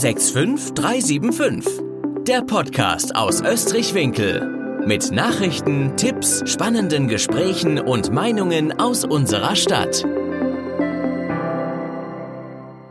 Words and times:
65375. 0.00 1.82
Der 2.26 2.40
Podcast 2.40 3.14
aus 3.14 3.42
Österreich-Winkel. 3.42 4.82
Mit 4.86 5.12
Nachrichten, 5.12 5.94
Tipps, 5.98 6.42
spannenden 6.50 7.06
Gesprächen 7.06 7.78
und 7.78 8.10
Meinungen 8.10 8.80
aus 8.80 9.04
unserer 9.04 9.54
Stadt. 9.56 10.06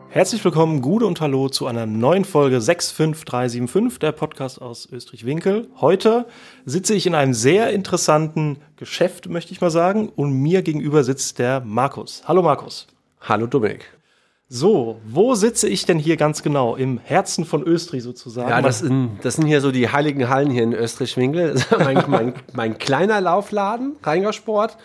Herzlich 0.10 0.46
willkommen, 0.46 0.84
Gude 0.84 1.08
und 1.08 1.20
Hallo 1.20 1.50
zu 1.50 1.66
einer 1.66 1.88
neuen 1.88 2.26
Folge 2.26 2.62
65375, 2.62 3.98
der 3.98 4.12
Podcast 4.12 4.62
aus 4.62 4.88
Österreich-Winkel. 4.91 5.68
Heute 5.82 6.28
sitze 6.66 6.94
ich 6.94 7.07
in 7.07 7.16
einem 7.16 7.34
sehr 7.34 7.71
interessanten 7.71 8.57
Geschäft, 8.76 9.28
möchte 9.30 9.52
ich 9.52 9.62
mal 9.62 9.71
sagen, 9.71 10.10
und 10.10 10.34
mir 10.34 10.62
gegenüber 10.62 11.04
sitzt 11.04 11.39
der 11.39 11.62
Markus. 11.62 12.21
Hallo 12.28 12.44
Markus. 12.44 12.86
Hallo 13.20 13.48
Dominik. 13.48 13.98
So, 14.52 15.00
wo 15.05 15.36
sitze 15.36 15.70
ich 15.70 15.86
denn 15.86 16.00
hier 16.00 16.18
ganz 16.18 16.41
genau? 16.41 16.75
Im 16.75 16.98
Herzen 16.98 17.45
von 17.45 17.61
Österreich 17.61 18.02
sozusagen? 18.02 18.49
Ja, 18.49 18.63
das, 18.63 18.81
in, 18.81 19.20
das 19.21 19.35
sind 19.35 19.45
hier 19.45 19.62
so 19.62 19.71
die 19.71 19.90
heiligen 19.90 20.27
Hallen 20.27 20.49
hier 20.49 20.63
in 20.63 20.73
Österreich-Winkel. 20.73 21.62
mein, 21.77 22.03
mein, 22.07 22.34
mein, 22.54 22.77
kleiner 22.80 23.21
Laufladen, 23.21 23.95
Rheingau-Sport. 24.02 24.76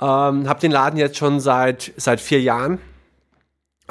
Ähm, 0.00 0.48
hab 0.48 0.60
den 0.60 0.72
Laden 0.72 0.98
jetzt 0.98 1.18
schon 1.18 1.38
seit, 1.38 1.92
seit 1.98 2.18
vier 2.18 2.40
Jahren. 2.40 2.78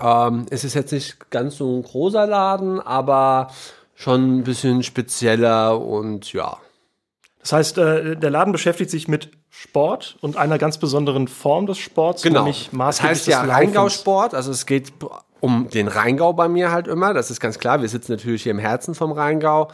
Ähm, 0.01 0.47
es 0.49 0.63
ist 0.63 0.73
jetzt 0.73 0.91
nicht 0.91 1.29
ganz 1.29 1.57
so 1.57 1.77
ein 1.77 1.83
großer 1.83 2.25
Laden, 2.25 2.79
aber 2.79 3.51
schon 3.93 4.39
ein 4.39 4.43
bisschen 4.43 4.81
spezieller 4.81 5.79
und 5.79 6.33
ja. 6.33 6.57
Das 7.47 7.53
heißt, 7.53 7.77
äh, 7.77 8.17
der 8.17 8.29
Laden 8.29 8.51
beschäftigt 8.51 8.91
sich 8.91 9.07
mit 9.07 9.31
Sport 9.49 10.17
und 10.19 10.35
einer 10.35 10.57
ganz 10.57 10.77
besonderen 10.79 11.29
Form 11.29 11.65
des 11.65 11.77
Sports, 11.77 12.21
genau. 12.21 12.41
nämlich 12.41 12.69
Das 12.73 13.01
heißt 13.01 13.25
ja 13.27 13.41
Rheingau-Sport, 13.41 14.33
also 14.33 14.51
es 14.51 14.65
geht 14.65 14.91
um 15.39 15.69
den 15.69 15.87
Rheingau 15.87 16.33
bei 16.33 16.49
mir 16.49 16.71
halt 16.71 16.87
immer, 16.87 17.13
das 17.13 17.31
ist 17.31 17.39
ganz 17.39 17.57
klar. 17.57 17.81
Wir 17.81 17.87
sitzen 17.87 18.11
natürlich 18.11 18.43
hier 18.43 18.51
im 18.51 18.59
Herzen 18.59 18.95
vom 18.95 19.13
Rheingau. 19.13 19.69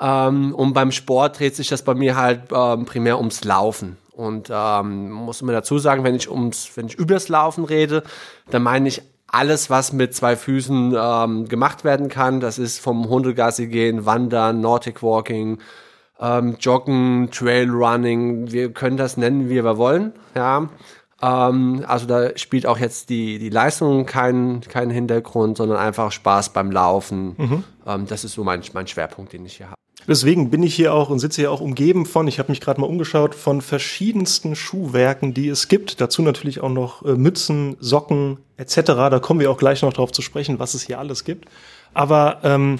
Ähm, 0.00 0.54
und 0.54 0.72
beim 0.72 0.90
Sport 0.90 1.38
dreht 1.38 1.54
sich 1.54 1.68
das 1.68 1.82
bei 1.82 1.94
mir 1.94 2.16
halt 2.16 2.44
ähm, 2.50 2.86
primär 2.86 3.18
ums 3.18 3.44
Laufen. 3.44 3.98
Und 4.12 4.48
ähm, 4.50 5.10
muss 5.10 5.42
immer 5.42 5.52
dazu 5.52 5.78
sagen, 5.78 6.04
wenn 6.04 6.14
ich 6.14 6.30
ums, 6.30 6.70
wenn 6.76 6.86
ich 6.86 6.94
übers 6.94 7.28
Laufen 7.28 7.64
rede, 7.64 8.04
dann 8.48 8.62
meine 8.62 8.88
ich 8.88 9.02
alles, 9.26 9.68
was 9.68 9.92
mit 9.92 10.14
zwei 10.14 10.34
Füßen 10.34 10.96
ähm, 10.98 11.46
gemacht 11.46 11.84
werden 11.84 12.08
kann. 12.08 12.40
Das 12.40 12.58
ist 12.58 12.80
vom 12.80 13.10
Hundegassi 13.10 13.66
gehen, 13.66 14.06
Wandern, 14.06 14.62
Nordic 14.62 15.02
Walking, 15.02 15.58
ähm, 16.20 16.56
Joggen, 16.60 17.30
Trailrunning, 17.30 18.50
wir 18.50 18.72
können 18.72 18.96
das 18.96 19.16
nennen, 19.16 19.48
wie 19.48 19.62
wir 19.62 19.76
wollen. 19.76 20.12
Ja. 20.34 20.68
Ähm, 21.20 21.84
also 21.86 22.06
da 22.06 22.36
spielt 22.36 22.66
auch 22.66 22.78
jetzt 22.78 23.10
die, 23.10 23.38
die 23.38 23.50
Leistung 23.50 24.06
keinen 24.06 24.60
keinen 24.60 24.90
Hintergrund, 24.90 25.56
sondern 25.56 25.78
einfach 25.78 26.12
Spaß 26.12 26.52
beim 26.52 26.70
Laufen. 26.70 27.34
Mhm. 27.36 27.64
Ähm, 27.86 28.06
das 28.06 28.24
ist 28.24 28.32
so 28.32 28.44
mein, 28.44 28.62
mein 28.72 28.86
Schwerpunkt, 28.86 29.32
den 29.32 29.44
ich 29.44 29.56
hier 29.56 29.66
habe. 29.66 29.78
Deswegen 30.06 30.48
bin 30.48 30.62
ich 30.62 30.74
hier 30.74 30.94
auch 30.94 31.10
und 31.10 31.18
sitze 31.18 31.42
hier 31.42 31.52
auch 31.52 31.60
umgeben 31.60 32.06
von, 32.06 32.28
ich 32.28 32.38
habe 32.38 32.50
mich 32.50 32.62
gerade 32.62 32.80
mal 32.80 32.86
umgeschaut, 32.86 33.34
von 33.34 33.60
verschiedensten 33.60 34.56
Schuhwerken, 34.56 35.34
die 35.34 35.48
es 35.48 35.68
gibt. 35.68 36.00
Dazu 36.00 36.22
natürlich 36.22 36.60
auch 36.60 36.70
noch 36.70 37.04
äh, 37.04 37.14
Mützen, 37.14 37.76
Socken 37.78 38.38
etc. 38.56 38.80
Da 38.86 39.18
kommen 39.18 39.40
wir 39.40 39.50
auch 39.50 39.58
gleich 39.58 39.82
noch 39.82 39.92
drauf 39.92 40.10
zu 40.12 40.22
sprechen, 40.22 40.58
was 40.58 40.72
es 40.74 40.82
hier 40.82 40.98
alles 40.98 41.24
gibt. 41.24 41.46
Aber 41.92 42.38
ähm, 42.42 42.78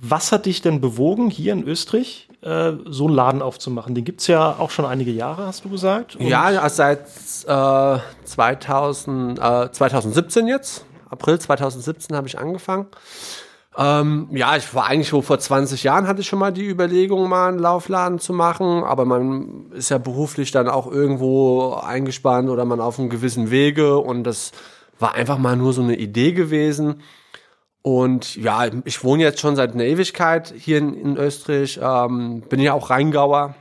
was 0.00 0.32
hat 0.32 0.46
dich 0.46 0.62
denn 0.62 0.80
bewogen, 0.80 1.30
hier 1.30 1.52
in 1.52 1.66
Österreich 1.66 2.28
äh, 2.42 2.72
so 2.86 3.06
einen 3.06 3.14
Laden 3.14 3.42
aufzumachen? 3.42 3.94
Den 3.94 4.04
gibt's 4.04 4.26
ja 4.26 4.56
auch 4.58 4.70
schon 4.70 4.84
einige 4.84 5.10
Jahre, 5.10 5.46
hast 5.46 5.64
du 5.64 5.70
gesagt? 5.70 6.16
Und 6.16 6.26
ja, 6.26 6.68
seit 6.68 7.00
äh, 7.46 7.98
2000, 8.24 9.38
äh, 9.38 9.72
2017 9.72 10.48
jetzt. 10.48 10.84
April 11.08 11.38
2017 11.38 12.16
habe 12.16 12.26
ich 12.26 12.38
angefangen. 12.38 12.86
Ähm, 13.78 14.28
ja, 14.32 14.56
ich 14.56 14.74
war 14.74 14.86
eigentlich 14.86 15.10
so 15.10 15.20
vor 15.20 15.38
20 15.38 15.82
Jahren 15.82 16.06
hatte 16.06 16.22
ich 16.22 16.26
schon 16.26 16.38
mal 16.38 16.52
die 16.52 16.66
Überlegung, 16.66 17.28
mal 17.28 17.48
einen 17.48 17.58
Laufladen 17.58 18.18
zu 18.18 18.32
machen, 18.32 18.84
aber 18.84 19.04
man 19.04 19.70
ist 19.72 19.90
ja 19.90 19.98
beruflich 19.98 20.50
dann 20.50 20.68
auch 20.68 20.90
irgendwo 20.90 21.74
eingespannt 21.74 22.48
oder 22.48 22.64
man 22.64 22.80
auf 22.80 22.98
einem 22.98 23.10
gewissen 23.10 23.50
Wege 23.50 23.98
und 23.98 24.24
das 24.24 24.52
war 24.98 25.14
einfach 25.14 25.36
mal 25.36 25.56
nur 25.56 25.74
so 25.74 25.82
eine 25.82 25.96
Idee 25.96 26.32
gewesen. 26.32 27.02
Und 27.86 28.34
ja, 28.34 28.66
ich 28.84 29.04
wohne 29.04 29.22
jetzt 29.22 29.38
schon 29.38 29.54
seit 29.54 29.74
einer 29.74 29.84
Ewigkeit 29.84 30.52
hier 30.58 30.78
in, 30.78 30.92
in 30.92 31.16
Österreich, 31.16 31.78
ähm, 31.80 32.40
bin 32.48 32.58
ja 32.58 32.72
auch 32.72 32.90
Rheingauer, 32.90 33.54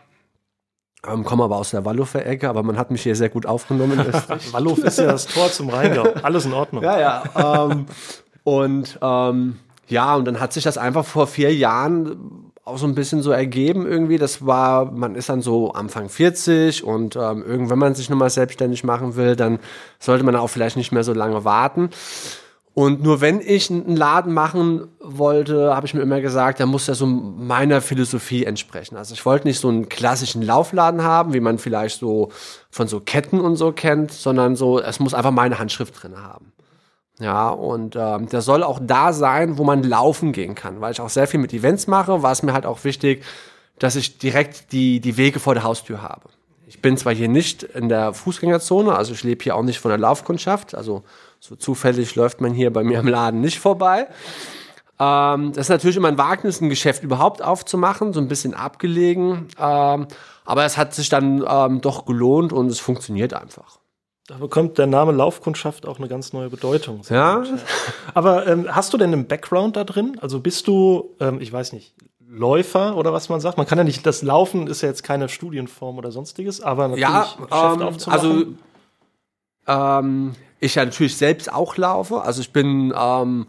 ähm, 1.08 1.24
komme 1.24 1.44
aber 1.44 1.58
aus 1.58 1.70
der 1.70 1.86
Walluffer 1.86 2.26
Ecke, 2.26 2.50
aber 2.50 2.64
man 2.64 2.76
hat 2.76 2.90
mich 2.90 3.04
hier 3.04 3.16
sehr 3.16 3.30
gut 3.30 3.46
aufgenommen 3.46 4.00
in 4.00 4.08
Österreich. 4.08 4.52
Walluf 4.52 4.80
ist 4.80 4.98
ja 4.98 5.06
das 5.06 5.28
Tor 5.28 5.52
zum 5.52 5.70
Rheingau, 5.70 6.12
alles 6.24 6.46
in 6.46 6.54
Ordnung. 6.54 6.82
Ja, 6.82 7.00
ja. 7.00 7.70
Ähm, 7.70 7.86
und 8.44 8.98
ähm, 9.00 9.60
ja, 9.90 10.16
und 10.16 10.26
dann 10.26 10.40
hat 10.40 10.54
sich 10.54 10.64
das 10.64 10.80
einfach 10.80 11.06
vor 11.06 11.28
vier 11.28 11.54
Jahren 11.54 12.52
auch 12.64 12.80
so 12.80 12.88
ein 12.88 12.96
bisschen 12.96 13.22
so 13.22 13.30
ergeben 13.30 13.86
irgendwie. 13.86 14.18
Das 14.18 14.44
war, 14.44 14.92
man 14.92 15.14
ist 15.14 15.30
dann 15.30 15.44
so 15.44 15.74
Anfang 15.74 16.10
40 16.10 16.84
und 16.84 17.16
ähm, 17.16 17.44
irgendwann, 17.46 17.70
wenn 17.70 17.80
man 17.80 17.94
sich 17.94 18.10
nochmal 18.10 18.32
selbstständig 18.32 18.84
machen 18.84 19.18
will, 19.18 19.36
dann 19.36 19.60
sollte 20.00 20.24
man 20.24 20.36
auch 20.36 20.48
vielleicht 20.48 20.78
nicht 20.78 20.92
mehr 20.92 21.04
so 21.04 21.14
lange 21.14 21.46
warten. 21.46 21.92
Und 22.76 23.02
nur 23.02 23.22
wenn 23.22 23.40
ich 23.40 23.72
einen 23.72 23.96
Laden 23.96 24.34
machen 24.34 24.90
wollte, 25.00 25.74
habe 25.74 25.88
ich 25.88 25.94
mir 25.94 26.02
immer 26.02 26.20
gesagt, 26.20 26.60
da 26.60 26.66
muss 26.66 26.90
er 26.90 26.96
so 26.96 27.06
meiner 27.06 27.80
Philosophie 27.80 28.44
entsprechen. 28.44 28.98
Also 28.98 29.14
ich 29.14 29.26
wollte 29.26 29.48
nicht 29.48 29.62
so 29.62 29.70
einen 29.70 29.88
klassischen 29.88 30.42
Laufladen 30.42 31.02
haben, 31.02 31.34
wie 31.34 31.40
man 31.40 31.58
vielleicht 31.58 32.00
so 32.00 32.34
von 32.70 32.90
so 32.90 33.00
Ketten 33.00 33.40
und 33.40 33.56
so 33.56 33.72
kennt, 33.72 34.12
sondern 34.12 34.58
so, 34.58 34.82
es 34.82 35.00
muss 35.00 35.14
einfach 35.14 35.32
meine 35.32 35.58
Handschrift 35.58 36.04
drin 36.04 36.18
haben. 36.18 36.52
Ja, 37.18 37.48
und 37.48 37.96
ähm, 37.96 38.28
der 38.28 38.42
soll 38.42 38.62
auch 38.62 38.82
da 38.84 39.14
sein, 39.14 39.58
wo 39.58 39.64
man 39.64 39.82
laufen 39.82 40.34
gehen 40.34 40.54
kann. 40.54 40.82
Weil 40.82 40.92
ich 40.92 41.00
auch 41.00 41.10
sehr 41.10 41.28
viel 41.28 41.40
mit 41.40 41.54
Events 41.54 41.88
mache, 41.88 42.24
war 42.24 42.34
es 42.34 42.44
mir 42.44 42.52
halt 42.52 42.66
auch 42.66 42.84
wichtig, 42.84 43.24
dass 43.80 43.96
ich 43.96 44.18
direkt 44.18 44.74
die, 44.74 45.00
die 45.00 45.16
Wege 45.16 45.40
vor 45.40 45.54
der 45.54 45.64
Haustür 45.64 46.02
habe. 46.02 46.28
Ich 46.68 46.82
bin 46.82 46.98
zwar 46.98 47.14
hier 47.14 47.30
nicht 47.30 47.64
in 47.64 47.88
der 47.88 48.14
Fußgängerzone, 48.14 48.94
also 48.94 49.14
ich 49.14 49.24
lebe 49.24 49.44
hier 49.46 49.56
auch 49.56 49.64
nicht 49.64 49.80
von 49.80 49.90
der 49.90 49.98
Laufkundschaft, 49.98 50.76
also 50.76 51.04
so 51.46 51.56
zufällig 51.56 52.16
läuft 52.16 52.42
man 52.42 52.54
hier 52.54 52.74
bei 52.74 52.84
mir 52.84 53.00
im 53.00 53.08
Laden 53.08 53.40
nicht 53.40 53.60
vorbei. 53.60 54.08
Ähm, 55.00 55.52
das 55.54 55.66
ist 55.66 55.70
natürlich 55.70 55.98
immer 55.98 56.08
ein 56.08 56.18
Wagnis, 56.18 56.60
ein 56.60 56.70
Geschäft 56.70 57.04
überhaupt 57.04 57.44
aufzumachen, 57.44 58.14
so 58.14 58.20
ein 58.20 58.28
bisschen 58.28 58.54
abgelegen. 58.54 59.48
Ähm, 59.60 60.08
aber 60.46 60.66
es 60.66 60.78
hat 60.78 60.94
sich 60.96 61.10
dann 61.10 61.46
ähm, 61.48 61.82
doch 61.82 62.06
gelohnt 62.06 62.52
und 62.52 62.68
es 62.68 62.80
funktioniert 62.80 63.34
einfach. 63.34 63.80
Da 64.28 64.38
bekommt 64.38 64.80
der 64.80 64.88
Name 64.88 65.12
Laufkundschaft 65.12 65.88
auch 65.88 66.00
eine 66.00 66.08
ganz 66.08 66.34
neue 66.34 66.50
Bedeutung. 66.50 67.02
Ja. 67.10 67.44
Aber 68.16 68.48
ähm, 68.48 68.66
hast 68.74 68.92
du 68.92 68.98
denn 68.98 69.14
einen 69.14 69.28
Background 69.28 69.76
da 69.76 69.84
drin? 69.84 70.18
Also 70.20 70.40
bist 70.40 70.68
du, 70.68 71.16
ähm, 71.20 71.40
ich 71.42 71.54
weiß 71.54 71.74
nicht, 71.74 71.94
Läufer 72.28 72.98
oder 72.98 73.14
was 73.14 73.30
man 73.30 73.40
sagt? 73.40 73.58
Man 73.58 73.68
kann 73.68 73.78
ja 73.78 73.84
nicht, 73.84 74.04
das 74.04 74.24
Laufen 74.24 74.66
ist 74.66 74.82
ja 74.82 74.90
jetzt 74.90 75.04
keine 75.04 75.30
Studienform 75.30 76.00
oder 76.00 76.12
sonstiges, 76.12 76.60
aber 76.60 76.88
natürlich 76.88 77.02
ja, 77.04 77.22
Geschäft 77.22 77.52
ähm, 77.52 77.82
aufzumachen. 77.84 78.58
Also 79.68 80.00
ähm, 80.00 80.36
ich 80.66 80.76
ja 80.76 80.86
natürlich 80.86 81.18
selbst 81.18 81.52
auch 81.52 81.78
laufe. 81.78 82.22
Also 82.22 82.42
ich 82.42 82.52
bin, 82.52 82.94
ähm, 82.98 83.48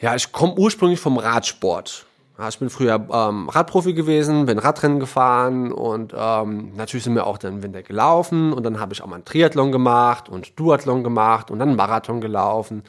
ja, 0.00 0.14
ich 0.14 0.32
komme 0.32 0.54
ursprünglich 0.54 1.00
vom 1.00 1.18
Radsport. 1.18 2.06
Ich 2.48 2.58
bin 2.58 2.70
früher 2.70 3.06
ähm, 3.12 3.50
Radprofi 3.50 3.92
gewesen, 3.92 4.46
bin 4.46 4.58
Radrennen 4.58 4.98
gefahren 4.98 5.72
und 5.72 6.14
ähm, 6.16 6.74
natürlich 6.74 7.04
sind 7.04 7.14
wir 7.14 7.26
auch 7.26 7.36
dann 7.36 7.56
im 7.56 7.62
Winter 7.62 7.82
gelaufen 7.82 8.54
und 8.54 8.62
dann 8.62 8.80
habe 8.80 8.94
ich 8.94 9.02
auch 9.02 9.06
mal 9.06 9.16
einen 9.16 9.26
Triathlon 9.26 9.72
gemacht 9.72 10.30
und 10.30 10.58
Duathlon 10.58 11.04
gemacht 11.04 11.50
und 11.50 11.58
dann 11.58 11.68
einen 11.68 11.76
Marathon 11.76 12.22
gelaufen. 12.22 12.82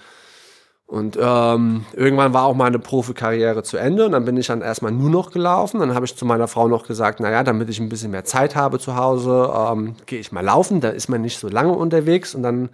Und 0.88 1.18
ähm, 1.22 1.86
irgendwann 1.94 2.34
war 2.34 2.44
auch 2.46 2.54
meine 2.54 2.78
Profikarriere 2.78 3.64
zu 3.64 3.78
Ende 3.78 4.06
und 4.06 4.12
dann 4.12 4.26
bin 4.26 4.36
ich 4.36 4.48
dann 4.48 4.62
erstmal 4.62 4.92
nur 4.92 5.10
noch 5.10 5.32
gelaufen. 5.32 5.80
Dann 5.80 5.96
habe 5.96 6.06
ich 6.06 6.18
zu 6.18 6.26
meiner 6.26 6.50
Frau 6.50 6.68
noch 6.68 6.86
gesagt, 6.86 7.22
naja, 7.22 7.44
damit 7.44 7.70
ich 7.70 7.80
ein 7.80 7.88
bisschen 7.88 8.12
mehr 8.12 8.26
Zeit 8.26 8.58
habe 8.58 8.78
zu 8.78 8.98
Hause, 8.98 9.54
ähm, 9.56 9.96
gehe 10.06 10.20
ich 10.20 10.34
mal 10.34 10.44
laufen, 10.44 10.82
da 10.82 10.90
ist 10.90 11.08
man 11.08 11.22
nicht 11.22 11.40
so 11.40 11.48
lange 11.48 11.72
unterwegs 11.72 12.36
und 12.36 12.44
dann 12.44 12.70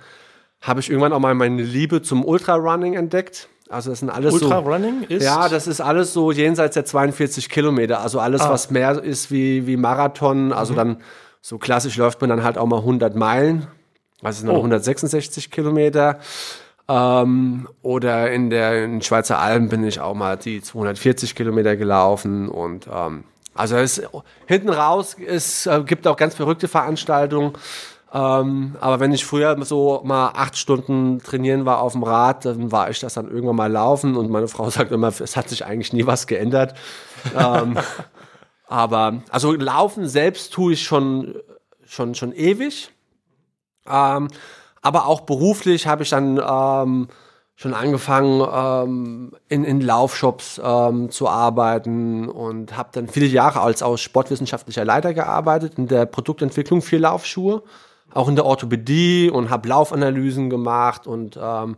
habe 0.61 0.79
ich 0.79 0.89
irgendwann 0.89 1.13
auch 1.13 1.19
mal 1.19 1.35
meine 1.35 1.61
Liebe 1.61 2.01
zum 2.01 2.25
Ultrarunning 2.25 2.95
entdeckt. 2.95 3.49
Also 3.69 3.89
das 3.89 3.99
sind 3.99 4.09
alles 4.09 4.33
Ultra 4.33 4.63
so. 4.63 4.69
Running 4.69 5.03
ist? 5.03 5.23
Ja, 5.23 5.49
das 5.49 5.67
ist 5.67 5.81
alles 5.81 6.13
so 6.13 6.31
jenseits 6.31 6.75
der 6.75 6.85
42 6.85 7.49
Kilometer. 7.49 8.01
Also 8.01 8.19
alles, 8.19 8.41
ah. 8.41 8.49
was 8.49 8.71
mehr 8.71 9.03
ist 9.03 9.31
wie, 9.31 9.67
wie 9.67 9.77
Marathon. 9.77 10.53
Also 10.53 10.73
mhm. 10.73 10.77
dann 10.77 10.97
so 11.41 11.57
klassisch 11.57 11.97
läuft 11.97 12.21
man 12.21 12.29
dann 12.29 12.43
halt 12.43 12.57
auch 12.57 12.65
mal 12.65 12.79
100 12.79 13.15
Meilen. 13.15 13.67
Also 14.21 14.41
sind 14.41 14.49
oh. 14.49 14.55
166 14.55 15.51
Kilometer. 15.51 16.19
Ähm, 16.87 17.67
oder 17.81 18.31
in 18.31 18.49
der 18.49 18.85
in 18.85 19.01
Schweizer 19.01 19.39
Alpen 19.39 19.69
bin 19.69 19.83
ich 19.83 19.99
auch 19.99 20.15
mal 20.15 20.37
die 20.37 20.61
240 20.61 21.35
Kilometer 21.35 21.75
gelaufen 21.75 22.47
und 22.47 22.87
ähm, 22.89 23.25
also 23.53 23.75
es 23.75 24.01
hinten 24.45 24.69
raus 24.69 25.17
es 25.19 25.65
äh, 25.65 25.83
gibt 25.85 26.07
auch 26.07 26.15
ganz 26.15 26.35
verrückte 26.35 26.69
Veranstaltungen. 26.69 27.53
Ähm, 28.13 28.75
aber 28.79 28.99
wenn 28.99 29.11
ich 29.11 29.25
früher 29.25 29.57
so 29.65 30.01
mal 30.03 30.31
acht 30.33 30.57
Stunden 30.57 31.19
trainieren 31.19 31.65
war 31.65 31.81
auf 31.81 31.91
dem 31.91 32.03
Rad, 32.03 32.45
dann 32.45 32.71
war 32.71 32.89
ich 32.89 32.99
das 32.99 33.15
dann 33.15 33.29
irgendwann 33.29 33.57
mal 33.57 33.71
laufen 33.71 34.15
und 34.15 34.29
meine 34.29 34.47
Frau 34.47 34.69
sagt 34.71 34.91
immer, 34.91 35.07
es 35.07 35.35
hat 35.35 35.49
sich 35.49 35.65
eigentlich 35.65 35.93
nie 35.93 36.05
was 36.05 36.27
geändert. 36.27 36.75
ähm, 37.37 37.77
aber 38.67 39.21
also 39.29 39.53
laufen 39.53 40.07
selbst 40.07 40.53
tue 40.53 40.73
ich 40.73 40.83
schon 40.83 41.35
schon 41.85 42.15
schon 42.15 42.33
ewig. 42.33 42.91
Ähm, 43.89 44.27
aber 44.81 45.05
auch 45.07 45.21
beruflich 45.21 45.87
habe 45.87 46.03
ich 46.03 46.09
dann 46.09 46.37
ähm, 46.37 47.07
schon 47.55 47.73
angefangen, 47.73 48.47
ähm, 48.53 49.31
in, 49.49 49.63
in 49.63 49.81
Laufshops 49.81 50.61
ähm, 50.63 51.09
zu 51.09 51.27
arbeiten 51.27 52.29
und 52.29 52.77
habe 52.77 52.89
dann 52.91 53.07
viele 53.07 53.25
Jahre 53.25 53.61
als 53.61 53.81
aus 53.81 53.99
sportwissenschaftlicher 53.99 54.85
Leiter 54.85 55.13
gearbeitet 55.13 55.73
in 55.77 55.87
der 55.87 56.05
Produktentwicklung 56.05 56.83
für 56.83 56.97
Laufschuhe, 56.97 57.63
auch 58.13 58.27
in 58.27 58.35
der 58.35 58.45
Orthopädie 58.45 59.29
und 59.29 59.49
habe 59.49 59.67
Laufanalysen 59.67 60.49
gemacht 60.49 61.07
und 61.07 61.37
ähm, 61.41 61.77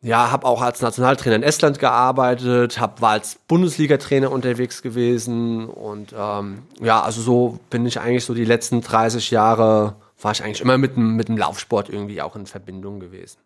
ja, 0.00 0.32
habe 0.32 0.46
auch 0.46 0.62
als 0.62 0.82
Nationaltrainer 0.82 1.36
in 1.36 1.42
Estland 1.44 1.78
gearbeitet, 1.78 2.80
hab, 2.80 3.00
war 3.00 3.10
als 3.10 3.38
Bundesliga-Trainer 3.46 4.32
unterwegs 4.32 4.82
gewesen 4.82 5.68
und 5.68 6.12
ähm, 6.16 6.62
ja, 6.80 7.00
also 7.00 7.22
so 7.22 7.60
bin 7.70 7.86
ich 7.86 8.00
eigentlich 8.00 8.24
so 8.24 8.34
die 8.34 8.44
letzten 8.44 8.80
30 8.80 9.30
Jahre, 9.30 9.94
war 10.20 10.32
ich 10.32 10.42
eigentlich 10.42 10.60
immer 10.60 10.76
mit 10.76 10.96
mit 10.96 11.28
dem 11.28 11.36
Laufsport 11.36 11.88
irgendwie 11.88 12.20
auch 12.20 12.34
in 12.34 12.46
Verbindung 12.46 12.98
gewesen. 12.98 13.38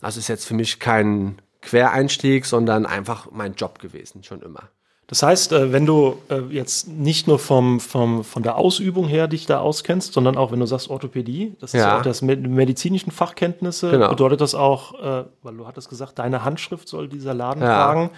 Also 0.00 0.18
ist 0.18 0.28
jetzt 0.28 0.46
für 0.46 0.54
mich 0.54 0.80
kein 0.80 1.40
Quereinstieg, 1.62 2.44
sondern 2.44 2.86
einfach 2.86 3.28
mein 3.30 3.54
Job 3.54 3.78
gewesen, 3.78 4.22
schon 4.22 4.42
immer. 4.42 4.68
Das 5.06 5.22
heißt, 5.22 5.52
äh, 5.52 5.72
wenn 5.72 5.86
du 5.86 6.18
äh, 6.30 6.40
jetzt 6.50 6.88
nicht 6.88 7.26
nur 7.26 7.38
vom, 7.38 7.80
vom, 7.80 8.24
von 8.24 8.42
der 8.42 8.56
Ausübung 8.56 9.06
her 9.06 9.28
dich 9.28 9.46
da 9.46 9.60
auskennst, 9.60 10.14
sondern 10.14 10.36
auch 10.36 10.50
wenn 10.50 10.60
du 10.60 10.66
sagst 10.66 10.88
Orthopädie, 10.88 11.54
das 11.60 11.74
ist 11.74 11.80
ja, 11.80 11.98
auch 11.98 12.02
das 12.02 12.22
medizinischen 12.22 13.10
Fachkenntnisse, 13.10 13.90
genau. 13.90 14.08
bedeutet 14.08 14.40
das 14.40 14.54
auch, 14.54 14.94
äh, 14.94 15.24
weil 15.42 15.56
du 15.56 15.66
hattest 15.66 15.90
gesagt, 15.90 16.18
deine 16.18 16.44
Handschrift 16.44 16.88
soll 16.88 17.08
dieser 17.08 17.34
Laden 17.34 17.62
ja. 17.62 17.68
tragen, 17.68 18.10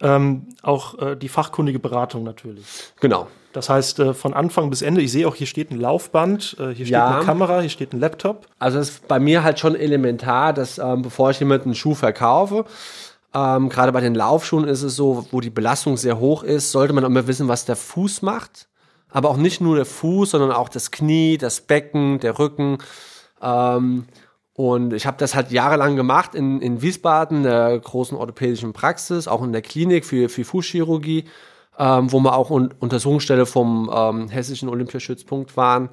ähm, 0.00 0.48
auch 0.62 0.98
äh, 0.98 1.16
die 1.16 1.28
fachkundige 1.28 1.78
Beratung 1.78 2.22
natürlich. 2.22 2.66
Genau. 3.00 3.28
Das 3.52 3.70
heißt, 3.70 4.00
äh, 4.00 4.12
von 4.12 4.34
Anfang 4.34 4.68
bis 4.68 4.82
Ende, 4.82 5.00
ich 5.00 5.10
sehe 5.10 5.26
auch, 5.26 5.34
hier 5.34 5.46
steht 5.46 5.70
ein 5.70 5.80
Laufband, 5.80 6.56
äh, 6.58 6.66
hier 6.74 6.84
steht 6.84 6.88
ja. 6.88 7.16
eine 7.16 7.24
Kamera, 7.24 7.60
hier 7.60 7.70
steht 7.70 7.94
ein 7.94 8.00
Laptop. 8.00 8.46
Also 8.58 8.78
es 8.78 8.90
ist 8.90 9.08
bei 9.08 9.18
mir 9.18 9.42
halt 9.42 9.58
schon 9.58 9.74
elementar, 9.74 10.52
dass 10.52 10.76
ähm, 10.76 11.00
bevor 11.00 11.30
ich 11.30 11.40
jemanden 11.40 11.68
einen 11.68 11.74
Schuh 11.74 11.94
verkaufe, 11.94 12.66
ähm, 13.36 13.68
gerade 13.68 13.92
bei 13.92 14.00
den 14.00 14.14
Laufschuhen 14.14 14.66
ist 14.66 14.82
es 14.82 14.96
so, 14.96 15.26
wo 15.30 15.42
die 15.42 15.50
Belastung 15.50 15.98
sehr 15.98 16.18
hoch 16.18 16.42
ist, 16.42 16.72
sollte 16.72 16.94
man 16.94 17.04
immer 17.04 17.26
wissen, 17.26 17.48
was 17.48 17.66
der 17.66 17.76
Fuß 17.76 18.22
macht. 18.22 18.66
Aber 19.10 19.28
auch 19.28 19.36
nicht 19.36 19.60
nur 19.60 19.76
der 19.76 19.84
Fuß, 19.84 20.30
sondern 20.30 20.52
auch 20.52 20.70
das 20.70 20.90
Knie, 20.90 21.36
das 21.36 21.60
Becken, 21.60 22.18
der 22.18 22.38
Rücken. 22.38 22.78
Ähm, 23.42 24.06
und 24.54 24.94
ich 24.94 25.06
habe 25.06 25.18
das 25.18 25.34
halt 25.34 25.50
jahrelang 25.50 25.96
gemacht 25.96 26.34
in, 26.34 26.62
in 26.62 26.80
Wiesbaden, 26.80 27.42
der 27.42 27.78
großen 27.78 28.16
orthopädischen 28.16 28.72
Praxis, 28.72 29.28
auch 29.28 29.42
in 29.42 29.52
der 29.52 29.60
Klinik 29.60 30.06
für, 30.06 30.30
für 30.30 30.44
Fußchirurgie, 30.44 31.24
ähm, 31.78 32.10
wo 32.10 32.20
wir 32.20 32.34
auch 32.34 32.48
un 32.48 32.72
Untersuchungsstelle 32.80 33.44
vom 33.44 33.90
ähm, 33.94 34.28
Hessischen 34.28 34.70
Olympiaschützpunkt 34.70 35.58
waren. 35.58 35.90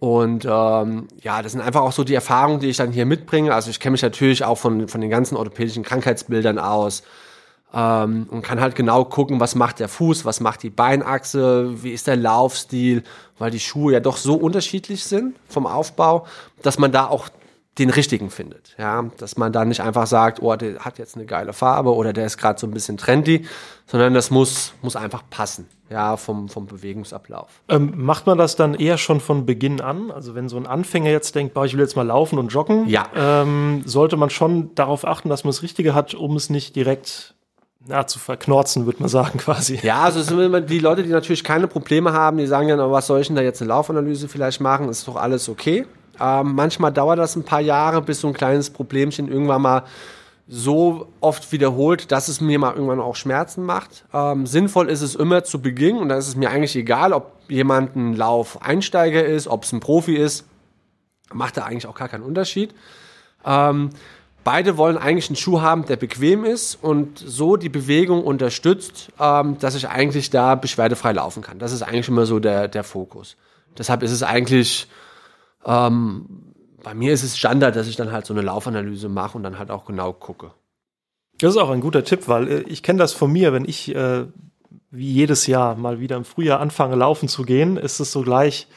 Und 0.00 0.44
ähm, 0.48 1.08
ja, 1.22 1.42
das 1.42 1.52
sind 1.52 1.60
einfach 1.60 1.80
auch 1.80 1.92
so 1.92 2.04
die 2.04 2.14
Erfahrungen, 2.14 2.60
die 2.60 2.68
ich 2.68 2.76
dann 2.76 2.92
hier 2.92 3.04
mitbringe. 3.04 3.52
Also 3.52 3.70
ich 3.70 3.80
kenne 3.80 3.92
mich 3.92 4.02
natürlich 4.02 4.44
auch 4.44 4.56
von, 4.56 4.86
von 4.88 5.00
den 5.00 5.10
ganzen 5.10 5.36
orthopädischen 5.36 5.82
Krankheitsbildern 5.82 6.58
aus 6.58 7.02
ähm, 7.74 8.26
und 8.30 8.42
kann 8.42 8.60
halt 8.60 8.76
genau 8.76 9.04
gucken, 9.04 9.40
was 9.40 9.56
macht 9.56 9.80
der 9.80 9.88
Fuß, 9.88 10.24
was 10.24 10.40
macht 10.40 10.62
die 10.62 10.70
Beinachse, 10.70 11.82
wie 11.82 11.90
ist 11.90 12.06
der 12.06 12.16
Laufstil, 12.16 13.02
weil 13.38 13.50
die 13.50 13.60
Schuhe 13.60 13.94
ja 13.94 14.00
doch 14.00 14.16
so 14.16 14.34
unterschiedlich 14.34 15.04
sind 15.04 15.36
vom 15.48 15.66
Aufbau, 15.66 16.26
dass 16.62 16.78
man 16.78 16.92
da 16.92 17.06
auch 17.06 17.28
den 17.78 17.90
richtigen 17.90 18.30
findet. 18.30 18.74
Ja, 18.78 19.04
dass 19.18 19.36
man 19.36 19.52
da 19.52 19.64
nicht 19.64 19.80
einfach 19.80 20.06
sagt, 20.06 20.42
oh, 20.42 20.54
der 20.56 20.80
hat 20.80 20.98
jetzt 20.98 21.16
eine 21.16 21.26
geile 21.26 21.52
Farbe 21.52 21.94
oder 21.94 22.12
der 22.12 22.26
ist 22.26 22.36
gerade 22.36 22.58
so 22.58 22.66
ein 22.66 22.72
bisschen 22.72 22.96
trendy, 22.96 23.46
sondern 23.86 24.14
das 24.14 24.30
muss, 24.30 24.74
muss 24.82 24.96
einfach 24.96 25.22
passen. 25.30 25.68
Ja, 25.90 26.18
vom, 26.18 26.50
vom 26.50 26.66
Bewegungsablauf. 26.66 27.48
Ähm, 27.70 27.94
macht 27.96 28.26
man 28.26 28.36
das 28.36 28.56
dann 28.56 28.74
eher 28.74 28.98
schon 28.98 29.20
von 29.20 29.46
Beginn 29.46 29.80
an? 29.80 30.10
Also 30.10 30.34
wenn 30.34 30.50
so 30.50 30.58
ein 30.58 30.66
Anfänger 30.66 31.08
jetzt 31.08 31.34
denkt, 31.34 31.54
boah, 31.54 31.64
ich 31.64 31.72
will 31.72 31.80
jetzt 31.80 31.96
mal 31.96 32.06
laufen 32.06 32.38
und 32.38 32.48
joggen, 32.48 32.86
ja. 32.88 33.06
ähm, 33.16 33.82
sollte 33.86 34.18
man 34.18 34.28
schon 34.28 34.74
darauf 34.74 35.06
achten, 35.06 35.30
dass 35.30 35.44
man 35.44 35.52
das 35.52 35.62
Richtige 35.62 35.94
hat, 35.94 36.12
um 36.14 36.36
es 36.36 36.50
nicht 36.50 36.76
direkt 36.76 37.34
na, 37.86 38.06
zu 38.06 38.18
verknorzen, 38.18 38.84
würde 38.84 39.00
man 39.00 39.08
sagen, 39.08 39.38
quasi. 39.38 39.78
Ja, 39.82 40.02
also 40.02 40.20
es 40.20 40.26
sind 40.26 40.38
immer 40.38 40.60
die 40.60 40.78
Leute, 40.78 41.02
die 41.02 41.08
natürlich 41.08 41.42
keine 41.42 41.68
Probleme 41.68 42.12
haben, 42.12 42.36
die 42.36 42.46
sagen 42.46 42.68
dann, 42.68 42.90
was 42.90 43.06
soll 43.06 43.20
ich 43.20 43.28
denn 43.28 43.36
da 43.36 43.42
jetzt 43.42 43.62
eine 43.62 43.68
Laufanalyse 43.68 44.28
vielleicht 44.28 44.60
machen? 44.60 44.90
Ist 44.90 45.08
doch 45.08 45.16
alles 45.16 45.48
okay. 45.48 45.86
Ähm, 46.20 46.54
manchmal 46.54 46.92
dauert 46.92 47.18
das 47.18 47.36
ein 47.36 47.44
paar 47.44 47.60
Jahre, 47.60 48.02
bis 48.02 48.20
so 48.20 48.28
ein 48.28 48.34
kleines 48.34 48.70
Problemchen 48.70 49.28
irgendwann 49.28 49.62
mal 49.62 49.84
so 50.48 51.08
oft 51.20 51.52
wiederholt, 51.52 52.10
dass 52.10 52.28
es 52.28 52.40
mir 52.40 52.58
mal 52.58 52.72
irgendwann 52.72 53.00
auch 53.00 53.16
Schmerzen 53.16 53.64
macht. 53.64 54.04
Ähm, 54.14 54.46
sinnvoll 54.46 54.88
ist 54.88 55.02
es 55.02 55.14
immer 55.14 55.44
zu 55.44 55.60
Beginn 55.60 55.98
und 55.98 56.08
da 56.08 56.16
ist 56.16 56.26
es 56.26 56.36
mir 56.36 56.50
eigentlich 56.50 56.74
egal, 56.74 57.12
ob 57.12 57.32
jemand 57.48 57.96
ein 57.96 58.16
Lauf-Einsteiger 58.16 59.24
ist, 59.24 59.46
ob 59.46 59.64
es 59.64 59.72
ein 59.72 59.80
Profi 59.80 60.16
ist, 60.16 60.46
macht 61.32 61.58
da 61.58 61.64
eigentlich 61.64 61.86
auch 61.86 61.94
gar 61.94 62.08
keinen 62.08 62.22
Unterschied. 62.22 62.74
Ähm, 63.44 63.90
beide 64.42 64.78
wollen 64.78 64.96
eigentlich 64.96 65.28
einen 65.28 65.36
Schuh 65.36 65.60
haben, 65.60 65.84
der 65.84 65.96
bequem 65.96 66.46
ist 66.46 66.78
und 66.80 67.18
so 67.18 67.56
die 67.56 67.68
Bewegung 67.68 68.24
unterstützt, 68.24 69.10
ähm, 69.20 69.58
dass 69.58 69.74
ich 69.74 69.90
eigentlich 69.90 70.30
da 70.30 70.54
beschwerdefrei 70.54 71.12
laufen 71.12 71.42
kann. 71.42 71.58
Das 71.58 71.72
ist 71.72 71.82
eigentlich 71.82 72.08
immer 72.08 72.24
so 72.24 72.38
der, 72.38 72.68
der 72.68 72.84
Fokus. 72.84 73.36
Deshalb 73.76 74.02
ist 74.02 74.12
es 74.12 74.22
eigentlich 74.22 74.88
ähm, 75.64 76.54
bei 76.82 76.94
mir 76.94 77.12
ist 77.12 77.22
es 77.22 77.36
Standard, 77.36 77.76
dass 77.76 77.88
ich 77.88 77.96
dann 77.96 78.12
halt 78.12 78.26
so 78.26 78.34
eine 78.34 78.42
Laufanalyse 78.42 79.08
mache 79.08 79.36
und 79.36 79.42
dann 79.42 79.58
halt 79.58 79.70
auch 79.70 79.84
genau 79.84 80.12
gucke. 80.12 80.52
Das 81.38 81.54
ist 81.54 81.60
auch 81.60 81.70
ein 81.70 81.80
guter 81.80 82.04
Tipp, 82.04 82.28
weil 82.28 82.48
äh, 82.48 82.60
ich 82.62 82.82
kenne 82.82 82.98
das 82.98 83.12
von 83.12 83.32
mir, 83.32 83.52
wenn 83.52 83.64
ich 83.64 83.94
äh, 83.94 84.26
wie 84.90 85.12
jedes 85.12 85.46
Jahr 85.46 85.74
mal 85.76 86.00
wieder 86.00 86.16
im 86.16 86.24
Frühjahr 86.24 86.60
anfange 86.60 86.96
laufen 86.96 87.28
zu 87.28 87.42
gehen, 87.42 87.76
ist 87.76 88.00
es 88.00 88.12
so 88.12 88.22
gleich, 88.22 88.68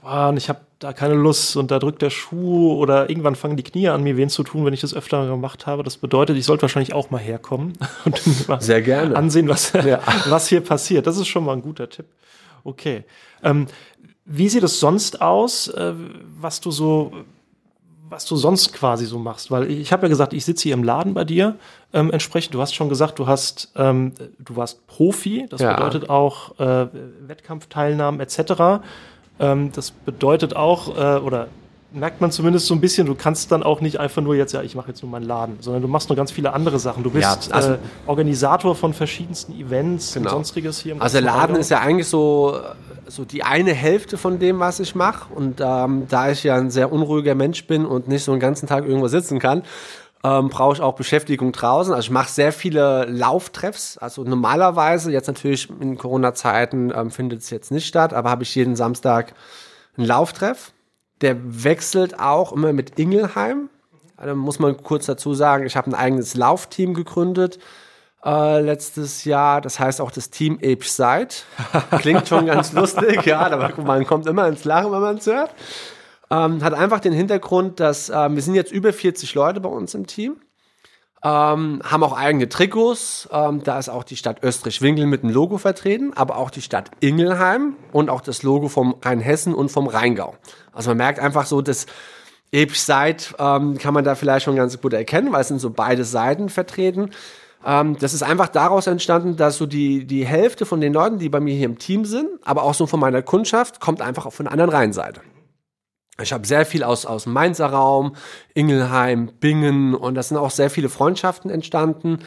boah, 0.00 0.32
ich 0.36 0.48
habe 0.48 0.60
da 0.78 0.92
keine 0.92 1.14
Lust 1.14 1.56
und 1.56 1.70
da 1.70 1.78
drückt 1.78 2.00
der 2.00 2.10
Schuh 2.10 2.72
oder 2.74 3.10
irgendwann 3.10 3.34
fangen 3.34 3.56
die 3.56 3.62
Knie 3.62 3.88
an, 3.88 4.02
mir 4.02 4.16
wen 4.16 4.30
zu 4.30 4.42
tun, 4.42 4.64
wenn 4.64 4.72
ich 4.72 4.80
das 4.80 4.94
öfter 4.94 5.26
gemacht 5.26 5.66
habe. 5.66 5.82
Das 5.82 5.98
bedeutet, 5.98 6.36
ich 6.38 6.46
sollte 6.46 6.62
wahrscheinlich 6.62 6.94
auch 6.94 7.10
mal 7.10 7.18
herkommen 7.18 7.74
und 8.04 8.48
mal 8.48 8.60
Sehr 8.60 8.80
gerne. 8.80 9.16
ansehen, 9.16 9.48
was, 9.48 9.72
ja. 9.72 10.00
was 10.28 10.48
hier 10.48 10.62
passiert. 10.62 11.06
Das 11.06 11.18
ist 11.18 11.28
schon 11.28 11.44
mal 11.44 11.52
ein 11.52 11.62
guter 11.62 11.90
Tipp. 11.90 12.06
Okay. 12.64 13.04
Ähm, 13.42 13.66
wie 14.32 14.48
sieht 14.48 14.62
es 14.62 14.78
sonst 14.78 15.20
aus, 15.20 15.66
äh, 15.68 15.92
was 16.40 16.60
du 16.60 16.70
so, 16.70 17.10
was 18.08 18.24
du 18.26 18.36
sonst 18.36 18.72
quasi 18.72 19.04
so 19.04 19.18
machst? 19.18 19.50
Weil 19.50 19.68
ich 19.68 19.92
habe 19.92 20.02
ja 20.04 20.08
gesagt, 20.08 20.32
ich 20.32 20.44
sitze 20.44 20.64
hier 20.64 20.74
im 20.74 20.84
Laden 20.84 21.14
bei 21.14 21.24
dir. 21.24 21.56
Ähm, 21.92 22.12
entsprechend, 22.12 22.54
du 22.54 22.60
hast 22.60 22.72
schon 22.72 22.88
gesagt, 22.88 23.18
du 23.18 23.26
hast, 23.26 23.72
ähm, 23.74 24.12
du 24.38 24.54
warst 24.54 24.86
Profi. 24.86 25.46
Das 25.50 25.60
ja. 25.60 25.74
bedeutet 25.74 26.10
auch 26.10 26.58
äh, 26.60 26.86
Wettkampfteilnahmen 27.26 28.20
etc. 28.20 28.84
Ähm, 29.40 29.72
das 29.72 29.90
bedeutet 29.90 30.54
auch, 30.54 30.96
äh, 30.96 31.18
oder 31.18 31.48
merkt 31.92 32.20
man 32.20 32.30
zumindest 32.30 32.66
so 32.66 32.74
ein 32.74 32.80
bisschen, 32.80 33.08
du 33.08 33.16
kannst 33.16 33.50
dann 33.50 33.64
auch 33.64 33.80
nicht 33.80 33.98
einfach 33.98 34.22
nur 34.22 34.36
jetzt, 34.36 34.52
ja, 34.52 34.62
ich 34.62 34.76
mache 34.76 34.88
jetzt 34.88 35.02
nur 35.02 35.10
meinen 35.10 35.26
Laden, 35.26 35.56
sondern 35.60 35.82
du 35.82 35.88
machst 35.88 36.08
noch 36.08 36.14
ganz 36.14 36.30
viele 36.30 36.52
andere 36.52 36.78
Sachen. 36.78 37.02
Du 37.02 37.10
bist 37.10 37.48
ja, 37.48 37.52
also, 37.52 37.72
äh, 37.72 37.78
Organisator 38.06 38.76
von 38.76 38.94
verschiedensten 38.94 39.58
Events 39.58 40.14
genau. 40.14 40.26
und 40.26 40.36
sonstiges 40.36 40.78
hier 40.78 40.92
im 40.92 41.02
Also 41.02 41.18
Laden 41.18 41.56
ist 41.56 41.68
ja 41.70 41.80
eigentlich 41.80 42.06
so 42.06 42.60
so 43.10 43.24
die 43.24 43.42
eine 43.42 43.72
Hälfte 43.72 44.16
von 44.16 44.38
dem, 44.38 44.60
was 44.60 44.80
ich 44.80 44.94
mache. 44.94 45.32
Und 45.34 45.60
ähm, 45.60 46.06
da 46.08 46.30
ich 46.30 46.44
ja 46.44 46.56
ein 46.56 46.70
sehr 46.70 46.92
unruhiger 46.92 47.34
Mensch 47.34 47.66
bin 47.66 47.84
und 47.84 48.08
nicht 48.08 48.24
so 48.24 48.32
einen 48.32 48.40
ganzen 48.40 48.66
Tag 48.66 48.84
irgendwo 48.84 49.08
sitzen 49.08 49.38
kann, 49.38 49.62
ähm, 50.22 50.48
brauche 50.48 50.74
ich 50.74 50.80
auch 50.80 50.94
Beschäftigung 50.94 51.52
draußen. 51.52 51.92
Also 51.92 52.06
ich 52.06 52.10
mache 52.10 52.30
sehr 52.30 52.52
viele 52.52 53.06
Lauftreffs. 53.06 53.98
Also 53.98 54.22
normalerweise, 54.24 55.10
jetzt 55.10 55.26
natürlich 55.26 55.68
in 55.80 55.96
Corona-Zeiten 55.98 56.92
ähm, 56.94 57.10
findet 57.10 57.40
es 57.40 57.50
jetzt 57.50 57.70
nicht 57.70 57.86
statt, 57.86 58.12
aber 58.12 58.30
habe 58.30 58.42
ich 58.42 58.54
jeden 58.54 58.76
Samstag 58.76 59.34
einen 59.96 60.06
Lauftreff. 60.06 60.72
Der 61.20 61.36
wechselt 61.64 62.18
auch 62.18 62.52
immer 62.52 62.72
mit 62.72 62.98
Ingelheim. 62.98 63.70
Da 64.16 64.24
also 64.24 64.36
muss 64.36 64.58
man 64.58 64.82
kurz 64.82 65.06
dazu 65.06 65.34
sagen, 65.34 65.66
ich 65.66 65.76
habe 65.76 65.90
ein 65.90 65.94
eigenes 65.94 66.34
Laufteam 66.34 66.94
gegründet 66.94 67.58
äh, 68.24 68.60
letztes 68.60 69.24
Jahr. 69.24 69.60
Das 69.60 69.78
heißt 69.78 70.00
auch 70.00 70.10
das 70.10 70.30
Team 70.30 70.56
Ape 70.56 70.84
Side. 70.84 71.28
Klingt 72.00 72.28
schon 72.28 72.46
ganz 72.46 72.72
lustig, 72.74 73.24
ja, 73.26 73.40
aber 73.40 73.72
man 73.82 74.06
kommt 74.06 74.26
immer 74.26 74.46
ins 74.48 74.64
Lachen, 74.64 74.92
wenn 74.92 75.00
man 75.00 75.16
es 75.16 75.26
hört. 75.26 75.54
Ähm, 76.30 76.62
hat 76.62 76.74
einfach 76.74 77.00
den 77.00 77.12
Hintergrund, 77.12 77.80
dass 77.80 78.08
äh, 78.08 78.28
wir 78.30 78.42
sind 78.42 78.54
jetzt 78.54 78.72
über 78.72 78.92
40 78.92 79.34
Leute 79.34 79.60
bei 79.60 79.68
uns 79.68 79.94
im 79.94 80.06
Team. 80.06 80.36
Ähm, 81.22 81.82
haben 81.84 82.02
auch 82.02 82.16
eigene 82.16 82.48
Trikots. 82.48 83.28
Ähm, 83.30 83.62
da 83.62 83.78
ist 83.78 83.90
auch 83.90 84.04
die 84.04 84.16
Stadt 84.16 84.42
Österreich-Winkel 84.42 85.06
mit 85.06 85.22
dem 85.22 85.30
Logo 85.30 85.58
vertreten, 85.58 86.12
aber 86.14 86.36
auch 86.36 86.50
die 86.50 86.62
Stadt 86.62 86.90
Ingelheim 87.00 87.74
und 87.92 88.08
auch 88.08 88.22
das 88.22 88.42
Logo 88.42 88.68
vom 88.68 88.94
Rheinhessen 89.02 89.54
und 89.54 89.70
vom 89.70 89.86
Rheingau. 89.86 90.36
Also 90.72 90.90
man 90.90 90.98
merkt 90.98 91.18
einfach 91.18 91.44
so, 91.44 91.60
dass 91.60 91.86
Epsch-Side 92.52 93.34
ähm, 93.38 93.76
kann 93.76 93.92
man 93.92 94.04
da 94.04 94.14
vielleicht 94.14 94.44
schon 94.44 94.56
ganz 94.56 94.80
gut 94.80 94.92
erkennen, 94.92 95.32
weil 95.32 95.42
es 95.42 95.48
sind 95.48 95.60
so 95.60 95.70
beide 95.70 96.04
Seiten 96.04 96.48
vertreten. 96.48 97.10
Ähm, 97.64 97.96
das 97.98 98.14
ist 98.14 98.22
einfach 98.22 98.48
daraus 98.48 98.86
entstanden, 98.86 99.36
dass 99.36 99.58
so 99.58 99.66
die, 99.66 100.06
die 100.06 100.24
Hälfte 100.24 100.66
von 100.66 100.80
den 100.80 100.92
Leuten, 100.92 101.18
die 101.18 101.28
bei 101.28 101.40
mir 101.40 101.54
hier 101.54 101.66
im 101.66 101.78
Team 101.78 102.04
sind, 102.04 102.28
aber 102.44 102.62
auch 102.62 102.74
so 102.74 102.86
von 102.86 103.00
meiner 103.00 103.22
Kundschaft, 103.22 103.80
kommt 103.80 104.00
einfach 104.02 104.32
von 104.32 104.44
der 104.44 104.52
anderen 104.52 104.70
Rheinseite. 104.70 105.20
Ich 106.20 106.32
habe 106.32 106.46
sehr 106.46 106.66
viel 106.66 106.82
aus, 106.84 107.06
aus 107.06 107.26
Mainzer 107.26 107.66
Raum, 107.66 108.14
Ingelheim, 108.54 109.30
Bingen 109.40 109.94
und 109.94 110.14
das 110.14 110.28
sind 110.28 110.36
auch 110.36 110.50
sehr 110.50 110.70
viele 110.70 110.88
Freundschaften 110.88 111.50
entstanden. 111.50 112.18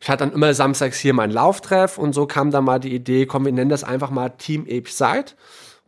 Ich 0.00 0.08
hatte 0.08 0.24
dann 0.24 0.32
immer 0.32 0.52
samstags 0.52 0.98
hier 0.98 1.14
meinen 1.14 1.32
Lauftreff 1.32 1.98
und 1.98 2.14
so 2.14 2.26
kam 2.26 2.50
dann 2.50 2.64
mal 2.64 2.80
die 2.80 2.94
Idee, 2.94 3.26
komm, 3.26 3.44
wir 3.44 3.52
nennen 3.52 3.70
das 3.70 3.84
einfach 3.84 4.10
mal 4.10 4.30
Team 4.30 4.62
Ape 4.62 4.88
Side. 4.88 5.32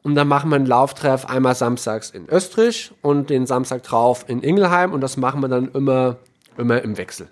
Und 0.03 0.15
dann 0.15 0.29
machen 0.29 0.51
wir 0.51 0.57
einen 0.57 0.67
Lauftreff 0.67 1.25
einmal 1.25 1.55
samstags 1.55 2.11
in 2.11 2.29
Österreich 2.29 2.93
und 3.01 3.31
den 3.31 3.47
Samstag 3.47 3.83
drauf 3.83 4.27
in 4.29 4.43
Ingelheim 4.43 4.93
und 4.93 5.01
das 5.01 5.17
machen 5.17 5.41
wir 5.41 5.49
dann 5.49 5.71
immer 5.73 6.19
immer 6.59 6.83
im 6.83 6.97
Wechsel. 6.97 7.29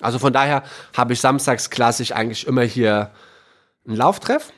Also 0.00 0.18
von 0.18 0.32
daher 0.32 0.62
habe 0.96 1.12
ich 1.12 1.20
samstags 1.20 1.70
klassisch 1.70 2.12
eigentlich 2.12 2.46
immer 2.46 2.62
hier 2.62 3.10
einen 3.86 3.96
Lauftreff. 3.96 4.52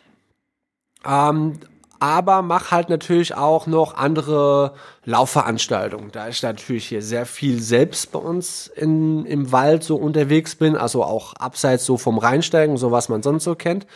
Ähm, 1.06 1.60
aber 2.00 2.42
mach 2.42 2.70
halt 2.70 2.90
natürlich 2.90 3.34
auch 3.34 3.66
noch 3.66 3.94
andere 3.94 4.74
Laufveranstaltungen. 5.04 6.12
Da 6.12 6.28
ich 6.28 6.42
natürlich 6.42 6.86
hier 6.86 7.02
sehr 7.02 7.26
viel 7.26 7.60
selbst 7.60 8.12
bei 8.12 8.20
uns 8.20 8.68
in, 8.68 9.24
im 9.26 9.50
Wald 9.50 9.82
so 9.82 9.96
unterwegs 9.96 10.54
bin, 10.54 10.76
also 10.76 11.02
auch 11.02 11.34
abseits 11.34 11.84
so 11.84 11.96
vom 11.96 12.18
Reinsteigen, 12.18 12.76
so 12.76 12.92
was 12.92 13.08
man 13.08 13.22
sonst 13.22 13.44
so 13.44 13.56
kennt. 13.56 13.86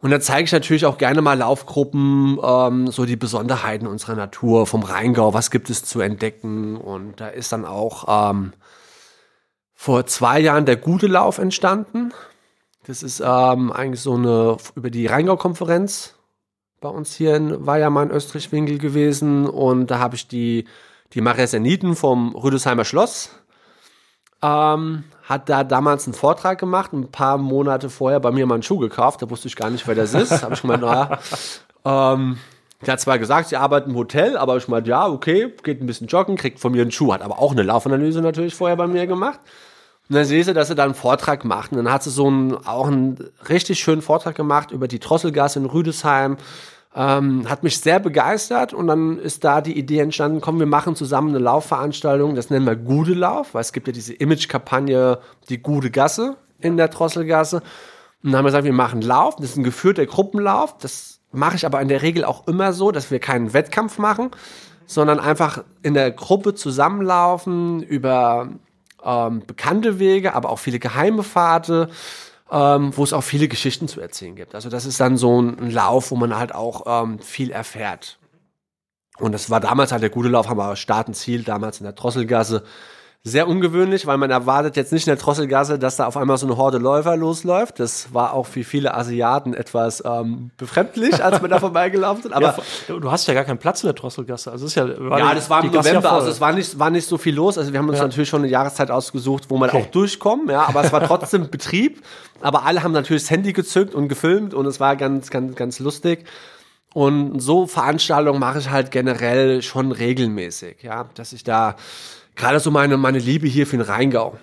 Und 0.00 0.10
da 0.10 0.20
zeige 0.20 0.44
ich 0.44 0.52
natürlich 0.52 0.84
auch 0.84 0.98
gerne 0.98 1.22
mal 1.22 1.38
Laufgruppen, 1.38 2.38
ähm, 2.42 2.88
so 2.88 3.06
die 3.06 3.16
Besonderheiten 3.16 3.86
unserer 3.86 4.16
Natur, 4.16 4.66
vom 4.66 4.82
Rheingau, 4.82 5.32
was 5.32 5.50
gibt 5.50 5.70
es 5.70 5.82
zu 5.82 6.00
entdecken. 6.00 6.76
Und 6.76 7.22
da 7.22 7.28
ist 7.28 7.52
dann 7.52 7.64
auch 7.64 8.30
ähm, 8.30 8.52
vor 9.84 10.06
zwei 10.06 10.40
Jahren 10.40 10.64
der 10.64 10.76
Gute 10.76 11.06
Lauf 11.06 11.36
entstanden. 11.36 12.14
Das 12.86 13.02
ist 13.02 13.20
ähm, 13.20 13.70
eigentlich 13.70 14.00
so 14.00 14.14
eine 14.14 14.56
über 14.76 14.88
die 14.88 15.06
Rheingau-Konferenz 15.06 16.14
bei 16.80 16.88
uns 16.88 17.14
hier 17.14 17.36
in, 17.36 17.62
mein 17.62 18.10
Österreich-Winkel 18.10 18.78
gewesen. 18.78 19.46
Und 19.46 19.88
da 19.88 19.98
habe 19.98 20.14
ich 20.16 20.26
die, 20.26 20.64
die 21.12 21.20
Mareseniten 21.20 21.96
vom 21.96 22.34
Rüdesheimer 22.34 22.86
Schloss, 22.86 23.32
ähm, 24.40 25.04
hat 25.22 25.50
da 25.50 25.64
damals 25.64 26.06
einen 26.06 26.14
Vortrag 26.14 26.58
gemacht, 26.58 26.94
ein 26.94 27.10
paar 27.10 27.36
Monate 27.36 27.90
vorher 27.90 28.20
bei 28.20 28.30
mir 28.30 28.46
mal 28.46 28.54
einen 28.54 28.62
Schuh 28.62 28.78
gekauft, 28.78 29.20
da 29.20 29.28
wusste 29.28 29.48
ich 29.48 29.56
gar 29.56 29.68
nicht, 29.68 29.86
wer 29.86 29.94
das 29.94 30.14
ist, 30.14 30.42
habe 30.42 30.54
ich 30.54 30.62
gemeint, 30.62 30.80
naja, 30.80 31.18
ähm, 31.84 32.38
der 32.86 32.94
hat 32.94 33.00
zwar 33.00 33.18
gesagt, 33.18 33.50
sie 33.50 33.58
arbeitet 33.58 33.90
im 33.90 33.96
Hotel, 33.96 34.38
aber 34.38 34.56
ich 34.56 34.66
meinte, 34.66 34.88
ja, 34.88 35.06
okay, 35.06 35.52
geht 35.62 35.82
ein 35.82 35.86
bisschen 35.86 36.06
joggen, 36.06 36.36
kriegt 36.36 36.58
von 36.58 36.72
mir 36.72 36.80
einen 36.80 36.90
Schuh, 36.90 37.12
hat 37.12 37.20
aber 37.20 37.38
auch 37.38 37.52
eine 37.52 37.62
Laufanalyse 37.62 38.22
natürlich 38.22 38.54
vorher 38.54 38.76
bei 38.78 38.86
mir 38.86 39.06
gemacht. 39.06 39.40
Und 40.08 40.16
dann 40.16 40.24
sehe 40.24 40.44
sie, 40.44 40.52
dass 40.52 40.68
sie 40.68 40.74
da 40.74 40.84
einen 40.84 40.94
Vortrag 40.94 41.44
macht. 41.44 41.72
Und 41.72 41.78
dann 41.78 41.92
hat 41.92 42.02
sie 42.02 42.10
so 42.10 42.26
einen, 42.26 42.54
auch 42.54 42.88
einen 42.88 43.16
richtig 43.48 43.80
schönen 43.80 44.02
Vortrag 44.02 44.34
gemacht 44.34 44.70
über 44.70 44.86
die 44.86 44.98
Drosselgasse 44.98 45.58
in 45.58 45.64
Rüdesheim, 45.64 46.36
ähm, 46.94 47.48
hat 47.48 47.62
mich 47.62 47.80
sehr 47.80 48.00
begeistert. 48.00 48.74
Und 48.74 48.86
dann 48.86 49.18
ist 49.18 49.44
da 49.44 49.62
die 49.62 49.78
Idee 49.78 50.00
entstanden, 50.00 50.42
komm, 50.42 50.58
wir 50.58 50.66
machen 50.66 50.94
zusammen 50.94 51.30
eine 51.30 51.38
Laufveranstaltung, 51.38 52.34
das 52.34 52.50
nennen 52.50 52.66
wir 52.66 52.76
Gude 52.76 53.14
Lauf, 53.14 53.54
weil 53.54 53.62
es 53.62 53.72
gibt 53.72 53.86
ja 53.86 53.92
diese 53.92 54.12
Image-Kampagne, 54.12 55.18
die 55.48 55.62
Gude 55.62 55.90
Gasse 55.90 56.36
in 56.60 56.76
der 56.76 56.88
Drosselgasse. 56.88 57.62
Und 58.22 58.30
dann 58.30 58.36
haben 58.36 58.44
wir 58.44 58.48
gesagt, 58.48 58.64
wir 58.64 58.72
machen 58.72 59.00
Lauf, 59.00 59.36
das 59.36 59.50
ist 59.50 59.56
ein 59.56 59.64
geführter 59.64 60.06
Gruppenlauf, 60.06 60.76
das 60.78 61.20
mache 61.32 61.56
ich 61.56 61.66
aber 61.66 61.80
in 61.80 61.88
der 61.88 62.02
Regel 62.02 62.24
auch 62.24 62.46
immer 62.46 62.72
so, 62.72 62.90
dass 62.90 63.10
wir 63.10 63.18
keinen 63.18 63.52
Wettkampf 63.52 63.98
machen, 63.98 64.30
sondern 64.86 65.18
einfach 65.18 65.64
in 65.82 65.94
der 65.94 66.10
Gruppe 66.10 66.54
zusammenlaufen 66.54 67.82
über 67.82 68.48
ähm, 69.04 69.42
bekannte 69.46 69.98
Wege, 69.98 70.34
aber 70.34 70.50
auch 70.50 70.58
viele 70.58 70.78
geheime 70.78 71.22
Pfade 71.22 71.88
ähm, 72.50 72.96
wo 72.96 73.04
es 73.04 73.12
auch 73.12 73.22
viele 73.22 73.48
Geschichten 73.48 73.88
zu 73.88 74.00
erzählen 74.00 74.36
gibt. 74.36 74.54
Also 74.54 74.68
das 74.68 74.84
ist 74.84 75.00
dann 75.00 75.16
so 75.16 75.40
ein, 75.40 75.70
Lauf, 75.70 76.10
wo 76.10 76.16
man 76.16 76.36
halt 76.36 76.54
auch 76.54 77.02
ähm, 77.02 77.18
viel 77.18 77.50
erfährt. 77.50 78.18
Und 79.18 79.32
das 79.32 79.50
war 79.50 79.60
damals 79.60 79.92
halt 79.92 80.02
der 80.02 80.10
gute 80.10 80.28
Lauf, 80.28 80.48
haben 80.48 80.58
wir 80.58 80.76
Start 80.76 81.08
und 81.08 81.14
Ziel, 81.14 81.42
damals 81.42 81.78
in 81.78 81.84
der 81.84 81.92
Drosselgasse. 81.94 82.64
Sehr 83.26 83.48
ungewöhnlich, 83.48 84.06
weil 84.06 84.18
man 84.18 84.30
erwartet 84.30 84.76
jetzt 84.76 84.92
nicht 84.92 85.06
in 85.06 85.10
der 85.10 85.16
Drosselgasse, 85.16 85.78
dass 85.78 85.96
da 85.96 86.06
auf 86.06 86.18
einmal 86.18 86.36
so 86.36 86.46
eine 86.46 86.58
Horde 86.58 86.76
Läufer 86.76 87.16
losläuft. 87.16 87.80
Das 87.80 88.12
war 88.12 88.34
auch 88.34 88.44
für 88.44 88.64
viele 88.64 88.92
Asiaten 88.92 89.54
etwas 89.54 90.02
ähm, 90.04 90.50
befremdlich, 90.58 91.24
als 91.24 91.40
man 91.40 91.50
da 91.50 91.58
vorbeigelaufen 91.60 92.26
ist. 92.26 92.32
Aber 92.34 92.54
ja, 92.86 92.98
du 92.98 93.10
hast 93.10 93.26
ja 93.26 93.32
gar 93.32 93.44
keinen 93.44 93.56
Platz 93.56 93.82
in 93.82 93.86
der 93.86 93.94
Drosselgasse. 93.94 94.52
Also 94.52 94.66
ist 94.66 94.74
ja, 94.74 94.86
ja, 94.86 95.34
das 95.34 95.48
war 95.48 95.64
im 95.64 95.72
November, 95.72 96.12
also 96.12 96.28
es 96.28 96.38
war 96.42 96.52
nicht, 96.52 96.78
war 96.78 96.90
nicht 96.90 97.08
so 97.08 97.16
viel 97.16 97.34
los. 97.34 97.56
Also 97.56 97.72
wir 97.72 97.78
haben 97.78 97.88
uns 97.88 97.96
ja. 97.96 98.04
natürlich 98.04 98.28
schon 98.28 98.42
eine 98.42 98.50
Jahreszeit 98.50 98.90
ausgesucht, 98.90 99.44
wo 99.48 99.56
man 99.56 99.70
okay. 99.70 99.80
auch 99.80 99.86
durchkommen, 99.86 100.50
ja, 100.50 100.68
aber 100.68 100.84
es 100.84 100.92
war 100.92 101.02
trotzdem 101.02 101.48
Betrieb. 101.50 102.02
Aber 102.42 102.66
alle 102.66 102.82
haben 102.82 102.92
natürlich 102.92 103.22
das 103.22 103.30
Handy 103.30 103.54
gezückt 103.54 103.94
und 103.94 104.08
gefilmt 104.08 104.52
und 104.52 104.66
es 104.66 104.80
war 104.80 104.96
ganz, 104.96 105.30
ganz, 105.30 105.56
ganz 105.56 105.78
lustig. 105.78 106.26
Und 106.92 107.40
so 107.40 107.66
Veranstaltungen 107.66 108.38
mache 108.38 108.58
ich 108.58 108.68
halt 108.68 108.90
generell 108.90 109.62
schon 109.62 109.92
regelmäßig, 109.92 110.82
ja, 110.82 111.06
dass 111.14 111.32
ich 111.32 111.42
da 111.42 111.76
gerade 112.36 112.60
so 112.60 112.70
meine, 112.70 112.96
meine 112.96 113.18
Liebe 113.18 113.46
hier 113.46 113.66
für 113.66 113.76
den 113.76 113.86
Rheingau. 113.86 114.38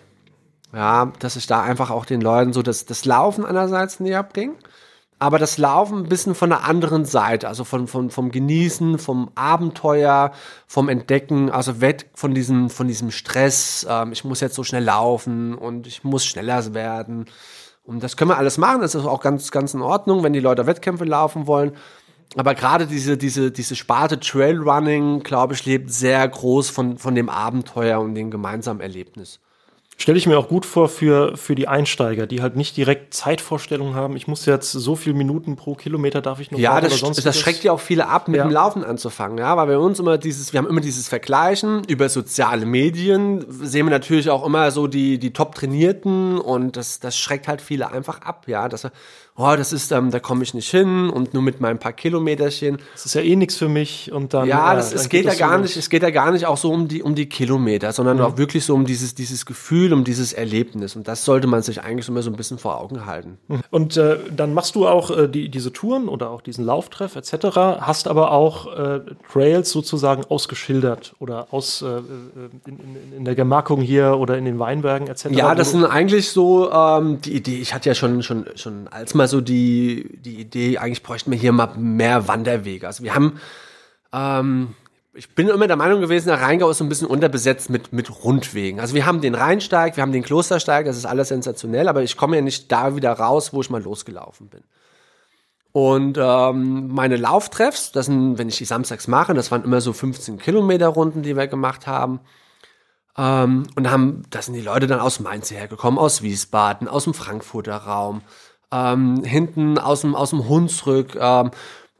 Ja, 0.74 1.12
dass 1.20 1.36
ich 1.36 1.48
da 1.48 1.62
einfach 1.62 1.90
auch 1.90 2.06
den 2.06 2.22
Leuten 2.22 2.54
so 2.54 2.62
das, 2.62 2.86
das 2.86 3.04
Laufen 3.04 3.46
einerseits 3.46 4.00
näher 4.00 4.24
bringe, 4.24 4.56
aber 5.20 5.38
das 5.38 5.58
Laufen 5.58 6.00
ein 6.00 6.10
bisschen 6.10 6.34
von 6.34 6.50
der 6.50 6.64
anderen 6.64 7.04
Seite, 7.04 7.50
also 7.50 7.66
von, 7.66 7.88
von, 7.88 8.10
vom 8.10 8.32
Genießen, 8.32 8.98
vom 8.98 9.32
Abenteuer, 9.36 10.32
vom 10.68 10.88
Entdecken, 10.88 11.52
also 11.52 11.82
weg 11.82 12.10
von 12.16 12.34
diesem, 12.34 12.70
von 12.70 12.88
diesem 12.88 13.12
Stress, 13.12 13.86
ähm, 13.90 14.14
ich 14.14 14.24
muss 14.24 14.40
jetzt 14.40 14.56
so 14.56 14.64
schnell 14.64 14.86
laufen 14.86 15.56
und 15.56 15.88
ich 15.88 16.06
muss 16.06 16.26
schneller 16.26 16.74
werden. 16.74 17.26
Und 17.84 18.02
das 18.02 18.16
können 18.16 18.32
wir 18.32 18.38
alles 18.38 18.58
machen, 18.58 18.82
das 18.82 18.96
ist 18.96 19.06
auch 19.06 19.22
ganz, 19.22 19.52
ganz 19.52 19.74
in 19.74 19.82
Ordnung, 19.82 20.24
wenn 20.24 20.34
die 20.34 20.40
Leute 20.40 20.68
Wettkämpfe 20.68 21.04
laufen 21.04 21.48
wollen 21.48 21.74
aber 22.36 22.56
gerade 22.56 22.88
diese, 22.88 23.18
diese, 23.18 23.52
diese 23.52 23.76
Sparte 23.76 24.20
Trailrunning, 24.20 25.22
glaube 25.24 25.54
ich, 25.54 25.66
lebt 25.66 25.92
sehr 25.92 26.26
groß 26.28 26.70
von, 26.70 26.98
von 26.98 27.16
dem 27.16 27.30
Abenteuer 27.30 28.00
und 28.00 28.16
dem 28.16 28.32
gemeinsamen 28.32 28.80
Erlebnis. 28.80 29.40
Stelle 29.98 30.18
ich 30.18 30.26
mir 30.26 30.40
auch 30.40 30.48
gut 30.48 30.66
vor 30.66 30.90
für, 30.90 31.38
für 31.38 31.54
die 31.54 31.68
Einsteiger, 31.68 32.26
die 32.26 32.42
halt 32.42 32.56
nicht 32.56 32.76
direkt 32.76 33.14
Zeitvorstellungen 33.14 33.94
haben. 33.94 34.16
Ich 34.16 34.28
muss 34.28 34.48
jetzt 34.48 34.72
so 34.72 34.96
viele 34.96 35.16
Minuten 35.16 35.56
pro 35.56 35.76
Kilometer 35.76 36.22
darf 36.22 36.40
ich 36.40 36.50
noch 36.50 36.58
Ja, 36.58 36.82
das, 36.82 37.00
das 37.00 37.40
schreckt 37.40 37.64
ja 37.64 37.72
auch 37.72 37.80
viele 37.80 38.08
ab, 38.08 38.28
mit 38.28 38.38
ja. 38.38 38.44
dem 38.44 38.52
Laufen 38.52 38.84
anzufangen. 38.84 39.38
Ja, 39.38 39.56
weil 39.58 39.68
bei 39.68 39.78
uns 39.78 40.00
immer 40.00 40.18
dieses, 40.18 40.54
wir 40.54 40.58
haben 40.58 40.68
immer 40.68 40.82
dieses 40.82 41.08
Vergleichen 41.08 41.84
über 41.84 42.10
soziale 42.10 42.66
Medien, 42.66 43.46
sehen 43.48 43.86
wir 43.86 43.92
natürlich 43.92 44.32
auch 44.32 44.44
immer 44.44 44.72
so 44.72 44.88
die, 44.88 45.20
die 45.20 45.34
top 45.34 45.54
trainierten 45.54 46.40
und 46.40 46.78
das, 46.78 47.00
das 47.00 47.16
schreckt 47.16 47.48
halt 47.48 47.62
viele 47.62 47.92
einfach 47.92 48.22
ab. 48.22 48.46
Ja, 48.48 48.70
dass 48.70 48.88
oh, 49.36 49.56
das 49.56 49.74
ist, 49.74 49.92
ähm, 49.92 50.12
da 50.12 50.20
komme 50.20 50.44
ich 50.44 50.54
nicht 50.54 50.70
hin 50.70 51.10
und 51.10 51.34
nur 51.34 51.44
mit 51.44 51.62
meinem 51.62 51.80
paar 51.80 51.94
Kilometerchen. 51.94 52.78
Das 52.94 53.06
ist 53.06 53.16
ja 53.16 53.22
eh 53.22 53.36
nichts 53.36 53.56
für 53.56 53.70
mich 53.70 54.12
und 54.12 54.34
dann. 54.34 54.48
Ja, 54.48 54.76
das, 54.76 54.92
äh, 54.92 54.96
es 54.96 55.10
geht 55.10 55.26
ja 55.26 55.34
gar 55.34 55.58
nicht, 55.58 55.78
es 55.78 55.90
geht 55.90 56.04
ja 56.04 56.10
gar 56.10 56.32
nicht 56.32 56.46
auch 56.46 56.58
so 56.58 56.72
um 56.72 56.88
die, 56.88 57.02
um 57.02 57.16
die 57.16 57.28
Kilometer, 57.28 57.92
sondern 57.94 58.18
mhm. 58.18 58.24
auch 58.24 58.38
wirklich 58.38 58.66
so 58.66 58.76
um 58.76 58.86
dieses, 58.86 59.16
dieses 59.16 59.46
Gefühl, 59.46 59.94
um 59.94 60.04
dieses 60.04 60.34
Erlebnis. 60.34 60.96
Und 60.96 61.08
das 61.08 61.26
sollte 61.26 61.48
man 61.48 61.62
sich 61.62 61.82
eigentlich 61.82 62.08
immer 62.08 62.22
so 62.22 62.30
ein 62.30 62.36
bisschen 62.36 62.58
vor 62.58 62.80
Augen 62.80 63.06
halten. 63.06 63.38
Mhm. 63.48 63.62
Und 63.70 63.98
äh, 63.98 64.18
dann 64.36 64.54
machst 64.54 64.76
du 64.76 64.88
auch 64.88 65.10
äh, 65.12 65.28
die, 65.28 65.50
diese 65.50 65.72
Touren 65.72 66.08
oder 66.08 66.30
auch 66.30 66.42
diesen 66.42 66.66
Lauftreff 66.66 67.16
etc., 67.16 67.32
hast 67.82 68.08
aber 68.08 68.32
auch 68.32 68.76
äh, 68.78 69.02
Trails 69.32 69.72
sozusagen 69.72 70.24
ausgeschildert 70.26 71.16
oder 71.20 71.48
aus 71.52 71.82
äh, 71.82 71.86
äh 71.86 72.02
in, 72.66 72.80
in, 72.80 73.18
in, 73.18 73.26
der 73.26 73.36
Gemarkung 73.36 73.82
hier 73.82 74.18
oder 74.18 74.38
in 74.38 74.46
den 74.46 74.60
Weinbergen 74.60 75.08
etc. 75.08 75.28
Ja, 75.32 75.56
das 75.56 75.72
sind 75.72 75.86
eigentlich 75.86 76.30
so 76.30 76.72
ähm, 76.72 77.22
die 77.22 77.34
Idee, 77.34 77.58
ich 77.58 77.74
hatte 77.74 77.90
ja 77.90 77.96
schon, 77.96 78.22
schon, 78.24 78.46
schon 78.56 78.88
als 78.90 79.14
mal 79.22 79.28
so 79.28 79.40
die, 79.40 80.18
die 80.20 80.40
Idee, 80.40 80.80
eigentlich 80.80 81.04
bräuchten 81.04 81.32
wir 81.32 81.38
hier 81.38 81.52
mal 81.52 81.76
mehr 81.78 82.28
Wanderwege. 82.28 82.88
Also 82.88 83.04
wir 83.04 83.14
haben, 83.14 83.40
ähm, 84.12 84.76
ich 85.14 85.36
bin 85.36 85.48
immer 85.48 85.68
der 85.68 85.76
Meinung 85.76 86.02
gewesen, 86.02 86.30
der 86.30 86.42
Rheingau 86.42 86.72
ist 86.72 86.80
so 86.80 86.84
ein 86.84 86.90
bisschen 86.90 87.08
unterbesetzt 87.08 87.70
mit, 87.70 87.94
mit 87.94 88.24
Rundwegen. 88.24 88.80
Also 88.80 88.96
wir 88.96 89.06
haben 89.06 89.22
den 89.22 89.36
Rheinsteig, 89.36 89.96
wir 89.96 90.02
haben 90.02 90.12
den 90.12 90.24
Klostersteig, 90.24 90.86
das 90.86 90.98
ist 90.98 91.06
alles 91.06 91.28
sensationell, 91.28 91.88
aber 91.88 92.02
ich 92.02 92.18
komme 92.18 92.36
ja 92.36 92.42
nicht 92.42 92.72
da 92.72 92.96
wieder 92.96 93.12
raus, 93.12 93.54
wo 93.54 93.62
ich 93.62 93.70
mal 93.70 93.84
losgelaufen 93.84 94.50
bin. 94.50 94.64
Und 95.72 96.18
ähm, 96.20 96.88
meine 96.88 97.16
Lauftreffs, 97.16 97.92
das 97.92 98.08
sind, 98.08 98.38
wenn 98.38 98.50
ich 98.50 98.58
die 98.58 98.66
samstags 98.66 99.08
mache, 99.08 99.34
das 99.34 99.52
waren 99.52 99.64
immer 99.64 99.82
so 99.82 99.94
15 99.94 100.40
Kilometer 100.40 100.88
Runden, 100.88 101.22
die 101.22 101.38
wir 101.38 101.48
gemacht 101.48 101.88
haben. 101.88 102.20
Ähm, 103.18 103.68
und 103.76 103.92
haben, 103.92 104.24
da 104.30 104.42
sind 104.42 104.56
die 104.56 104.62
Leute 104.62 104.88
dann 104.88 105.00
aus 105.00 105.20
Mainz 105.20 105.52
hergekommen, 105.52 106.00
aus 106.00 106.22
Wiesbaden, 106.22 106.88
aus 106.88 107.04
dem 107.04 107.14
Frankfurter 107.14 107.76
Raum, 107.78 108.22
ähm, 108.72 109.24
hinten 109.24 109.78
aus 109.78 110.02
dem, 110.02 110.16
aus 110.16 110.32
dem 110.32 110.48
Hunsrück. 110.48 111.16
Ähm, 111.20 111.52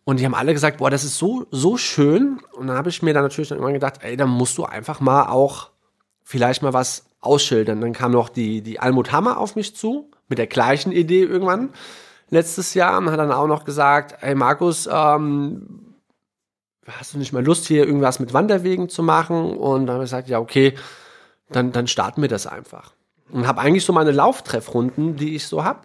und 0.04 0.20
die 0.20 0.26
haben 0.26 0.36
alle 0.36 0.54
gesagt, 0.54 0.78
boah, 0.78 0.90
das 0.90 1.04
ist 1.04 1.18
so, 1.18 1.46
so 1.52 1.78
schön. 1.78 2.40
Und 2.54 2.68
dann 2.68 2.78
habe 2.78 2.90
ich 2.90 3.02
mir 3.02 3.14
dann 3.14 3.24
natürlich 3.24 3.50
dann 3.50 3.60
immer 3.60 3.72
gedacht, 3.72 4.00
ey, 4.02 4.18
dann 4.18 4.30
musst 4.30 4.58
du 4.58 4.66
einfach 4.66 5.00
mal 5.00 5.28
auch 5.28 5.70
vielleicht 6.24 6.64
mal 6.64 6.74
was 6.74 7.06
ausschildern. 7.20 7.82
Dann 7.82 7.94
kam 7.94 8.12
noch 8.12 8.30
die, 8.30 8.62
die 8.62 8.80
Almut 8.80 9.12
Hammer 9.12 9.38
auf 9.38 9.56
mich 9.56 9.76
zu, 9.76 10.10
mit 10.28 10.38
der 10.38 10.48
gleichen 10.48 10.92
Idee 10.92 11.24
irgendwann 11.24 11.70
letztes 12.30 12.74
Jahr 12.74 12.98
und 12.98 13.12
hat 13.12 13.20
dann 13.20 13.32
auch 13.32 13.48
noch 13.48 13.66
gesagt, 13.66 14.16
hey 14.22 14.34
Markus, 14.34 14.90
ähm, 14.92 15.96
hast 16.88 17.14
du 17.14 17.20
nicht 17.20 17.34
mal 17.34 17.46
Lust, 17.46 17.68
hier 17.68 17.86
irgendwas 17.86 18.20
mit 18.20 18.34
Wanderwegen 18.34 18.90
zu 18.90 19.04
machen? 19.04 19.58
Und 19.58 19.86
dann 19.86 19.96
habe 19.96 20.06
ich 20.06 20.10
gesagt, 20.10 20.30
ja, 20.30 20.40
okay, 20.40 20.74
dann, 21.50 21.72
dann 21.72 21.88
starten 21.88 22.22
wir 22.22 22.30
das 22.30 22.48
einfach. 22.48 22.94
Und 23.32 23.48
habe 23.48 23.62
eigentlich 23.62 23.86
so 23.86 23.94
meine 23.94 24.12
Lauftreffrunden, 24.12 25.16
die 25.16 25.36
ich 25.36 25.46
so 25.48 25.64
habe, 25.64 25.82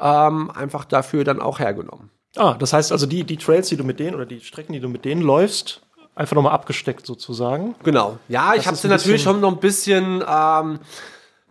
ähm, 0.00 0.50
einfach 0.50 0.84
dafür 0.84 1.24
dann 1.24 1.40
auch 1.40 1.58
hergenommen. 1.58 2.10
Ah, 2.36 2.54
das 2.54 2.72
heißt 2.72 2.90
also, 2.92 3.06
die, 3.06 3.24
die 3.24 3.36
Trails, 3.36 3.68
die 3.68 3.76
du 3.76 3.84
mit 3.84 4.00
denen 4.00 4.14
oder 4.14 4.26
die 4.26 4.40
Strecken, 4.40 4.72
die 4.72 4.80
du 4.80 4.88
mit 4.88 5.04
denen 5.04 5.22
läufst, 5.22 5.82
einfach 6.14 6.34
nochmal 6.34 6.52
abgesteckt 6.52 7.06
sozusagen. 7.06 7.74
Genau. 7.84 8.18
Ja, 8.28 8.50
das 8.50 8.60
ich 8.60 8.66
habe 8.66 8.76
sie 8.76 8.88
natürlich 8.88 9.22
schon 9.22 9.40
noch 9.40 9.52
ein 9.52 9.60
bisschen, 9.60 10.22
ähm, 10.26 10.78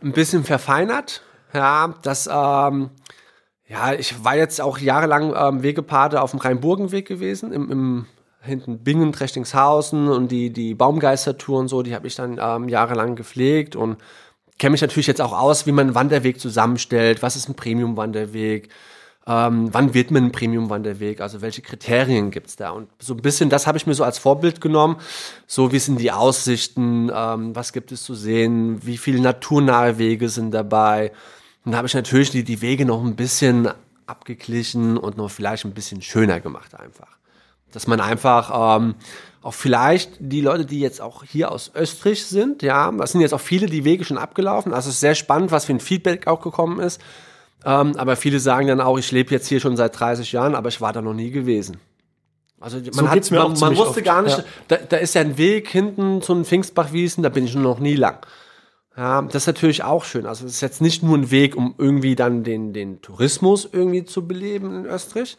ein 0.02 0.12
bisschen 0.12 0.44
verfeinert. 0.44 1.22
Ja, 1.54 1.96
das, 2.02 2.28
ähm, 2.28 2.90
ja, 3.68 3.94
ich 3.94 4.24
war 4.24 4.36
jetzt 4.36 4.60
auch 4.60 4.78
jahrelang 4.78 5.34
ähm, 5.36 5.64
Wegepate 5.64 6.22
auf 6.22 6.32
dem 6.32 6.40
Rheinburgenweg 6.40 7.08
gewesen, 7.08 7.54
im, 7.54 7.72
im 7.72 8.06
hinten 8.42 8.80
Bingen, 8.80 9.14
Trechtingshausen 9.14 10.10
und 10.10 10.30
die, 10.30 10.52
die 10.52 10.76
Baumgeistertour 10.76 11.60
und 11.60 11.70
so, 11.70 11.82
die 11.82 11.96
habe 11.96 12.08
ich 12.08 12.16
dann 12.16 12.40
ähm, 12.42 12.68
jahrelang 12.68 13.16
gepflegt 13.16 13.76
und 13.76 13.98
kenne 14.58 14.72
mich 14.72 14.82
natürlich 14.82 15.08
jetzt 15.08 15.22
auch 15.22 15.34
aus, 15.34 15.66
wie 15.66 15.72
man 15.72 15.88
einen 15.88 15.96
Wanderweg 15.96 16.40
zusammenstellt, 16.40 17.22
was 17.22 17.36
ist 17.36 17.50
ein 17.50 17.56
Premium-Wanderweg, 17.56 18.70
ähm, 19.26 19.70
wann 19.72 19.94
wird 19.94 20.12
man 20.12 20.26
ein 20.26 20.32
Premium-Wanderweg, 20.32 21.22
also 21.22 21.42
welche 21.42 21.62
Kriterien 21.62 22.30
gibt's 22.32 22.56
da. 22.56 22.72
Und 22.72 22.90
so 23.00 23.14
ein 23.14 23.22
bisschen, 23.22 23.50
das 23.50 23.68
habe 23.68 23.78
ich 23.78 23.88
mir 23.88 23.94
so 23.94 24.04
als 24.04 24.18
Vorbild 24.18 24.60
genommen, 24.62 24.98
so 25.48 25.72
wie 25.72 25.80
sind 25.80 26.00
die 26.00 26.12
Aussichten, 26.12 27.10
ähm, 27.14 27.56
was 27.56 27.74
gibt 27.74 27.92
es 27.92 28.04
zu 28.04 28.16
sehen, 28.16 28.86
wie 28.86 28.98
viele 28.98 29.22
naturnahe 29.22 29.98
Wege 29.98 30.30
sind 30.30 30.52
dabei. 30.52 31.12
Und 31.66 31.72
da 31.72 31.78
habe 31.78 31.88
ich 31.88 31.94
natürlich 31.94 32.32
die, 32.32 32.44
die 32.44 32.62
Wege 32.62 32.86
noch 32.86 33.04
ein 33.04 33.16
bisschen 33.16 33.70
abgeglichen 34.06 34.98
und 34.98 35.18
noch 35.18 35.32
vielleicht 35.32 35.64
ein 35.64 35.74
bisschen 35.74 36.02
schöner 36.02 36.42
gemacht 36.42 36.76
einfach. 36.76 37.18
Dass 37.72 37.88
man 37.88 38.02
einfach 38.02 38.78
ähm, 38.78 38.96
auch 39.44 39.54
vielleicht 39.54 40.12
die 40.20 40.42
Leute, 40.42 40.66
die 40.66 40.80
jetzt 40.80 41.02
auch 41.02 41.24
hier 41.24 41.52
aus 41.52 41.72
Österreich 41.76 42.26
sind, 42.26 42.64
ja, 42.64 42.92
das 42.92 43.12
sind 43.12 43.22
jetzt 43.22 43.34
auch 43.34 43.42
viele 43.42 43.68
die 43.68 43.84
Wege 43.84 44.06
schon 44.06 44.18
abgelaufen. 44.18 44.74
Also 44.74 44.90
es 44.90 44.96
ist 44.96 45.02
sehr 45.02 45.16
spannend, 45.16 45.52
was 45.52 45.66
für 45.66 45.74
ein 45.74 45.82
Feedback 45.82 46.28
auch 46.28 46.42
gekommen 46.42 46.80
ist. 46.80 47.02
Ähm, 47.66 47.96
aber 47.98 48.16
viele 48.16 48.40
sagen 48.40 48.68
dann 48.68 48.82
auch, 48.82 48.98
ich 48.98 49.12
lebe 49.12 49.32
jetzt 49.32 49.48
hier 49.48 49.60
schon 49.60 49.76
seit 49.76 50.00
30 50.00 50.32
Jahren, 50.32 50.56
aber 50.56 50.70
ich 50.70 50.82
war 50.82 50.94
da 50.94 51.02
noch 51.02 51.14
nie 51.14 51.32
gewesen. 51.32 51.78
Also 52.60 52.78
man, 52.78 52.94
So 52.94 53.10
hat, 53.10 53.32
man, 53.32 53.60
man 53.60 53.78
wusste 53.78 54.00
oft, 54.00 54.04
gar 54.06 54.22
nicht, 54.22 54.38
ja. 54.38 54.44
da, 54.70 54.78
da 54.78 54.98
ist 54.98 55.16
ja 55.16 55.22
ein 55.22 55.38
Weg 55.38 55.68
hinten 55.68 56.22
zu 56.22 56.34
den 56.34 56.46
Pfingstbachwiesen, 56.46 57.22
da 57.22 57.30
bin 57.30 57.44
ich 57.44 57.56
noch 57.56 57.80
nie 57.80 57.96
lang. 57.96 58.26
Ja, 58.96 59.22
das 59.24 59.44
ist 59.44 59.48
natürlich 59.48 59.84
auch 59.84 60.06
schön. 60.06 60.26
Also 60.26 60.46
es 60.46 60.54
ist 60.54 60.62
jetzt 60.62 60.82
nicht 60.82 61.04
nur 61.04 61.18
ein 61.18 61.32
Weg, 61.32 61.58
um 61.58 61.76
irgendwie 61.78 62.16
dann 62.16 62.44
den, 62.44 62.72
den 62.72 63.02
Tourismus 63.02 63.68
irgendwie 63.70 64.06
zu 64.06 64.26
beleben 64.26 64.74
in 64.78 64.86
Österreich, 64.86 65.38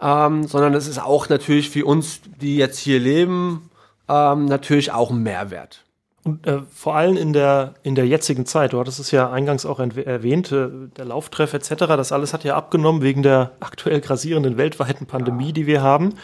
ähm, 0.00 0.46
sondern 0.46 0.74
es 0.74 0.88
ist 0.88 0.98
auch 0.98 1.28
natürlich 1.28 1.70
für 1.70 1.84
uns, 1.84 2.20
die 2.40 2.56
jetzt 2.56 2.78
hier 2.78 3.00
leben, 3.00 3.70
ähm, 4.08 4.46
natürlich 4.46 4.92
auch 4.92 5.10
ein 5.10 5.22
Mehrwert. 5.22 5.84
Und 6.26 6.44
äh, 6.46 6.62
vor 6.68 6.96
allem 6.96 7.16
in 7.16 7.32
der, 7.32 7.74
in 7.84 7.94
der 7.94 8.06
jetzigen 8.06 8.46
Zeit, 8.46 8.72
du 8.72 8.80
hattest 8.80 8.98
es 8.98 9.12
ja 9.12 9.30
eingangs 9.30 9.64
auch 9.64 9.78
erwähnt, 9.78 10.50
äh, 10.50 10.68
der 10.96 11.04
Lauftreff 11.04 11.54
etc., 11.54 11.74
das 11.86 12.10
alles 12.10 12.34
hat 12.34 12.42
ja 12.42 12.56
abgenommen 12.56 13.00
wegen 13.00 13.22
der 13.22 13.52
aktuell 13.60 14.00
grassierenden 14.00 14.56
weltweiten 14.56 15.06
Pandemie, 15.06 15.52
die 15.52 15.66
wir 15.66 15.82
haben. 15.82 16.14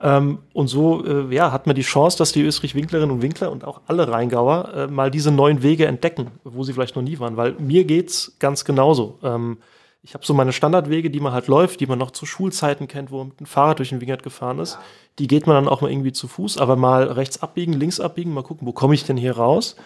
Ähm, 0.00 0.38
und 0.54 0.68
so 0.68 1.04
äh, 1.04 1.34
ja, 1.34 1.52
hat 1.52 1.66
man 1.66 1.76
die 1.76 1.82
Chance, 1.82 2.16
dass 2.16 2.32
die 2.32 2.42
Österreich-Winklerinnen 2.42 3.10
und 3.10 3.20
Winkler 3.20 3.52
und 3.52 3.64
auch 3.64 3.82
alle 3.86 4.08
Rheingauer 4.08 4.72
äh, 4.74 4.86
mal 4.86 5.10
diese 5.10 5.30
neuen 5.30 5.62
Wege 5.62 5.86
entdecken, 5.86 6.30
wo 6.42 6.62
sie 6.62 6.72
vielleicht 6.72 6.96
noch 6.96 7.02
nie 7.02 7.18
waren. 7.18 7.36
Weil 7.36 7.52
mir 7.58 7.84
geht's 7.84 8.36
ganz 8.38 8.64
genauso. 8.64 9.18
Ähm, 9.22 9.58
ich 10.02 10.14
habe 10.14 10.24
so 10.24 10.32
meine 10.32 10.52
Standardwege, 10.52 11.10
die 11.10 11.20
man 11.20 11.32
halt 11.32 11.46
läuft, 11.46 11.80
die 11.80 11.86
man 11.86 11.98
noch 11.98 12.10
zu 12.10 12.24
Schulzeiten 12.24 12.88
kennt, 12.88 13.10
wo 13.10 13.18
man 13.18 13.28
mit 13.28 13.40
dem 13.40 13.46
Fahrrad 13.46 13.78
durch 13.78 13.90
den 13.90 14.00
Wingert 14.00 14.22
gefahren 14.22 14.58
ist. 14.58 14.78
Die 15.18 15.26
geht 15.26 15.46
man 15.46 15.56
dann 15.56 15.68
auch 15.68 15.82
mal 15.82 15.90
irgendwie 15.90 16.12
zu 16.12 16.26
Fuß, 16.26 16.58
aber 16.58 16.76
mal 16.76 17.04
rechts 17.04 17.42
abbiegen, 17.42 17.74
links 17.74 18.00
abbiegen, 18.00 18.32
mal 18.32 18.42
gucken, 18.42 18.66
wo 18.66 18.72
komme 18.72 18.94
ich 18.94 19.04
denn 19.04 19.18
hier 19.18 19.36
raus. 19.36 19.76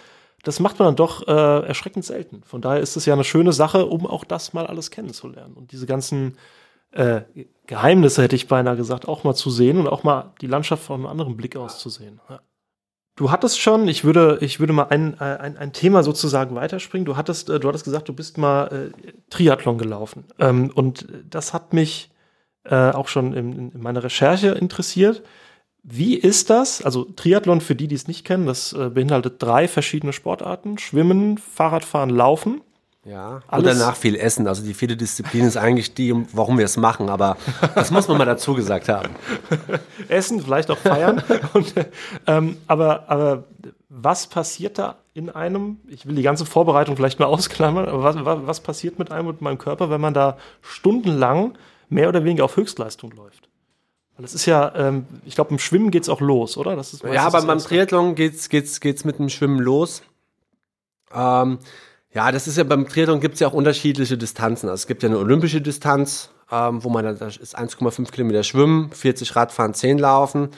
Das 0.45 0.61
macht 0.61 0.79
man 0.79 0.87
dann 0.87 0.97
doch 0.97 1.27
äh, 1.27 1.67
erschreckend 1.67 2.05
selten. 2.05 2.43
Von 2.45 2.61
daher 2.61 2.81
ist 2.81 2.97
es 2.97 3.07
ja 3.07 3.15
eine 3.15 3.25
schöne 3.25 3.53
Sache, 3.53 3.87
um 3.87 4.07
auch 4.07 4.25
das 4.25 4.53
mal 4.53 4.67
alles 4.67 4.91
kennenzulernen 4.91 5.55
und 5.55 5.73
diese 5.73 5.87
ganzen 5.87 6.37
äh, 6.93 7.23
Geheimnisse, 7.67 8.23
hätte 8.23 8.37
ich 8.37 8.47
beinahe 8.47 8.77
gesagt, 8.77 9.09
auch 9.09 9.25
mal 9.25 9.35
zu 9.35 9.51
sehen 9.51 9.79
und 9.79 9.89
auch 9.89 10.05
mal 10.05 10.33
die 10.41 10.47
Landschaft 10.47 10.85
von 10.85 11.01
einem 11.01 11.07
anderen 11.07 11.37
Blick 11.37 11.57
aus 11.57 11.79
zu 11.79 11.89
sehen. 11.89 12.21
Ja. 12.29 12.41
Du 13.17 13.31
hattest 13.31 13.61
schon, 13.61 13.87
ich 13.87 14.03
würde, 14.03 14.39
ich 14.41 14.59
würde 14.59 14.73
mal 14.73 14.89
ein, 14.89 15.15
äh, 15.21 15.25
ein, 15.25 15.57
ein 15.57 15.73
Thema 15.73 16.03
sozusagen 16.03 16.57
weiterspringen. 16.57 17.05
Du 17.05 17.17
hattest, 17.17 17.49
äh, 17.49 17.61
du 17.61 17.69
hattest 17.69 17.85
gesagt, 17.85 18.09
du 18.09 18.13
bist 18.13 18.39
mal 18.39 18.67
äh, 18.67 19.13
Triathlon 19.31 19.79
gelaufen. 19.79 20.25
Ähm, 20.41 20.71
und 20.75 21.07
das 21.31 21.53
hat 21.53 21.73
mich 21.73 22.11
äh, 22.65 22.91
auch 22.91 23.07
schon 23.09 23.33
in, 23.33 23.71
in 23.71 23.81
meiner 23.81 24.03
Recherche 24.03 24.49
interessiert. 24.49 25.23
Wie 25.85 26.17
ist 26.17 26.51
das? 26.51 26.83
Also 26.83 27.05
Triathlon 27.05 27.61
für 27.61 27.77
die, 27.77 27.87
die 27.89 27.95
es 27.95 28.09
nicht 28.09 28.25
kennen, 28.25 28.47
das 28.47 28.73
äh, 28.73 28.91
beinhaltet 28.91 29.41
drei 29.41 29.69
verschiedene 29.69 30.13
Sportarten: 30.13 30.79
Schwimmen, 30.79 31.39
Fahrradfahren, 31.39 32.11
Laufen. 32.11 32.63
Ja, 33.05 33.35
und 33.37 33.43
Alles- 33.49 33.79
danach 33.79 33.97
viel 33.97 34.17
essen. 34.17 34.47
Also 34.49 34.63
die 34.65 34.73
vierte 34.75 34.97
Disziplin 34.97 35.45
ist 35.45 35.57
eigentlich 35.59 35.93
die, 35.95 36.11
um- 36.13 36.27
warum 36.33 36.57
wir 36.59 36.65
es 36.65 36.77
machen, 36.79 37.11
aber 37.11 37.37
das 37.75 37.91
muss 37.91 38.09
man 38.09 38.17
mal 38.17 38.25
dazu 38.25 38.55
gesagt 38.55 38.89
haben. 38.89 39.11
Essen, 40.09 40.41
vielleicht 40.41 40.71
auch 40.71 40.79
feiern. 40.79 41.23
und, 41.53 41.77
äh, 41.77 41.85
ähm, 42.27 42.57
aber, 42.67 43.09
aber 43.09 43.45
was 43.91 44.27
passiert 44.27 44.79
da 44.79 44.97
in 45.13 45.29
einem? 45.31 45.79
Ich 45.89 46.07
will 46.07 46.15
die 46.15 46.23
ganze 46.23 46.47
Vorbereitung 46.47 46.97
vielleicht 46.97 47.21
mal 47.21 47.27
ausklammern, 47.27 47.87
aber 47.87 48.03
was, 48.03 48.17
was, 48.25 48.39
was 48.47 48.61
passiert 48.61 48.99
mit 48.99 49.13
einem 49.13 49.29
und 49.29 49.43
meinem 49.43 49.59
Körper, 49.59 49.91
wenn 49.91 50.01
man 50.01 50.15
da 50.15 50.39
stundenlang 50.63 51.59
mehr 51.91 52.09
oder 52.09 52.25
weniger 52.25 52.45
auf 52.47 52.57
Höchstleistung 52.57 53.13
läuft? 53.13 53.49
Weil 54.17 54.25
es 54.25 54.33
ist 54.35 54.47
ja, 54.47 54.73
ähm, 54.77 55.07
ich 55.27 55.35
glaube, 55.35 55.51
im 55.51 55.59
Schwimmen 55.59 55.91
geht's 55.91 56.09
auch 56.09 56.21
los, 56.21 56.57
oder? 56.57 56.75
Das 56.75 56.95
ist 56.95 57.03
Ja, 57.05 57.27
aber 57.27 57.39
das 57.39 57.47
beim. 57.47 57.59
Triathlon 57.59 58.15
geht's, 58.15 58.49
geht's, 58.49 58.81
geht's 58.81 59.05
mit 59.05 59.19
dem 59.19 59.29
Schwimmen 59.29 59.59
los. 59.59 60.03
Ähm, 61.13 61.59
ja, 62.15 62.31
das 62.31 62.47
ist 62.47 62.57
ja 62.57 62.65
beim 62.65 62.89
Triathlon 62.89 63.21
gibt's 63.21 63.41
ja 63.41 63.49
auch 63.49 63.53
unterschiedliche 63.53 64.17
Distanzen. 64.17 64.69
Also 64.69 64.83
es 64.83 64.87
gibt 64.87 65.03
ja 65.03 65.09
eine 65.09 65.19
olympische 65.19 65.61
Distanz, 65.61 66.31
ähm, 66.51 66.85
wo 66.85 66.89
man 66.89 67.05
dann, 67.05 67.19
das 67.19 67.37
ist 67.37 67.59
1,5 67.59 68.13
Kilometer 68.13 68.45
Schwimmen, 68.45 68.91
40 68.93 69.35
Radfahren, 69.35 69.75
10 69.75 69.99
Laufen. 69.99 70.51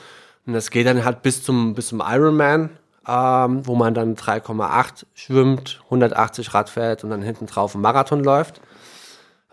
Und 0.45 0.53
das 0.53 0.69
geht 0.69 0.85
dann 0.85 1.03
halt 1.03 1.23
bis 1.23 1.43
zum, 1.43 1.73
bis 1.73 1.87
zum 1.87 2.01
Ironman, 2.05 2.69
ähm, 3.07 3.65
wo 3.65 3.75
man 3.75 3.95
dann 3.95 4.15
3,8 4.15 5.05
schwimmt, 5.15 5.81
180 5.85 6.53
Rad 6.53 6.69
fährt 6.69 7.03
und 7.03 7.09
dann 7.09 7.23
hinten 7.23 7.47
drauf 7.47 7.73
einen 7.73 7.81
Marathon 7.81 8.23
läuft. 8.23 8.61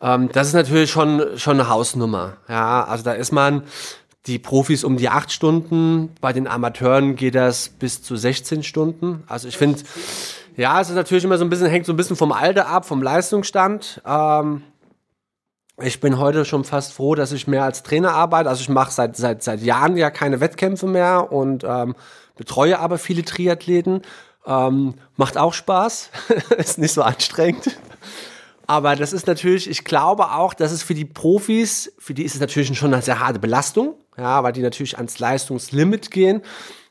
Ähm, 0.03 0.29
das 0.31 0.49
ist 0.49 0.55
natürlich 0.55 0.91
schon, 0.91 1.23
schon 1.37 1.59
eine 1.59 1.71
Hausnummer. 1.71 2.37
Ja, 2.49 2.85
also 2.85 3.03
da 3.03 3.13
ist 3.13 3.33
man 3.33 3.63
die 4.27 4.39
Profis 4.39 4.85
um 4.85 4.97
die 4.97 5.09
acht 5.09 5.33
Stunden, 5.33 6.11
bei 6.21 6.33
den 6.33 6.47
Amateuren 6.47 7.17
geht 7.17 7.35
das 7.35 7.69
bis 7.69 8.03
zu 8.03 8.17
16 8.17 8.63
Stunden. 8.63 9.23
Also 9.27 9.49
ich 9.49 9.57
finde, 9.57 9.81
ja, 10.57 10.81
es 10.81 10.89
ist 10.89 10.97
natürlich 10.97 11.25
immer 11.25 11.39
so 11.39 11.45
ein 11.45 11.51
bisschen, 11.51 11.69
hängt 11.69 11.87
so 11.87 11.93
ein 11.93 11.97
bisschen 11.97 12.17
vom 12.17 12.33
Alter 12.33 12.69
ab, 12.69 12.87
vom 12.87 13.03
Leistungsstand. 13.03 14.01
Ähm, 14.07 14.63
ich 15.83 16.01
bin 16.01 16.19
heute 16.19 16.45
schon 16.45 16.65
fast 16.65 16.93
froh, 16.93 17.17
dass 17.17 17.33
ich 17.33 17.49
mehr 17.49 17.65
als 17.65 17.83
Trainer 17.83 18.13
arbeite. 18.13 18.49
Also 18.49 18.61
ich 18.61 18.69
mache 18.69 18.93
seit, 18.93 19.17
seit, 19.17 19.43
seit 19.43 19.61
Jahren 19.61 19.97
ja 19.97 20.11
keine 20.11 20.41
Wettkämpfe 20.41 20.87
mehr 20.87 21.33
und 21.33 21.65
ähm, 21.65 21.97
betreue 22.37 22.79
aber 22.79 22.99
viele 22.99 23.25
Triathleten. 23.25 24.03
Ähm, 24.47 24.95
macht 25.17 25.37
auch 25.37 25.55
Spaß, 25.55 26.11
ist 26.59 26.79
nicht 26.79 26.93
so 26.93 27.03
anstrengend. 27.03 27.77
Aber 28.67 28.95
das 28.95 29.13
ist 29.13 29.27
natürlich, 29.27 29.69
ich 29.69 29.85
glaube 29.85 30.31
auch, 30.33 30.55
dass 30.55 30.73
es 30.73 30.83
für 30.83 30.95
die 30.95 31.05
Profis, 31.05 31.93
für 31.99 32.15
die 32.15 32.25
ist 32.25 32.35
es 32.35 32.41
natürlich 32.41 32.79
schon 32.79 32.95
eine 32.95 33.03
sehr 33.03 33.21
harte 33.21 33.39
Belastung, 33.39 33.95
ja, 34.17 34.43
weil 34.43 34.53
die 34.53 34.63
natürlich 34.63 34.97
ans 34.97 35.19
Leistungslimit 35.19 36.11
gehen. 36.11 36.43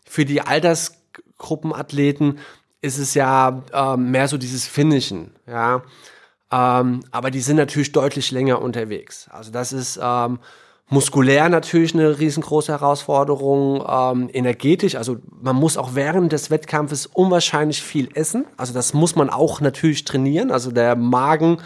Für 0.06 0.26
die 0.26 0.42
Altersgruppenathleten 0.42 2.40
ist 2.84 2.98
es 2.98 3.14
ja 3.14 3.64
ähm, 3.74 4.12
mehr 4.12 4.28
so 4.28 4.38
dieses 4.38 4.68
Finishen, 4.68 5.32
ja. 5.48 5.82
Ähm, 6.52 7.00
aber 7.12 7.32
die 7.32 7.40
sind 7.40 7.56
natürlich 7.56 7.94
deutlich 7.94 8.30
länger 8.32 8.62
unterwegs. 8.62 9.28
Also 9.32 9.52
das 9.52 9.72
ist 9.72 10.00
ähm, 10.02 10.40
muskulär 10.90 11.48
natürlich 11.50 11.94
eine 11.94 12.20
riesengroße 12.20 12.74
Herausforderung, 12.74 13.84
ähm, 13.88 14.30
energetisch. 14.32 14.96
Also 14.96 15.18
man 15.42 15.56
muss 15.56 15.78
auch 15.78 15.96
während 15.96 16.34
des 16.34 16.52
Wettkampfes 16.52 17.08
unwahrscheinlich 17.08 17.82
viel 17.82 18.10
essen. 18.16 18.46
Also 18.58 18.74
das 18.74 18.94
muss 18.94 19.16
man 19.16 19.30
auch 19.30 19.62
natürlich 19.62 20.04
trainieren. 20.04 20.52
Also 20.52 20.72
der 20.72 20.96
Magen 20.98 21.60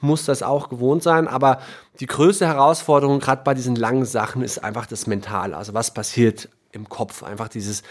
muss 0.00 0.26
das 0.26 0.42
auch 0.42 0.68
gewohnt 0.68 1.02
sein. 1.02 1.26
Aber 1.26 1.60
die 1.98 2.06
größte 2.06 2.46
Herausforderung 2.46 3.20
gerade 3.20 3.42
bei 3.42 3.54
diesen 3.54 3.74
langen 3.74 4.04
Sachen 4.04 4.42
ist 4.42 4.62
einfach 4.62 4.86
das 4.86 5.06
Mentale. 5.06 5.56
Also 5.56 5.72
was 5.72 5.92
passiert 5.94 6.50
im 6.70 6.88
Kopf? 6.90 7.22
Einfach 7.22 7.48
dieses, 7.48 7.82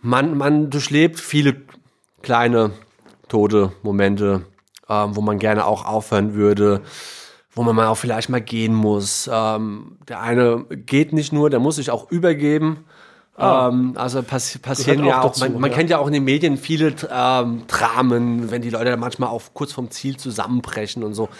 man, 0.00 0.38
man 0.38 0.70
durchlebt 0.70 1.18
viele 1.20 1.56
kleine 2.22 2.72
tote 3.28 3.72
Momente, 3.82 4.42
ähm, 4.88 5.16
wo 5.16 5.20
man 5.20 5.38
gerne 5.38 5.64
auch 5.64 5.86
aufhören 5.86 6.34
würde, 6.34 6.82
wo 7.52 7.62
man 7.62 7.74
mal 7.76 7.86
auch 7.86 7.96
vielleicht 7.96 8.28
mal 8.28 8.40
gehen 8.40 8.74
muss. 8.74 9.28
Ähm, 9.32 9.98
der 10.08 10.20
eine 10.20 10.64
geht 10.68 11.12
nicht 11.12 11.32
nur, 11.32 11.50
der 11.50 11.60
muss 11.60 11.76
sich 11.76 11.90
auch 11.90 12.10
übergeben. 12.10 12.84
Ähm, 13.40 13.94
also 13.96 14.22
passi 14.22 14.58
passieren 14.58 15.04
ja 15.04 15.20
auch 15.20 15.30
auch, 15.30 15.38
man, 15.38 15.50
dazu, 15.50 15.60
man 15.60 15.70
ja. 15.70 15.76
kennt 15.76 15.90
ja 15.90 15.98
auch 15.98 16.06
in 16.06 16.12
den 16.12 16.24
Medien 16.24 16.58
viele 16.58 16.94
ähm, 17.10 17.62
Dramen, 17.68 18.50
wenn 18.50 18.60
die 18.60 18.70
Leute 18.70 18.94
manchmal 18.98 19.30
auch 19.30 19.42
kurz 19.54 19.72
vom 19.72 19.90
Ziel 19.90 20.16
zusammenbrechen 20.18 21.02
und 21.02 21.14
so. 21.14 21.30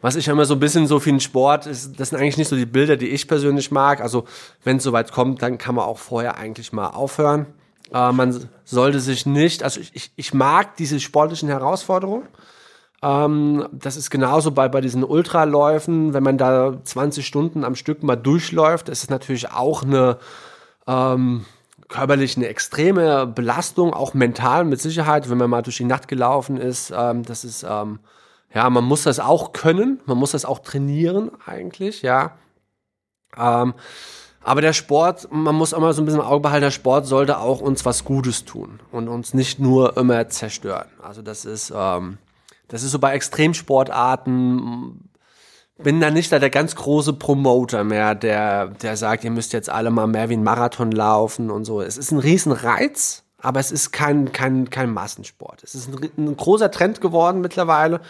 Was 0.00 0.14
ich 0.14 0.28
immer 0.28 0.44
so 0.44 0.54
ein 0.54 0.60
bisschen 0.60 0.86
so 0.86 1.00
für 1.00 1.10
den 1.10 1.18
Sport 1.18 1.66
ist, 1.66 1.98
das 1.98 2.10
sind 2.10 2.18
eigentlich 2.20 2.36
nicht 2.36 2.48
so 2.48 2.54
die 2.54 2.66
Bilder, 2.66 2.96
die 2.96 3.08
ich 3.08 3.26
persönlich 3.26 3.72
mag. 3.72 4.00
Also 4.00 4.24
wenn 4.62 4.76
es 4.76 4.84
soweit 4.84 5.10
kommt, 5.10 5.42
dann 5.42 5.58
kann 5.58 5.74
man 5.74 5.84
auch 5.86 5.98
vorher 5.98 6.36
eigentlich 6.36 6.72
mal 6.72 6.88
aufhören. 6.88 7.46
Äh, 7.92 8.12
man 8.12 8.48
sollte 8.64 9.00
sich 9.00 9.26
nicht, 9.26 9.62
also 9.62 9.80
ich, 9.80 10.12
ich, 10.14 10.34
mag 10.34 10.76
diese 10.76 11.00
sportlichen 11.00 11.48
Herausforderungen. 11.48 12.28
Ähm, 13.02 13.68
das 13.72 13.96
ist 13.96 14.10
genauso 14.10 14.50
bei, 14.50 14.68
bei 14.68 14.80
diesen 14.80 15.04
Ultraläufen, 15.04 16.12
wenn 16.14 16.22
man 16.22 16.38
da 16.38 16.82
20 16.82 17.26
Stunden 17.26 17.64
am 17.64 17.74
Stück 17.74 18.02
mal 18.02 18.16
durchläuft, 18.16 18.88
ist 18.88 19.04
es 19.04 19.10
natürlich 19.10 19.52
auch 19.52 19.82
eine 19.82 20.18
ähm, 20.86 21.44
körperlich 21.88 22.36
eine 22.36 22.48
extreme 22.48 23.26
Belastung, 23.26 23.94
auch 23.94 24.14
mental 24.14 24.64
mit 24.64 24.80
Sicherheit, 24.80 25.30
wenn 25.30 25.38
man 25.38 25.50
mal 25.50 25.62
durch 25.62 25.78
die 25.78 25.84
Nacht 25.84 26.08
gelaufen 26.08 26.58
ist. 26.58 26.92
Ähm, 26.94 27.22
das 27.24 27.44
ist, 27.44 27.64
ähm, 27.68 28.00
ja, 28.54 28.68
man 28.70 28.84
muss 28.84 29.04
das 29.04 29.20
auch 29.20 29.52
können, 29.52 30.00
man 30.06 30.18
muss 30.18 30.32
das 30.32 30.44
auch 30.44 30.58
trainieren 30.58 31.30
eigentlich, 31.46 32.02
ja. 32.02 32.32
Ähm, 33.36 33.74
aber 34.42 34.60
der 34.60 34.72
Sport, 34.72 35.28
man 35.30 35.54
muss 35.54 35.72
immer 35.72 35.92
so 35.92 36.02
ein 36.02 36.04
bisschen 36.04 36.20
im 36.20 36.26
Auge 36.26 36.40
behalten, 36.40 36.62
der 36.62 36.70
Sport 36.70 37.06
sollte 37.06 37.38
auch 37.38 37.60
uns 37.60 37.84
was 37.84 38.04
Gutes 38.04 38.44
tun 38.44 38.80
und 38.92 39.08
uns 39.08 39.34
nicht 39.34 39.58
nur 39.58 39.96
immer 39.96 40.28
zerstören. 40.28 40.86
Also 41.02 41.22
das 41.22 41.44
ist, 41.44 41.72
ähm, 41.74 42.18
Das 42.68 42.82
ist 42.82 42.92
so 42.92 42.98
bei 42.98 43.12
Extremsportarten, 43.14 45.08
bin 45.78 46.00
da 46.00 46.10
nicht 46.10 46.30
da 46.32 46.38
der 46.38 46.50
ganz 46.50 46.74
große 46.74 47.14
Promoter 47.14 47.84
mehr, 47.84 48.14
der, 48.14 48.68
der 48.68 48.96
sagt, 48.96 49.24
ihr 49.24 49.30
müsst 49.30 49.52
jetzt 49.52 49.70
alle 49.70 49.90
mal 49.90 50.06
mehr 50.06 50.28
wie 50.28 50.36
ein 50.36 50.42
Marathon 50.42 50.92
laufen 50.92 51.50
und 51.50 51.64
so. 51.64 51.80
Es 51.80 51.96
ist 51.96 52.10
ein 52.10 52.18
Riesenreiz, 52.18 53.22
aber 53.40 53.60
es 53.60 53.70
ist 53.70 53.92
kein, 53.92 54.32
kein, 54.32 54.68
kein 54.70 54.92
Massensport. 54.92 55.62
Es 55.62 55.74
ist 55.74 55.88
ein, 55.88 56.10
ein 56.16 56.36
großer 56.36 56.70
Trend 56.70 57.00
geworden 57.00 57.40
mittlerweile. 57.40 58.00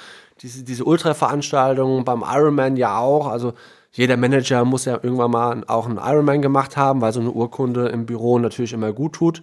Diese, 0.41 0.65
diese 0.65 0.85
Ultra-Veranstaltungen 0.85 2.05
beim 2.05 2.23
Ironman 2.27 2.77
ja 2.77 2.99
auch. 2.99 3.27
Also 3.27 3.53
jeder 3.93 4.17
Manager 4.17 4.65
muss 4.65 4.85
ja 4.85 4.99
irgendwann 5.03 5.31
mal 5.31 5.65
auch 5.67 5.87
einen 5.87 5.99
Ironman 5.99 6.43
gemacht 6.43 6.77
haben, 6.77 7.01
weil 7.01 7.13
so 7.13 7.21
eine 7.21 7.31
Urkunde 7.31 7.89
im 7.89 8.07
Büro 8.07 8.39
natürlich 8.39 8.73
immer 8.73 8.93
gut 8.93 9.15
tut. 9.15 9.43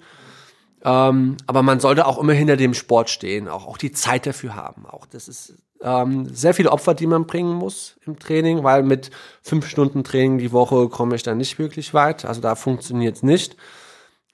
Ähm, 0.83 1.37
aber 1.47 1.63
man 1.63 1.79
sollte 1.79 2.05
auch 2.05 2.19
immer 2.19 2.33
hinter 2.33 2.57
dem 2.57 2.73
Sport 2.73 3.09
stehen, 3.09 3.47
auch, 3.47 3.65
auch 3.67 3.77
die 3.77 3.91
Zeit 3.91 4.27
dafür 4.27 4.55
haben. 4.55 4.85
Auch 4.85 5.07
das 5.07 5.27
ist 5.27 5.55
ähm, 5.81 6.27
sehr 6.33 6.53
viele 6.53 6.71
Opfer, 6.71 6.93
die 6.93 7.07
man 7.07 7.25
bringen 7.25 7.53
muss 7.53 7.97
im 8.05 8.19
Training, 8.19 8.63
weil 8.63 8.83
mit 8.83 9.09
fünf 9.41 9.67
Stunden 9.67 10.03
Training 10.03 10.37
die 10.37 10.51
Woche 10.51 10.87
komme 10.89 11.15
ich 11.15 11.23
dann 11.23 11.37
nicht 11.37 11.57
wirklich 11.57 11.93
weit. 11.93 12.23
Also 12.23 12.39
da 12.39 12.55
funktioniert 12.55 13.17
es 13.17 13.23
nicht. 13.23 13.57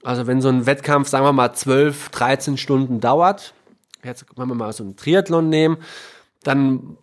Also 0.04 0.28
wenn 0.28 0.42
so 0.42 0.50
ein 0.50 0.66
Wettkampf, 0.66 1.08
sagen 1.08 1.26
wir 1.26 1.34
mal, 1.34 1.54
12, 1.54 2.10
13 2.10 2.58
Stunden 2.58 3.00
dauert, 3.00 3.54
jetzt 4.04 4.26
wenn 4.36 4.48
wir 4.48 4.56
mal 4.56 4.74
so 4.74 4.84
einen 4.84 4.98
Triathlon 4.98 5.50
nehmen, 5.50 5.78
dann 6.44 6.98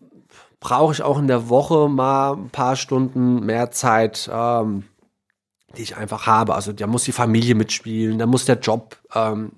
brauche 0.61 0.93
ich 0.93 1.03
auch 1.03 1.19
in 1.19 1.29
der 1.29 1.49
Woche 1.49 1.89
mal 1.89 2.33
ein 2.33 2.51
paar 2.51 2.77
Stunden 2.77 3.45
mehr 3.45 3.71
Zeit, 3.71 4.29
ähm, 4.33 4.85
die 5.77 5.83
ich 5.83 5.97
einfach 5.97 6.27
habe. 6.27 6.55
Also 6.55 6.73
da 6.73 6.87
muss 6.87 7.05
die 7.05 7.13
Familie 7.13 7.55
mitspielen, 7.55 8.19
da 8.19 8.27
muss 8.27 8.45
der 8.45 8.59
Job 8.59 8.97
ähm, 9.15 9.53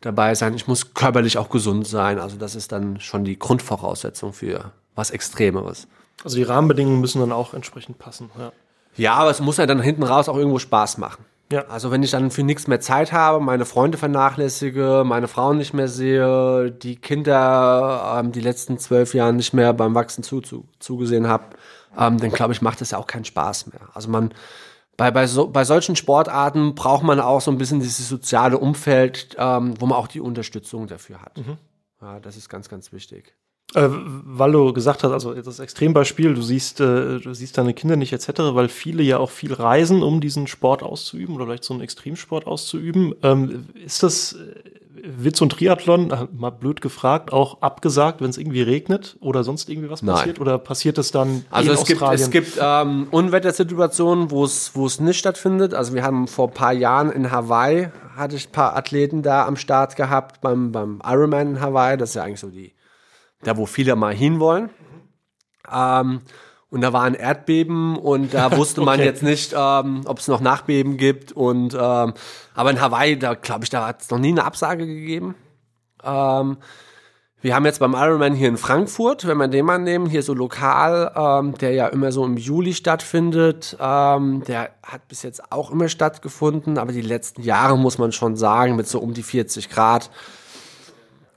dabei 0.00 0.34
sein, 0.34 0.54
ich 0.54 0.66
muss 0.66 0.92
körperlich 0.94 1.38
auch 1.38 1.48
gesund 1.48 1.86
sein. 1.86 2.18
Also 2.18 2.36
das 2.36 2.54
ist 2.54 2.72
dann 2.72 3.00
schon 3.00 3.24
die 3.24 3.38
Grundvoraussetzung 3.38 4.32
für 4.32 4.72
was 4.94 5.10
Extremeres. 5.10 5.88
Also 6.22 6.36
die 6.36 6.42
Rahmenbedingungen 6.42 7.00
müssen 7.00 7.20
dann 7.20 7.32
auch 7.32 7.54
entsprechend 7.54 7.98
passen. 7.98 8.30
Ja, 8.38 8.52
ja 8.96 9.14
aber 9.14 9.30
es 9.30 9.40
muss 9.40 9.56
ja 9.56 9.66
dann 9.66 9.80
hinten 9.80 10.02
raus 10.02 10.28
auch 10.28 10.36
irgendwo 10.36 10.58
Spaß 10.58 10.98
machen. 10.98 11.24
Ja. 11.52 11.66
Also 11.66 11.90
wenn 11.90 12.02
ich 12.02 12.10
dann 12.10 12.30
für 12.30 12.42
nichts 12.42 12.66
mehr 12.66 12.80
Zeit 12.80 13.12
habe, 13.12 13.38
meine 13.40 13.64
Freunde 13.64 13.98
vernachlässige, 13.98 15.02
meine 15.04 15.28
Frau 15.28 15.52
nicht 15.52 15.74
mehr 15.74 15.88
sehe, 15.88 16.70
die 16.70 16.96
Kinder 16.96 18.18
ähm, 18.18 18.32
die 18.32 18.40
letzten 18.40 18.78
zwölf 18.78 19.14
Jahre 19.14 19.32
nicht 19.32 19.52
mehr 19.52 19.72
beim 19.72 19.94
Wachsen 19.94 20.24
zu, 20.24 20.40
zu, 20.40 20.66
zugesehen 20.78 21.28
habe, 21.28 21.44
ähm, 21.98 22.18
dann 22.18 22.30
glaube 22.30 22.52
ich, 22.52 22.62
macht 22.62 22.80
das 22.80 22.92
ja 22.92 22.98
auch 22.98 23.06
keinen 23.06 23.24
Spaß 23.24 23.68
mehr. 23.68 23.82
Also 23.92 24.08
man 24.08 24.32
bei, 24.96 25.10
bei, 25.10 25.26
so, 25.26 25.48
bei 25.48 25.64
solchen 25.64 25.96
Sportarten 25.96 26.74
braucht 26.74 27.02
man 27.02 27.20
auch 27.20 27.40
so 27.40 27.50
ein 27.50 27.58
bisschen 27.58 27.80
dieses 27.80 28.08
soziale 28.08 28.58
Umfeld, 28.58 29.36
ähm, 29.38 29.74
wo 29.80 29.86
man 29.86 29.98
auch 29.98 30.06
die 30.06 30.20
Unterstützung 30.20 30.86
dafür 30.86 31.20
hat. 31.20 31.36
Mhm. 31.38 31.58
Ja, 32.00 32.20
das 32.20 32.36
ist 32.36 32.48
ganz, 32.48 32.68
ganz 32.68 32.92
wichtig. 32.92 33.34
Äh, 33.74 33.88
weil 33.88 34.52
du 34.52 34.72
gesagt 34.72 35.02
hast, 35.02 35.12
also 35.12 35.34
das 35.34 35.58
Extrembeispiel, 35.58 36.34
du 36.34 36.42
siehst, 36.42 36.80
äh, 36.80 37.18
du 37.18 37.34
siehst 37.34 37.58
deine 37.58 37.74
Kinder 37.74 37.96
nicht 37.96 38.12
etc., 38.12 38.28
weil 38.52 38.68
viele 38.68 39.02
ja 39.02 39.18
auch 39.18 39.30
viel 39.30 39.52
reisen, 39.52 40.02
um 40.02 40.20
diesen 40.20 40.46
Sport 40.46 40.82
auszuüben 40.82 41.34
oder 41.34 41.46
vielleicht 41.46 41.64
so 41.64 41.74
einen 41.74 41.82
Extremsport 41.82 42.46
auszuüben. 42.46 43.14
Ähm, 43.22 43.66
ist 43.84 44.02
das, 44.04 44.36
wird 45.04 45.36
so 45.36 45.44
ein 45.44 45.48
Triathlon, 45.48 46.10
äh, 46.10 46.26
mal 46.32 46.50
blöd 46.50 46.80
gefragt, 46.80 47.32
auch 47.32 47.62
abgesagt, 47.62 48.20
wenn 48.20 48.30
es 48.30 48.38
irgendwie 48.38 48.62
regnet 48.62 49.16
oder 49.20 49.44
sonst 49.44 49.68
irgendwie 49.68 49.90
was 49.90 50.02
passiert? 50.02 50.38
Nein. 50.38 50.46
Oder 50.46 50.58
passiert 50.58 50.98
es 50.98 51.10
dann 51.10 51.44
also 51.50 51.70
in 51.70 51.74
es 51.74 51.80
Australien? 51.82 52.30
Gibt, 52.30 52.48
es 52.48 52.54
gibt 52.54 52.64
ähm, 52.64 53.08
Unwettersituationen, 53.10 54.30
wo 54.30 54.44
es, 54.44 54.74
wo 54.74 54.86
es 54.86 55.00
nicht 55.00 55.18
stattfindet. 55.18 55.74
Also 55.74 55.94
wir 55.94 56.02
haben 56.02 56.28
vor 56.28 56.48
ein 56.48 56.54
paar 56.54 56.72
Jahren 56.72 57.10
in 57.10 57.30
Hawaii, 57.30 57.88
hatte 58.16 58.36
ich 58.36 58.48
ein 58.48 58.52
paar 58.52 58.76
Athleten 58.76 59.22
da 59.22 59.46
am 59.46 59.56
Start 59.56 59.96
gehabt, 59.96 60.40
beim, 60.40 60.72
beim 60.72 61.02
Ironman 61.04 61.56
in 61.56 61.60
Hawaii. 61.60 61.96
Das 61.96 62.10
ist 62.10 62.14
ja 62.14 62.22
eigentlich 62.22 62.40
so 62.40 62.48
die 62.48 62.72
da 63.44 63.56
wo 63.56 63.66
viele 63.66 63.96
mal 63.96 64.14
hinwollen. 64.14 64.70
Ähm, 65.72 66.22
und 66.70 66.80
da 66.80 66.92
war 66.92 67.02
ein 67.02 67.14
Erdbeben 67.14 67.96
und 67.96 68.34
da 68.34 68.56
wusste 68.56 68.80
man 68.80 68.96
okay. 68.98 69.04
jetzt 69.04 69.22
nicht, 69.22 69.54
ähm, 69.56 70.02
ob 70.06 70.18
es 70.18 70.26
noch 70.26 70.40
Nachbeben 70.40 70.96
gibt. 70.96 71.30
Und 71.32 71.74
ähm, 71.74 72.14
aber 72.54 72.70
in 72.70 72.80
Hawaii, 72.80 73.18
da 73.18 73.34
glaube 73.34 73.64
ich, 73.64 73.70
da 73.70 73.86
hat 73.86 74.02
es 74.02 74.10
noch 74.10 74.18
nie 74.18 74.30
eine 74.30 74.44
Absage 74.44 74.86
gegeben. 74.86 75.36
Ähm, 76.02 76.56
wir 77.44 77.54
haben 77.54 77.66
jetzt 77.66 77.78
beim 77.78 77.92
Ironman 77.92 78.34
hier 78.34 78.48
in 78.48 78.56
Frankfurt, 78.56 79.26
wenn 79.26 79.36
wir 79.36 79.48
den 79.48 79.66
mal 79.66 79.78
nehmen, 79.78 80.06
hier 80.06 80.22
so 80.22 80.32
lokal, 80.32 81.12
ähm, 81.14 81.54
der 81.58 81.72
ja 81.74 81.88
immer 81.88 82.10
so 82.10 82.24
im 82.24 82.38
Juli 82.38 82.72
stattfindet. 82.72 83.76
Ähm, 83.78 84.42
der 84.48 84.70
hat 84.82 85.06
bis 85.08 85.22
jetzt 85.22 85.52
auch 85.52 85.70
immer 85.70 85.88
stattgefunden, 85.88 86.78
aber 86.78 86.92
die 86.92 87.02
letzten 87.02 87.42
Jahre 87.42 87.76
muss 87.76 87.98
man 87.98 88.12
schon 88.12 88.34
sagen, 88.34 88.76
mit 88.76 88.88
so 88.88 88.98
um 88.98 89.12
die 89.12 89.22
40 89.22 89.68
Grad 89.68 90.10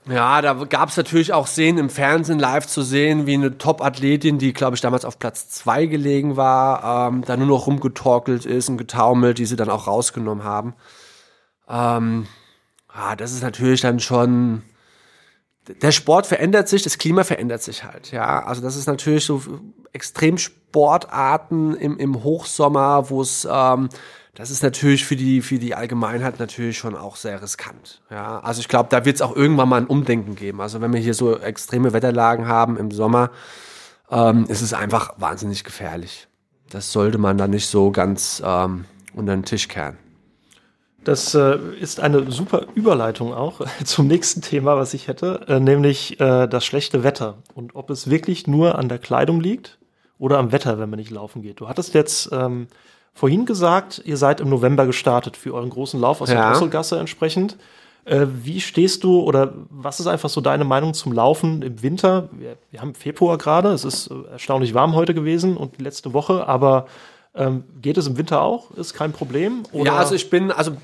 ja, 0.08 0.40
da 0.40 0.54
gab 0.54 0.88
es 0.88 0.96
natürlich 0.96 1.32
auch 1.32 1.46
Szenen 1.46 1.78
im 1.78 1.90
Fernsehen 1.90 2.38
live 2.38 2.66
zu 2.66 2.82
sehen, 2.82 3.26
wie 3.26 3.34
eine 3.34 3.58
Top-Athletin, 3.58 4.38
die, 4.38 4.52
glaube 4.52 4.74
ich, 4.74 4.80
damals 4.80 5.04
auf 5.04 5.18
Platz 5.18 5.48
zwei 5.50 5.86
gelegen 5.86 6.36
war, 6.36 7.08
ähm, 7.08 7.24
da 7.24 7.36
nur 7.36 7.46
noch 7.46 7.66
rumgetorkelt 7.66 8.46
ist 8.46 8.68
und 8.68 8.78
getaumelt, 8.78 9.38
die 9.38 9.46
sie 9.46 9.56
dann 9.56 9.70
auch 9.70 9.86
rausgenommen 9.86 10.44
haben. 10.44 10.74
Ähm, 11.68 12.26
ja, 12.94 13.16
das 13.16 13.32
ist 13.32 13.42
natürlich 13.42 13.82
dann 13.82 14.00
schon. 14.00 14.62
Der 15.82 15.92
Sport 15.92 16.26
verändert 16.26 16.68
sich, 16.68 16.82
das 16.82 16.96
Klima 16.96 17.24
verändert 17.24 17.62
sich 17.62 17.84
halt, 17.84 18.10
ja. 18.10 18.42
Also 18.44 18.62
das 18.62 18.74
ist 18.74 18.86
natürlich 18.86 19.26
so 19.26 19.42
Extremsportarten 19.92 21.76
im, 21.76 21.98
im 21.98 22.22
Hochsommer, 22.24 23.10
wo 23.10 23.20
es 23.20 23.46
ähm, 23.50 23.90
das 24.38 24.50
ist 24.50 24.62
natürlich 24.62 25.04
für 25.04 25.16
die, 25.16 25.42
für 25.42 25.58
die 25.58 25.74
Allgemeinheit 25.74 26.38
natürlich 26.38 26.78
schon 26.78 26.94
auch 26.94 27.16
sehr 27.16 27.42
riskant. 27.42 28.00
Ja, 28.08 28.38
also 28.38 28.60
ich 28.60 28.68
glaube, 28.68 28.88
da 28.88 29.04
wird 29.04 29.16
es 29.16 29.22
auch 29.22 29.34
irgendwann 29.34 29.68
mal 29.68 29.80
ein 29.80 29.88
Umdenken 29.88 30.36
geben. 30.36 30.60
Also 30.60 30.80
wenn 30.80 30.92
wir 30.92 31.00
hier 31.00 31.14
so 31.14 31.36
extreme 31.36 31.92
Wetterlagen 31.92 32.46
haben 32.46 32.76
im 32.76 32.92
Sommer, 32.92 33.32
ähm, 34.12 34.46
ist 34.46 34.62
es 34.62 34.74
einfach 34.74 35.14
wahnsinnig 35.16 35.64
gefährlich. 35.64 36.28
Das 36.70 36.92
sollte 36.92 37.18
man 37.18 37.36
dann 37.36 37.50
nicht 37.50 37.66
so 37.66 37.90
ganz 37.90 38.40
ähm, 38.46 38.84
unter 39.12 39.34
den 39.34 39.42
Tisch 39.42 39.66
kehren. 39.66 39.98
Das 41.02 41.34
äh, 41.34 41.58
ist 41.80 41.98
eine 41.98 42.30
super 42.30 42.66
Überleitung 42.76 43.34
auch 43.34 43.62
zum 43.84 44.06
nächsten 44.06 44.40
Thema, 44.40 44.76
was 44.76 44.94
ich 44.94 45.08
hätte, 45.08 45.46
äh, 45.48 45.58
nämlich 45.58 46.20
äh, 46.20 46.46
das 46.46 46.64
schlechte 46.64 47.02
Wetter 47.02 47.38
und 47.54 47.74
ob 47.74 47.90
es 47.90 48.08
wirklich 48.08 48.46
nur 48.46 48.78
an 48.78 48.88
der 48.88 49.00
Kleidung 49.00 49.40
liegt 49.40 49.80
oder 50.16 50.38
am 50.38 50.52
Wetter, 50.52 50.78
wenn 50.78 50.90
man 50.90 51.00
nicht 51.00 51.10
laufen 51.10 51.42
geht. 51.42 51.58
Du 51.58 51.68
hattest 51.68 51.92
jetzt 51.94 52.30
ähm, 52.30 52.68
vorhin 53.18 53.46
gesagt, 53.46 54.00
ihr 54.04 54.16
seid 54.16 54.40
im 54.40 54.48
November 54.48 54.86
gestartet 54.86 55.36
für 55.36 55.52
euren 55.52 55.70
großen 55.70 56.00
Lauf 56.00 56.20
aus 56.20 56.28
ja. 56.28 56.36
der 56.36 56.50
Brüsselgasse 56.50 57.00
entsprechend. 57.00 57.56
Äh, 58.04 58.26
wie 58.44 58.60
stehst 58.60 59.02
du 59.02 59.20
oder 59.22 59.54
was 59.70 59.98
ist 59.98 60.06
einfach 60.06 60.28
so 60.28 60.40
deine 60.40 60.64
Meinung 60.64 60.94
zum 60.94 61.12
Laufen 61.12 61.62
im 61.62 61.82
Winter? 61.82 62.28
Wir, 62.30 62.56
wir 62.70 62.80
haben 62.80 62.94
Februar 62.94 63.36
gerade, 63.36 63.70
es 63.70 63.84
ist 63.84 64.08
äh, 64.08 64.30
erstaunlich 64.30 64.72
warm 64.72 64.94
heute 64.94 65.14
gewesen 65.14 65.56
und 65.56 65.78
die 65.78 65.82
letzte 65.82 66.12
Woche, 66.12 66.46
aber 66.46 66.86
ähm, 67.34 67.64
geht 67.82 67.98
es 67.98 68.06
im 68.06 68.16
Winter 68.16 68.40
auch? 68.40 68.70
Ist 68.76 68.94
kein 68.94 69.10
Problem? 69.10 69.64
Oder? 69.72 69.86
Ja, 69.86 69.96
also 69.96 70.14
ich 70.14 70.30
bin, 70.30 70.52
also 70.52 70.76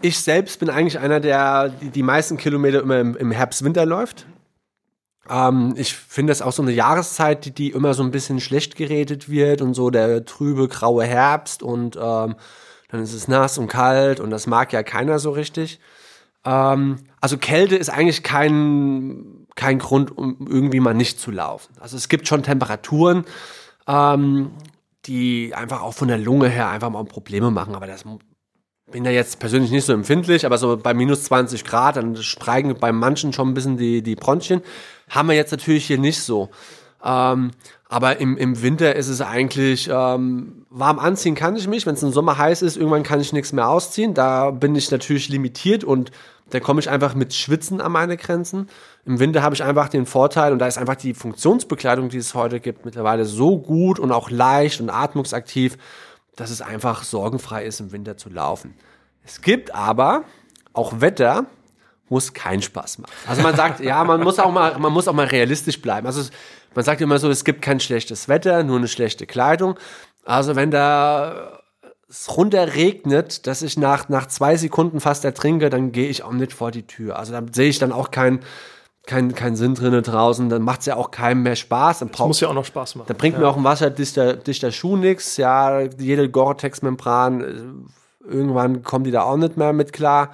ich 0.00 0.18
selbst 0.18 0.58
bin 0.58 0.70
eigentlich 0.70 0.98
einer, 0.98 1.20
der 1.20 1.68
die, 1.68 1.90
die 1.90 2.02
meisten 2.02 2.38
Kilometer 2.38 2.80
immer 2.80 3.00
im, 3.00 3.16
im 3.18 3.30
Herbst-Winter 3.32 3.84
läuft. 3.84 4.24
Ähm, 5.30 5.74
ich 5.76 5.94
finde 5.94 6.30
das 6.30 6.42
auch 6.42 6.52
so 6.52 6.62
eine 6.62 6.72
Jahreszeit, 6.72 7.44
die, 7.44 7.50
die, 7.52 7.70
immer 7.70 7.94
so 7.94 8.02
ein 8.02 8.10
bisschen 8.10 8.40
schlecht 8.40 8.76
geredet 8.76 9.28
wird 9.28 9.62
und 9.62 9.74
so 9.74 9.90
der 9.90 10.24
trübe 10.24 10.68
graue 10.68 11.04
Herbst 11.04 11.62
und 11.62 11.96
ähm, 11.96 12.36
dann 12.88 13.02
ist 13.02 13.12
es 13.12 13.28
nass 13.28 13.58
und 13.58 13.68
kalt 13.68 14.20
und 14.20 14.30
das 14.30 14.46
mag 14.46 14.72
ja 14.72 14.82
keiner 14.82 15.18
so 15.18 15.30
richtig. 15.30 15.80
Ähm, 16.44 16.98
also 17.20 17.38
Kälte 17.38 17.76
ist 17.76 17.90
eigentlich 17.90 18.22
kein, 18.22 19.46
kein 19.56 19.78
Grund, 19.78 20.16
um 20.16 20.46
irgendwie 20.48 20.80
mal 20.80 20.94
nicht 20.94 21.18
zu 21.18 21.30
laufen. 21.30 21.74
Also 21.80 21.96
es 21.96 22.08
gibt 22.08 22.28
schon 22.28 22.42
Temperaturen, 22.42 23.24
ähm, 23.88 24.52
die 25.06 25.54
einfach 25.54 25.82
auch 25.82 25.94
von 25.94 26.08
der 26.08 26.18
Lunge 26.18 26.48
her 26.48 26.68
einfach 26.68 26.90
mal 26.90 27.04
Probleme 27.04 27.50
machen, 27.50 27.74
aber 27.74 27.86
das 27.86 28.04
bin 28.90 29.04
ja 29.04 29.10
jetzt 29.10 29.40
persönlich 29.40 29.70
nicht 29.70 29.84
so 29.84 29.92
empfindlich, 29.92 30.46
aber 30.46 30.58
so 30.58 30.76
bei 30.76 30.94
minus 30.94 31.24
20 31.24 31.64
Grad, 31.64 31.96
dann 31.96 32.16
spreigen 32.16 32.74
bei 32.78 32.92
manchen 32.92 33.32
schon 33.32 33.48
ein 33.48 33.54
bisschen 33.54 33.76
die, 33.76 34.02
die 34.02 34.14
Bronchien. 34.14 34.62
Haben 35.10 35.28
wir 35.28 35.34
jetzt 35.34 35.50
natürlich 35.50 35.86
hier 35.86 35.98
nicht 35.98 36.20
so. 36.20 36.50
Ähm, 37.04 37.50
aber 37.88 38.18
im, 38.18 38.36
im 38.36 38.62
Winter 38.62 38.96
ist 38.96 39.08
es 39.08 39.20
eigentlich, 39.20 39.88
ähm, 39.92 40.66
warm 40.70 40.98
anziehen 40.98 41.34
kann 41.34 41.56
ich 41.56 41.68
mich. 41.68 41.86
Wenn 41.86 41.94
es 41.94 42.02
im 42.02 42.12
Sommer 42.12 42.38
heiß 42.38 42.62
ist, 42.62 42.76
irgendwann 42.76 43.02
kann 43.02 43.20
ich 43.20 43.32
nichts 43.32 43.52
mehr 43.52 43.68
ausziehen. 43.68 44.14
Da 44.14 44.50
bin 44.50 44.74
ich 44.74 44.90
natürlich 44.90 45.28
limitiert 45.28 45.84
und 45.84 46.10
da 46.50 46.60
komme 46.60 46.78
ich 46.80 46.88
einfach 46.88 47.14
mit 47.14 47.34
Schwitzen 47.34 47.80
an 47.80 47.90
meine 47.90 48.16
Grenzen. 48.16 48.68
Im 49.04 49.18
Winter 49.18 49.42
habe 49.42 49.54
ich 49.54 49.64
einfach 49.64 49.88
den 49.88 50.06
Vorteil, 50.06 50.52
und 50.52 50.60
da 50.60 50.66
ist 50.66 50.78
einfach 50.78 50.94
die 50.94 51.14
Funktionsbekleidung, 51.14 52.08
die 52.08 52.18
es 52.18 52.34
heute 52.34 52.60
gibt, 52.60 52.84
mittlerweile 52.84 53.24
so 53.24 53.58
gut 53.58 53.98
und 53.98 54.12
auch 54.12 54.30
leicht 54.30 54.80
und 54.80 54.90
atmungsaktiv, 54.90 55.76
dass 56.36 56.50
es 56.50 56.60
einfach 56.60 57.02
sorgenfrei 57.02 57.64
ist, 57.64 57.80
im 57.80 57.92
Winter 57.92 58.16
zu 58.16 58.28
laufen. 58.28 58.74
Es 59.24 59.40
gibt 59.42 59.74
aber 59.74 60.24
auch 60.72 61.00
Wetter, 61.00 61.46
es 62.10 62.32
keinen 62.34 62.62
Spaß 62.62 62.98
macht. 62.98 63.12
Also 63.26 63.42
man 63.42 63.56
sagt, 63.56 63.80
ja, 63.80 64.04
man 64.04 64.22
muss 64.22 64.38
auch 64.38 64.52
mal, 64.52 64.78
man 64.78 64.92
muss 64.92 65.08
auch 65.08 65.12
mal 65.12 65.26
realistisch 65.26 65.82
bleiben. 65.82 66.06
Also 66.06 66.30
man 66.74 66.84
sagt 66.84 67.00
immer 67.00 67.18
so, 67.18 67.28
es 67.30 67.44
gibt 67.44 67.62
kein 67.62 67.80
schlechtes 67.80 68.28
Wetter, 68.28 68.62
nur 68.62 68.76
eine 68.76 68.86
schlechte 68.86 69.26
Kleidung. 69.26 69.76
Also 70.24 70.54
wenn 70.54 70.70
da 70.70 71.62
es 72.08 72.36
runter 72.36 72.74
regnet, 72.74 73.46
dass 73.46 73.62
ich 73.62 73.76
nach, 73.76 74.08
nach 74.08 74.26
zwei 74.26 74.56
Sekunden 74.56 75.00
fast 75.00 75.24
ertrinke, 75.24 75.70
dann 75.70 75.90
gehe 75.90 76.08
ich 76.08 76.22
auch 76.22 76.32
nicht 76.32 76.52
vor 76.52 76.70
die 76.70 76.86
Tür. 76.86 77.18
Also 77.18 77.32
da 77.32 77.42
sehe 77.50 77.68
ich 77.68 77.80
dann 77.80 77.90
auch 77.90 78.10
kein, 78.12 78.40
kein, 79.06 79.34
kein 79.34 79.56
Sinn 79.56 79.74
drinne 79.74 80.02
draußen, 80.02 80.48
dann 80.48 80.62
macht 80.62 80.80
es 80.80 80.86
ja 80.86 80.96
auch 80.96 81.10
keinem 81.10 81.42
mehr 81.44 81.56
Spaß. 81.56 82.00
Dann 82.00 82.08
Das 82.08 82.16
braucht- 82.18 82.28
muss 82.28 82.40
ja 82.40 82.48
auch 82.48 82.54
noch 82.54 82.64
Spaß 82.64 82.96
machen. 82.96 83.06
da 83.08 83.14
bringt 83.14 83.38
mir 83.38 83.48
auch 83.48 83.56
ein 83.56 83.64
wasserdichter 83.64 84.34
dichter 84.34 84.72
Schuh 84.72 84.96
nix. 84.96 85.36
Ja, 85.36 85.80
jede 85.80 86.28
Gore-Tex-Membran, 86.28 87.40
äh, 87.40 88.26
irgendwann 88.28 88.82
kommen 88.82 89.04
die 89.04 89.10
da 89.12 89.22
auch 89.22 89.36
nicht 89.36 89.56
mehr 89.56 89.72
mit 89.72 89.92
klar. 89.92 90.30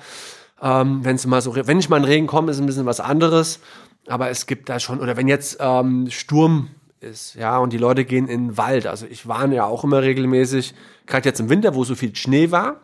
Ähm, 0.60 1.00
wenn's 1.04 1.26
mal 1.26 1.42
so, 1.42 1.54
wenn 1.54 1.78
ich 1.78 1.88
mal 1.88 1.98
in 1.98 2.04
Regen 2.04 2.26
komme, 2.26 2.50
ist 2.50 2.60
ein 2.60 2.66
bisschen 2.66 2.86
was 2.86 3.00
anderes. 3.00 3.60
Aber 4.08 4.30
es 4.30 4.46
gibt 4.46 4.68
da 4.68 4.80
schon, 4.80 5.00
oder 5.00 5.16
wenn 5.16 5.28
jetzt 5.28 5.58
ähm, 5.60 6.08
Sturm 6.10 6.68
ist, 7.00 7.34
ja, 7.34 7.58
und 7.58 7.72
die 7.72 7.78
Leute 7.78 8.04
gehen 8.04 8.26
in 8.28 8.48
den 8.48 8.56
Wald. 8.56 8.86
Also 8.86 9.06
ich 9.06 9.26
warne 9.28 9.54
ja 9.56 9.64
auch 9.66 9.84
immer 9.84 10.02
regelmäßig, 10.02 10.74
gerade 11.06 11.28
jetzt 11.28 11.40
im 11.40 11.48
Winter, 11.48 11.74
wo 11.74 11.84
so 11.84 11.94
viel 11.94 12.14
Schnee 12.16 12.50
war, 12.50 12.76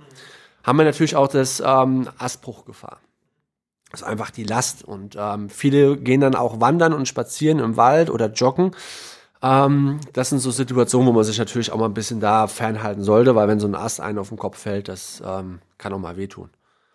haben 0.64 0.76
wir 0.78 0.84
natürlich 0.84 1.16
auch 1.16 1.28
das 1.28 1.62
ähm, 1.64 2.08
Asbruchgefahr. 2.18 2.98
Das 3.90 4.02
ist 4.02 4.06
einfach 4.06 4.30
die 4.30 4.44
Last. 4.44 4.84
Und 4.84 5.16
ähm, 5.18 5.48
viele 5.50 5.96
gehen 5.96 6.20
dann 6.20 6.34
auch 6.34 6.60
wandern 6.60 6.92
und 6.92 7.08
spazieren 7.08 7.58
im 7.58 7.76
Wald 7.76 8.10
oder 8.10 8.26
joggen. 8.26 8.72
Ähm, 9.42 10.00
das 10.12 10.30
sind 10.30 10.40
so 10.40 10.50
Situationen, 10.50 11.08
wo 11.08 11.12
man 11.12 11.24
sich 11.24 11.38
natürlich 11.38 11.70
auch 11.70 11.78
mal 11.78 11.86
ein 11.86 11.94
bisschen 11.94 12.20
da 12.20 12.48
fernhalten 12.48 13.02
sollte, 13.04 13.36
weil 13.36 13.48
wenn 13.48 13.60
so 13.60 13.68
ein 13.68 13.74
Ast 13.74 14.00
einen 14.00 14.18
auf 14.18 14.28
den 14.28 14.38
Kopf 14.38 14.58
fällt, 14.58 14.88
das 14.88 15.22
ähm, 15.24 15.60
kann 15.78 15.92
auch 15.92 15.98
mal 15.98 16.16
wehtun. 16.16 16.50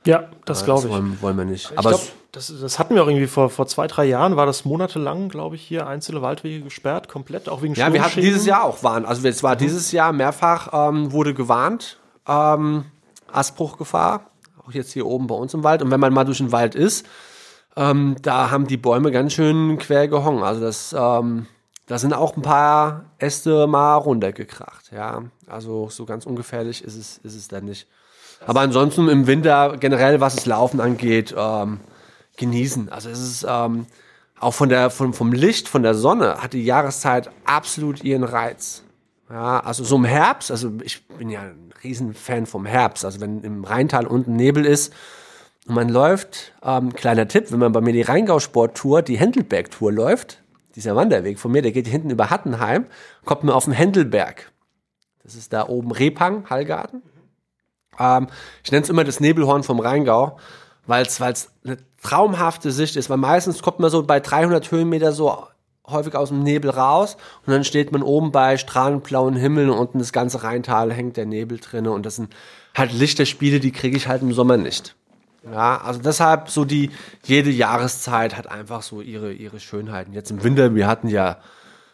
ja, 0.06 0.30
das 0.46 0.66
glaube 0.66 0.88
ich. 0.88 0.94
wollen, 0.94 1.22
wollen 1.22 1.38
wir 1.38 1.46
nicht. 1.46 1.72
Ich 1.72 1.78
Aber 1.78 1.92
glaub, 1.92 2.02
das, 2.34 2.54
das 2.60 2.80
hatten 2.80 2.96
wir 2.96 3.04
auch 3.04 3.08
irgendwie 3.08 3.28
vor, 3.28 3.50
vor 3.50 3.68
zwei, 3.68 3.88
drei 3.88 4.06
Jahren, 4.06 4.36
war 4.36 4.46
das 4.46 4.66
monatelang, 4.66 5.30
glaube 5.30 5.56
ich, 5.56 5.62
hier 5.62 5.88
einzelne 5.88 6.22
Waldwege 6.22 6.64
gesperrt, 6.64 7.08
komplett, 7.08 7.48
auch 7.48 7.62
wegen 7.62 7.76
ja, 7.76 7.94
wir 7.94 8.04
hatten 8.04 8.20
dieses 8.20 8.46
Jahr 8.46 8.64
auch 8.66 8.84
warnt. 8.84 9.06
Also 9.06 9.26
es 9.26 9.42
war 9.42 9.56
dieses 9.56 9.92
Jahr 9.94 10.12
mehrfach 10.12 10.90
ähm, 10.90 11.14
wurde 11.14 11.34
gewarnt, 11.34 12.00
ähm, 12.28 12.86
Astbruchgefahr, 13.32 14.32
auch 14.66 14.72
jetzt 14.72 14.94
hier 14.94 15.06
oben 15.06 15.28
bei 15.28 15.36
uns 15.36 15.54
im 15.54 15.64
Wald. 15.64 15.82
Und 15.82 15.92
wenn 15.92 16.00
man 16.00 16.14
mal 16.14 16.26
durch 16.26 16.38
den 16.40 16.52
Wald 16.52 16.76
ist, 16.76 17.06
ähm, 17.76 18.16
da 18.22 18.52
haben 18.52 18.68
die 18.68 18.78
Bäume 18.78 19.12
ganz 19.12 19.34
schön 19.34 19.78
quer 19.78 20.08
gehongen. 20.08 20.44
Also 20.44 20.62
das, 20.62 20.94
ähm, 20.98 21.48
da 21.88 21.98
sind 21.98 22.14
auch 22.14 22.38
ein 22.38 22.42
paar 22.42 23.06
Äste 23.18 23.68
mal 23.68 23.96
runtergekracht. 23.96 24.92
Ja, 24.92 25.24
also 25.48 25.90
so 25.90 26.06
ganz 26.06 26.26
ungefährlich 26.26 26.84
ist 26.84 26.96
es, 26.96 27.18
ist 27.20 27.36
es 27.36 27.48
dann 27.48 27.66
nicht. 27.66 27.88
Aber 28.46 28.62
ansonsten 28.62 29.10
im 29.10 29.28
Winter 29.28 29.78
generell, 29.78 30.20
was 30.20 30.36
das 30.36 30.46
Laufen 30.46 30.82
angeht, 30.82 31.34
ähm, 31.38 31.80
genießen. 32.38 32.90
Also 32.90 33.10
es 33.10 33.20
ist 33.20 33.46
ähm, 33.48 33.86
auch 34.40 34.54
von 34.54 34.70
der, 34.70 34.90
von, 34.90 35.14
vom 35.14 35.32
Licht, 35.32 35.68
von 35.68 35.84
der 35.84 35.96
Sonne 35.96 36.42
hat 36.42 36.54
die 36.54 36.64
Jahreszeit 36.64 37.30
absolut 37.46 38.04
ihren 38.04 38.24
Reiz. 38.24 38.83
Ja, 39.34 39.62
also 39.62 39.84
so 39.84 39.96
im 39.96 40.06
Herbst, 40.06 40.52
also 40.52 40.72
ich 40.84 41.08
bin 41.08 41.28
ja 41.28 41.42
ein 41.42 41.74
Riesenfan 41.84 42.46
vom 42.46 42.68
Herbst. 42.68 43.04
Also 43.04 43.20
wenn 43.20 43.42
im 43.42 43.64
Rheintal 43.64 44.06
unten 44.06 44.36
Nebel 44.36 44.64
ist 44.64 44.94
und 45.66 45.74
man 45.74 45.90
läuft, 45.90 46.54
ähm, 46.64 46.94
kleiner 46.94 47.28
Tipp, 47.28 47.52
wenn 47.52 47.58
man 47.58 47.72
bei 47.72 47.82
mir 47.82 47.94
die 47.94 48.04
Rheingau-Sport-Tour, 48.04 49.02
die 49.02 49.18
Händelberg-Tour 49.18 49.92
läuft, 49.92 50.44
dieser 50.76 50.96
Wanderweg 50.96 51.40
von 51.40 51.52
mir, 51.52 51.64
der 51.64 51.72
geht 51.72 51.88
hinten 51.88 52.12
über 52.12 52.30
Hattenheim, 52.30 52.86
kommt 53.26 53.44
man 53.44 53.56
auf 53.56 53.66
den 53.66 53.74
Händelberg. 53.74 54.52
Das 55.24 55.34
ist 55.34 55.52
da 55.52 55.68
oben 55.68 55.92
Repang, 55.92 56.48
Hallgarten. 56.48 57.02
Ähm, 57.98 58.28
ich 58.64 58.72
nenne 58.72 58.84
es 58.84 58.90
immer 58.90 59.04
das 59.04 59.20
Nebelhorn 59.20 59.64
vom 59.64 59.80
Rheingau, 59.80 60.38
weil 60.86 61.08
es 61.08 61.20
eine 61.20 61.78
traumhafte 62.04 62.72
Sicht 62.72 62.98
ist. 62.98 63.10
Weil 63.10 63.18
meistens 63.18 63.64
kommt 63.64 63.80
man 63.80 63.90
so 63.90 64.04
bei 64.04 64.20
300 64.20 64.70
Höhenmeter 64.70 65.12
so 65.12 65.48
häufig 65.88 66.16
aus 66.16 66.30
dem 66.30 66.44
Nebel 66.44 66.72
raus 66.72 67.18
und 67.46 67.52
dann 67.52 67.64
steht 67.64 67.92
man 67.92 68.04
oben 68.04 68.32
bei 68.32 68.58
strahlend 68.58 69.04
blauen 69.04 69.36
Himmel 69.36 69.70
und 69.70 69.78
unten 69.78 70.00
das 70.00 70.14
ganze 70.14 70.44
Rheintal 70.44 70.94
hängt 70.94 71.18
der 71.18 71.26
Nebel 71.26 71.60
drinne 71.60 71.92
und 71.92 72.06
das 72.06 72.16
sind 72.16 72.34
halt 72.76 72.94
Lichterspiele, 72.94 73.60
die 73.60 73.72
kriege 73.72 73.98
ich 73.98 74.08
halt 74.08 74.22
im 74.22 74.34
Sommer 74.34 74.58
nicht. 74.58 74.96
Ja, 75.52 75.82
also 75.82 76.00
deshalb 76.00 76.50
so 76.50 76.64
die, 76.64 76.92
jede 77.26 77.50
Jahreszeit 77.50 78.38
hat 78.38 78.48
einfach 78.48 78.82
so 78.82 79.02
ihre, 79.02 79.34
ihre 79.34 79.60
Schönheiten. 79.60 80.14
Jetzt 80.14 80.32
im 80.32 80.42
Winter, 80.42 80.74
wir 80.74 80.88
hatten 80.88 81.10
ja 81.10 81.38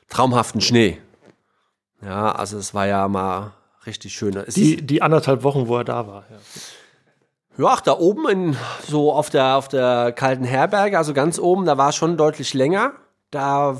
traumhaften 0.08 0.62
Schnee. 0.62 1.00
Ja, 2.04 2.32
also 2.32 2.58
es 2.58 2.76
war 2.76 2.86
ja 2.86 3.08
mal 3.08 3.54
richtig 3.88 4.14
schön. 4.14 4.38
Es 4.38 4.54
Die, 4.54 4.86
die 4.86 5.02
anderthalb 5.02 5.44
Wochen, 5.44 5.68
wo 5.68 5.78
er 5.78 5.84
da 5.84 6.08
war. 6.08 6.26
Ja. 6.30 6.38
Ja, 7.58 7.66
ach, 7.72 7.82
da 7.82 7.98
oben 7.98 8.30
in, 8.30 8.58
so 8.88 9.12
auf 9.12 9.30
der, 9.30 9.58
auf 9.58 9.68
der 9.68 10.14
kalten 10.14 10.46
Herberge, 10.46 10.98
also 10.98 11.14
ganz 11.14 11.40
oben, 11.40 11.66
da 11.66 11.78
war 11.78 11.90
es 11.90 11.96
schon 11.96 12.16
deutlich 12.16 12.54
länger. 12.54 12.94
Da 13.32 13.80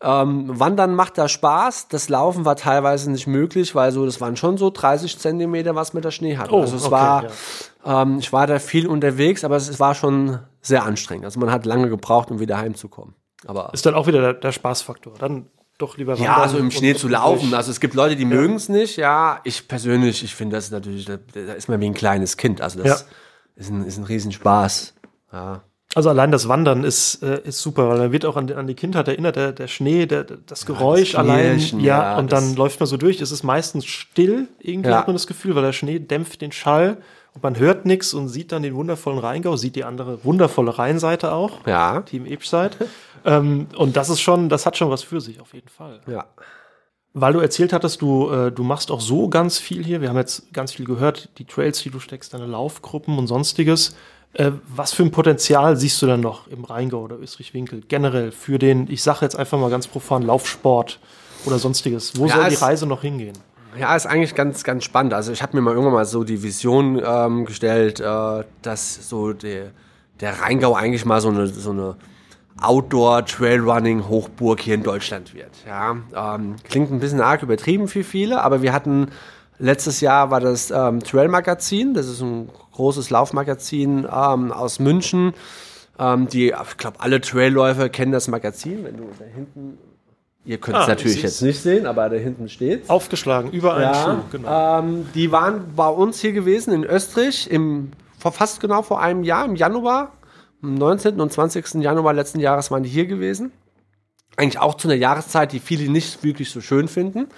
ähm, 0.00 0.58
Wandern 0.60 0.94
macht 0.94 1.16
da 1.18 1.28
Spaß. 1.28 1.88
Das 1.88 2.08
Laufen 2.08 2.44
war 2.44 2.56
teilweise 2.56 3.10
nicht 3.10 3.26
möglich, 3.26 3.74
weil 3.74 3.90
so, 3.92 4.04
das 4.04 4.20
waren 4.20 4.36
schon 4.36 4.58
so 4.58 4.70
30 4.70 5.18
Zentimeter, 5.18 5.74
was 5.74 5.94
mit 5.94 6.04
der 6.04 6.10
Schnee 6.10 6.36
hatte. 6.36 6.52
Oh, 6.54 6.60
also 6.60 6.76
es 6.76 6.84
okay, 6.84 6.92
war, 6.92 7.24
ähm, 7.84 8.18
ich 8.18 8.32
war 8.32 8.46
da 8.46 8.58
viel 8.58 8.86
unterwegs, 8.86 9.44
aber 9.44 9.56
es 9.56 9.80
war 9.80 9.94
schon 9.94 10.40
sehr 10.60 10.84
anstrengend. 10.84 11.24
Also 11.24 11.40
man 11.40 11.50
hat 11.50 11.64
lange 11.64 11.88
gebraucht, 11.88 12.30
um 12.30 12.38
wieder 12.40 12.58
heimzukommen. 12.58 13.14
Aber 13.46 13.70
Ist 13.72 13.86
dann 13.86 13.94
auch 13.94 14.06
wieder 14.06 14.20
der, 14.20 14.34
der 14.34 14.52
Spaßfaktor. 14.52 15.14
Dann 15.18 15.46
doch 15.78 15.96
lieber 15.96 16.14
ja, 16.14 16.20
wandern 16.20 16.40
also 16.42 16.58
im 16.58 16.70
Schnee 16.70 16.94
zu 16.94 17.08
laufen. 17.08 17.52
Also 17.54 17.70
es 17.70 17.80
gibt 17.80 17.94
Leute, 17.94 18.16
die 18.16 18.24
mögen 18.24 18.54
es 18.54 18.68
nicht. 18.68 18.96
Ja, 18.96 19.40
ich 19.44 19.66
persönlich, 19.68 20.22
ich 20.22 20.34
finde 20.34 20.56
das 20.56 20.70
natürlich, 20.70 21.04
da, 21.04 21.16
da 21.16 21.52
ist 21.52 21.68
man 21.68 21.80
wie 21.80 21.86
ein 21.86 21.94
kleines 21.94 22.36
Kind. 22.36 22.60
Also 22.60 22.82
das 22.82 23.00
Ja. 23.00 23.06
ist, 23.56 23.70
ein, 23.70 23.84
ist 23.84 23.98
ein 23.98 24.04
Riesenspaß. 24.04 24.94
Ja. 25.32 25.62
Also 25.94 26.08
allein 26.08 26.32
das 26.32 26.48
Wandern 26.48 26.82
ist, 26.84 27.22
äh, 27.22 27.40
ist 27.44 27.60
super, 27.60 27.88
weil 27.88 27.98
man 27.98 28.12
wird 28.12 28.24
auch 28.24 28.36
an, 28.36 28.46
die- 28.48 28.54
an 28.54 28.66
die 28.66 28.74
Kindheit 28.74 29.06
erinnert, 29.08 29.36
der, 29.36 29.52
der 29.52 29.68
Schnee, 29.68 30.06
der, 30.06 30.24
das 30.24 30.66
Geräusch 30.66 31.12
das 31.12 31.20
allein, 31.20 31.58
ja, 31.78 32.12
ja, 32.14 32.18
und 32.18 32.32
dann 32.32 32.56
läuft 32.56 32.80
man 32.80 32.86
so 32.86 32.96
durch. 32.96 33.20
Es 33.20 33.30
ist 33.32 33.42
meistens 33.44 33.86
still, 33.86 34.48
irgendwie 34.58 34.90
Ja. 34.90 34.98
hat 34.98 35.06
man 35.06 35.14
das 35.14 35.26
Gefühl, 35.26 35.54
weil 35.54 35.62
der 35.62 35.72
Schnee 35.72 35.98
dämpft 36.00 36.40
den 36.40 36.50
Schall 36.52 36.96
und 37.34 37.42
man 37.42 37.58
hört 37.58 37.86
nichts 37.86 38.12
und 38.14 38.28
sieht 38.28 38.50
dann 38.52 38.62
den 38.62 38.74
wundervollen 38.74 39.18
Rheingau, 39.20 39.56
sieht 39.56 39.76
die 39.76 39.84
andere 39.84 40.24
wundervolle 40.24 40.76
Rheinseite 40.78 41.32
auch, 41.32 41.66
Ja. 41.66 42.00
Team 42.02 42.26
Ebscheid. 42.26 42.76
ähm, 43.24 43.68
und 43.76 43.96
das 43.96 44.08
ist 44.10 44.20
schon, 44.20 44.48
das 44.48 44.66
hat 44.66 44.76
schon 44.76 44.90
was 44.90 45.02
für 45.02 45.20
sich, 45.20 45.40
auf 45.40 45.54
jeden 45.54 45.68
Fall. 45.68 46.00
Ja. 46.08 46.24
Weil 47.16 47.32
du 47.32 47.38
erzählt 47.38 47.72
hattest, 47.72 48.02
du, 48.02 48.28
äh, 48.30 48.50
du 48.50 48.64
machst 48.64 48.90
auch 48.90 49.00
so 49.00 49.28
ganz 49.28 49.58
viel 49.60 49.84
hier. 49.84 50.00
Wir 50.00 50.08
haben 50.08 50.16
jetzt 50.16 50.52
ganz 50.52 50.72
viel 50.72 50.84
gehört, 50.84 51.28
die 51.38 51.44
Trails, 51.44 51.80
die 51.80 51.90
du 51.90 52.00
steckst, 52.00 52.34
deine 52.34 52.46
Laufgruppen 52.46 53.16
und 53.18 53.28
sonstiges. 53.28 53.94
Äh, 54.34 54.52
was 54.66 54.92
für 54.92 55.04
ein 55.04 55.10
Potenzial 55.10 55.76
siehst 55.76 56.00
du 56.02 56.06
denn 56.06 56.20
noch 56.20 56.48
im 56.48 56.64
Rheingau 56.64 57.02
oder 57.02 57.18
Österreich-Winkel 57.18 57.82
generell 57.86 58.32
für 58.32 58.58
den, 58.58 58.90
ich 58.90 59.02
sage 59.02 59.20
jetzt 59.22 59.38
einfach 59.38 59.58
mal 59.58 59.70
ganz 59.70 59.86
profan, 59.86 60.22
Laufsport 60.22 60.98
oder 61.46 61.58
sonstiges? 61.58 62.18
Wo 62.18 62.26
Ja, 62.26 62.36
soll 62.36 62.48
die 62.48 62.54
Reise 62.56 62.86
noch 62.86 63.02
hingehen? 63.02 63.38
Ja, 63.78 63.94
ist 63.96 64.06
eigentlich 64.06 64.34
ganz, 64.34 64.64
ganz 64.64 64.84
spannend. 64.84 65.14
Also 65.14 65.32
ich 65.32 65.42
habe 65.42 65.56
mir 65.56 65.60
mal 65.60 65.70
irgendwann 65.70 65.94
mal 65.94 66.04
so 66.04 66.24
die 66.24 66.42
Vision 66.42 67.00
ähm, 67.04 67.44
gestellt, 67.44 68.00
äh, 68.00 68.44
dass 68.62 69.08
so 69.08 69.32
der, 69.32 69.70
der 70.20 70.40
Rheingau 70.40 70.74
eigentlich 70.74 71.04
mal 71.04 71.20
so 71.20 71.28
eine, 71.28 71.46
so 71.46 71.70
eine 71.70 71.96
Outdoor-Trailrunning-Hochburg 72.60 74.60
hier 74.60 74.74
in 74.74 74.82
Deutschland 74.82 75.34
wird. 75.34 75.50
Ja, 75.66 75.96
ähm, 76.14 76.56
klingt 76.64 76.90
ein 76.92 77.00
bisschen 77.00 77.20
arg 77.20 77.42
übertrieben 77.42 77.88
für 77.88 78.04
viele, 78.04 78.42
aber 78.42 78.62
wir 78.62 78.72
hatten 78.72 79.08
letztes 79.58 80.00
Jahr 80.00 80.30
war 80.30 80.40
das 80.40 80.70
ähm, 80.70 81.00
Trail-Magazin, 81.00 81.94
das 81.94 82.08
ist 82.08 82.20
ein 82.20 82.48
großes 82.74 83.10
Laufmagazin 83.10 84.06
ähm, 84.10 84.52
aus 84.52 84.78
München. 84.78 85.32
Ähm, 85.98 86.28
die, 86.28 86.48
ich 86.48 86.76
glaube, 86.76 87.00
alle 87.00 87.20
Trailläufer 87.20 87.88
kennen 87.88 88.12
das 88.12 88.28
Magazin. 88.28 88.84
Wenn 88.84 88.96
du 88.96 89.04
da 89.18 89.24
hinten, 89.24 89.78
ihr 90.44 90.58
könnt 90.58 90.78
es 90.78 90.84
Ah, 90.84 90.88
natürlich 90.88 91.18
ich 91.18 91.22
jetzt 91.22 91.42
nicht 91.42 91.60
sehen, 91.62 91.86
aber 91.86 92.08
da 92.08 92.16
hinten 92.16 92.48
steht's. 92.48 92.90
Aufgeschlagen, 92.90 93.50
über 93.52 93.74
einen 93.74 93.94
Schuh, 93.94 94.22
genau. 94.32 94.80
ähm, 94.80 95.06
die 95.14 95.30
waren 95.30 95.74
bei 95.76 95.88
uns 95.88 96.20
hier 96.20 96.32
gewesen 96.32 96.74
in 96.74 96.84
Österreich 96.84 97.46
im, 97.48 97.92
vor 98.18 98.32
fast 98.32 98.60
genau 98.60 98.82
vor 98.82 99.00
einem 99.00 99.22
Jahr, 99.22 99.44
im 99.44 99.56
Januar. 99.56 100.12
Am 100.62 100.74
19. 100.74 101.20
und 101.20 101.32
20. 101.32 101.74
Januar 101.74 102.12
letzten 102.12 102.40
Jahres 102.40 102.70
waren 102.70 102.82
die 102.82 102.88
hier 102.88 103.06
gewesen. 103.06 103.52
Eigentlich 104.36 104.58
auch 104.58 104.74
zu 104.74 104.88
einer 104.88 104.96
Jahreszeit, 104.96 105.52
die 105.52 105.60
viele 105.60 105.90
nicht 105.90 106.24
wirklich 106.24 106.50
so 106.50 106.60
schön 106.60 106.88
finden. 106.88 107.28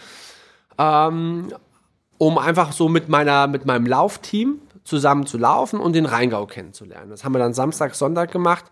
Ähm, 0.79 1.53
um 2.18 2.38
einfach 2.38 2.72
so 2.72 2.88
mit, 2.88 3.11
meiner, 3.11 3.46
mit 3.49 3.66
meinem 3.66 3.85
Laufteam 3.85 4.61
zusammen 4.87 5.27
zu 5.27 5.37
laufen 5.37 5.81
und 5.81 5.94
den 5.94 6.07
Rheingau 6.07 6.46
kennenzulernen. 6.46 7.11
Das 7.11 7.25
haben 7.25 7.35
wir 7.35 7.38
dann 7.38 7.55
Samstag, 7.55 7.94
Sonntag 7.94 8.31
gemacht. 8.31 8.64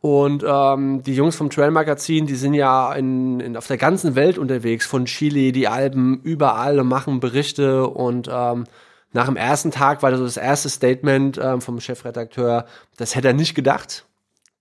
Und 0.00 0.44
ähm, 0.44 1.02
die 1.04 1.14
Jungs 1.14 1.36
vom 1.36 1.48
Trail 1.48 1.70
Magazin, 1.70 2.26
die 2.26 2.34
sind 2.34 2.54
ja 2.54 2.92
in, 2.92 3.38
in, 3.38 3.56
auf 3.56 3.68
der 3.68 3.76
ganzen 3.76 4.16
Welt 4.16 4.36
unterwegs, 4.36 4.84
von 4.84 5.04
Chile, 5.04 5.52
die 5.52 5.68
Alpen, 5.68 6.20
überall 6.22 6.80
und 6.80 6.88
machen 6.88 7.20
Berichte. 7.20 7.86
Und 7.86 8.28
ähm, 8.32 8.64
nach 9.12 9.26
dem 9.26 9.36
ersten 9.36 9.70
Tag 9.70 10.02
war 10.02 10.10
das 10.10 10.18
so 10.18 10.24
das 10.24 10.36
erste 10.36 10.70
Statement 10.70 11.38
ähm, 11.40 11.60
vom 11.60 11.80
Chefredakteur, 11.80 12.66
das 12.96 13.14
hätte 13.14 13.28
er 13.28 13.34
nicht 13.34 13.54
gedacht. 13.54 14.04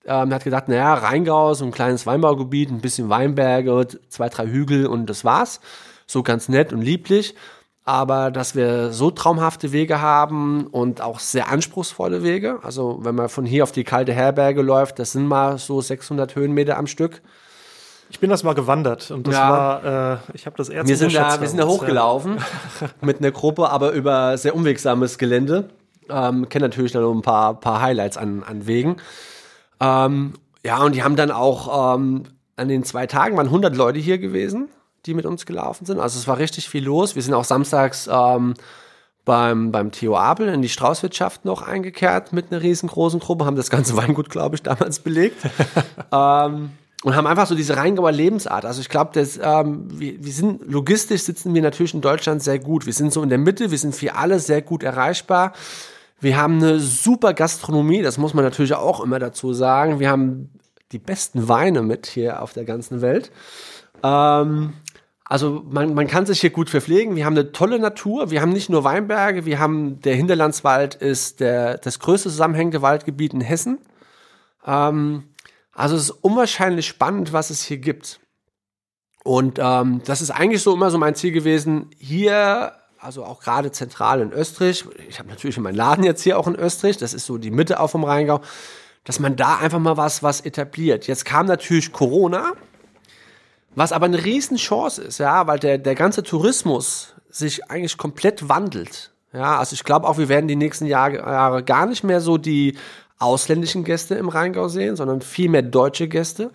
Ähm, 0.05 0.29
er 0.29 0.35
hat 0.35 0.43
gedacht, 0.43 0.67
naja, 0.67 0.93
Rheingau, 0.93 1.53
so 1.53 1.65
ein 1.65 1.71
kleines 1.71 2.05
Weinbaugebiet, 2.05 2.69
ein 2.69 2.81
bisschen 2.81 3.09
Weinberge, 3.09 3.87
zwei, 4.09 4.29
drei 4.29 4.45
Hügel 4.47 4.85
und 4.85 5.07
das 5.07 5.23
war's. 5.25 5.61
So 6.05 6.21
ganz 6.21 6.49
nett 6.49 6.73
und 6.73 6.81
lieblich. 6.81 7.35
Aber 7.83 8.29
dass 8.29 8.55
wir 8.55 8.91
so 8.91 9.09
traumhafte 9.09 9.71
Wege 9.71 10.01
haben 10.01 10.67
und 10.67 11.01
auch 11.01 11.19
sehr 11.19 11.49
anspruchsvolle 11.49 12.21
Wege. 12.23 12.59
Also 12.61 12.99
wenn 13.01 13.15
man 13.15 13.27
von 13.27 13.43
hier 13.45 13.63
auf 13.63 13.71
die 13.71 13.83
kalte 13.83 14.13
Herberge 14.13 14.61
läuft, 14.61 14.99
das 14.99 15.13
sind 15.13 15.27
mal 15.27 15.57
so 15.57 15.81
600 15.81 16.35
Höhenmeter 16.35 16.77
am 16.77 16.85
Stück. 16.85 17.21
Ich 18.11 18.19
bin 18.19 18.29
das 18.29 18.43
mal 18.43 18.53
gewandert 18.53 19.09
und 19.09 19.25
das 19.25 19.35
Ja. 19.35 19.49
war, 19.49 20.13
äh, 20.13 20.17
ich 20.33 20.45
habe 20.45 20.57
das 20.57 20.69
Erz 20.69 20.87
Wir 20.87 20.97
sind, 20.97 21.15
da, 21.15 21.39
wir 21.41 21.47
sind 21.47 21.57
da 21.59 21.65
hochgelaufen 21.65 22.37
mit 23.01 23.19
einer 23.19 23.31
Gruppe, 23.31 23.69
aber 23.69 23.91
über 23.93 24.37
sehr 24.37 24.55
unwegsames 24.55 25.17
Gelände. 25.17 25.69
Ähm, 26.09 26.49
kennen 26.49 26.63
natürlich 26.63 26.91
dann 26.91 27.03
noch 27.03 27.13
ein 27.13 27.21
paar, 27.21 27.59
paar 27.59 27.81
Highlights 27.81 28.17
an, 28.17 28.43
an 28.43 28.67
Wegen. 28.67 28.97
Ähm, 29.79 30.33
ja, 30.63 30.83
und 30.83 30.93
die 30.93 31.03
haben 31.03 31.15
dann 31.15 31.31
auch 31.31 31.95
ähm, 31.95 32.23
an 32.57 32.67
den 32.67 32.83
zwei 32.83 33.07
Tagen 33.07 33.37
waren 33.37 33.47
100 33.47 33.75
Leute 33.75 33.97
hier 33.97 34.17
gewesen, 34.19 34.67
die 35.05 35.13
mit 35.13 35.25
uns 35.25 35.45
gelaufen 35.45 35.85
sind. 35.85 35.99
Also 35.99 36.19
es 36.19 36.27
war 36.27 36.37
richtig 36.37 36.69
viel 36.69 36.83
los. 36.83 37.15
Wir 37.15 37.21
sind 37.21 37.33
auch 37.33 37.43
samstags 37.43 38.09
ähm, 38.11 38.53
beim, 39.25 39.71
beim 39.71 39.91
Theo 39.91 40.17
Abel 40.17 40.47
in 40.49 40.61
die 40.61 40.69
Straußwirtschaft 40.69 41.45
noch 41.45 41.61
eingekehrt 41.61 42.33
mit 42.33 42.51
einer 42.51 42.61
riesengroßen 42.61 43.19
Gruppe, 43.19 43.45
haben 43.45 43.55
das 43.55 43.69
ganze 43.69 43.95
Weingut, 43.97 44.29
glaube 44.29 44.55
ich, 44.55 44.63
damals 44.63 44.99
belegt. 44.99 45.37
ähm, 46.11 46.71
und 47.03 47.15
haben 47.15 47.25
einfach 47.25 47.47
so 47.47 47.55
diese 47.55 47.77
Rheingauer 47.77 48.11
Lebensart. 48.11 48.63
Also 48.63 48.79
ich 48.81 48.89
glaube, 48.89 49.19
ähm, 49.19 49.87
wir, 49.91 50.23
wir 50.23 50.31
sind 50.31 50.71
logistisch 50.71 51.23
sitzen 51.23 51.53
wir 51.55 51.61
natürlich 51.63 51.95
in 51.95 52.01
Deutschland 52.01 52.43
sehr 52.43 52.59
gut. 52.59 52.85
Wir 52.85 52.93
sind 52.93 53.11
so 53.11 53.23
in 53.23 53.29
der 53.29 53.39
Mitte, 53.39 53.71
wir 53.71 53.77
sind 53.79 53.95
für 53.95 54.15
alle 54.15 54.39
sehr 54.39 54.61
gut 54.61 54.83
erreichbar. 54.83 55.53
Wir 56.19 56.37
haben 56.37 56.57
eine 56.57 56.79
super 56.79 57.33
Gastronomie, 57.33 58.03
das 58.03 58.19
muss 58.19 58.35
man 58.35 58.45
natürlich 58.45 58.75
auch 58.75 59.03
immer 59.03 59.17
dazu 59.17 59.53
sagen. 59.53 59.99
Wir 59.99 60.11
haben 60.11 60.51
die 60.91 60.99
besten 60.99 61.47
Weine 61.47 61.81
mit 61.81 62.05
hier 62.05 62.43
auf 62.43 62.53
der 62.53 62.65
ganzen 62.65 63.01
Welt. 63.01 63.31
Ähm, 64.03 64.73
also 65.31 65.63
man, 65.69 65.93
man 65.93 66.07
kann 66.07 66.25
sich 66.25 66.41
hier 66.41 66.49
gut 66.49 66.69
verpflegen. 66.69 67.15
Wir 67.15 67.23
haben 67.23 67.37
eine 67.37 67.53
tolle 67.53 67.79
Natur. 67.79 68.31
Wir 68.31 68.41
haben 68.41 68.51
nicht 68.51 68.69
nur 68.69 68.83
Weinberge, 68.83 69.45
wir 69.45 69.59
haben 69.59 70.01
der 70.01 70.13
Hinterlandswald 70.13 70.95
ist 70.95 71.39
der, 71.39 71.77
das 71.77 71.99
größte 71.99 72.27
zusammenhängende 72.27 72.81
Waldgebiet 72.81 73.33
in 73.33 73.39
Hessen. 73.39 73.79
Ähm, 74.65 75.29
also 75.71 75.95
es 75.95 76.03
ist 76.03 76.09
unwahrscheinlich 76.09 76.85
spannend, 76.85 77.31
was 77.31 77.49
es 77.49 77.63
hier 77.63 77.77
gibt. 77.77 78.19
Und 79.23 79.57
ähm, 79.57 80.01
das 80.03 80.21
ist 80.21 80.31
eigentlich 80.31 80.63
so 80.63 80.73
immer 80.73 80.91
so 80.91 80.97
mein 80.97 81.15
Ziel 81.15 81.31
gewesen, 81.31 81.91
hier 81.97 82.73
also 82.99 83.23
auch 83.23 83.39
gerade 83.39 83.71
zentral 83.71 84.19
in 84.19 84.33
Österreich, 84.33 84.83
ich 85.07 85.17
habe 85.17 85.29
natürlich 85.29 85.57
meinen 85.59 85.75
Laden 85.75 86.03
jetzt 86.03 86.23
hier 86.23 86.37
auch 86.37 86.47
in 86.47 86.55
Österreich, 86.55 86.97
das 86.97 87.13
ist 87.13 87.25
so 87.25 87.37
die 87.37 87.51
Mitte 87.51 87.79
auch 87.79 87.91
vom 87.91 88.03
Rheingau, 88.03 88.41
dass 89.05 89.21
man 89.21 89.37
da 89.37 89.59
einfach 89.59 89.79
mal 89.79 89.95
was, 89.95 90.23
was 90.23 90.41
etabliert. 90.41 91.07
Jetzt 91.07 91.23
kam 91.23 91.45
natürlich 91.45 91.93
Corona, 91.93 92.51
was 93.75 93.91
aber 93.91 94.05
eine 94.05 94.23
Riesenchance 94.23 95.01
ist, 95.01 95.19
ja, 95.19 95.47
weil 95.47 95.59
der, 95.59 95.77
der 95.77 95.95
ganze 95.95 96.23
Tourismus 96.23 97.13
sich 97.29 97.69
eigentlich 97.69 97.97
komplett 97.97 98.49
wandelt. 98.49 99.11
Ja, 99.33 99.59
also 99.59 99.73
ich 99.73 99.83
glaube 99.83 100.07
auch, 100.07 100.17
wir 100.17 100.27
werden 100.27 100.47
die 100.47 100.57
nächsten 100.57 100.85
Jahre, 100.85 101.15
Jahre 101.17 101.63
gar 101.63 101.85
nicht 101.85 102.03
mehr 102.03 102.19
so 102.19 102.37
die 102.37 102.77
ausländischen 103.17 103.83
Gäste 103.83 104.15
im 104.15 104.29
Rheingau 104.29 104.67
sehen, 104.67 104.95
sondern 104.95 105.21
viel 105.21 105.49
mehr 105.49 105.61
deutsche 105.61 106.07
Gäste. 106.07 106.51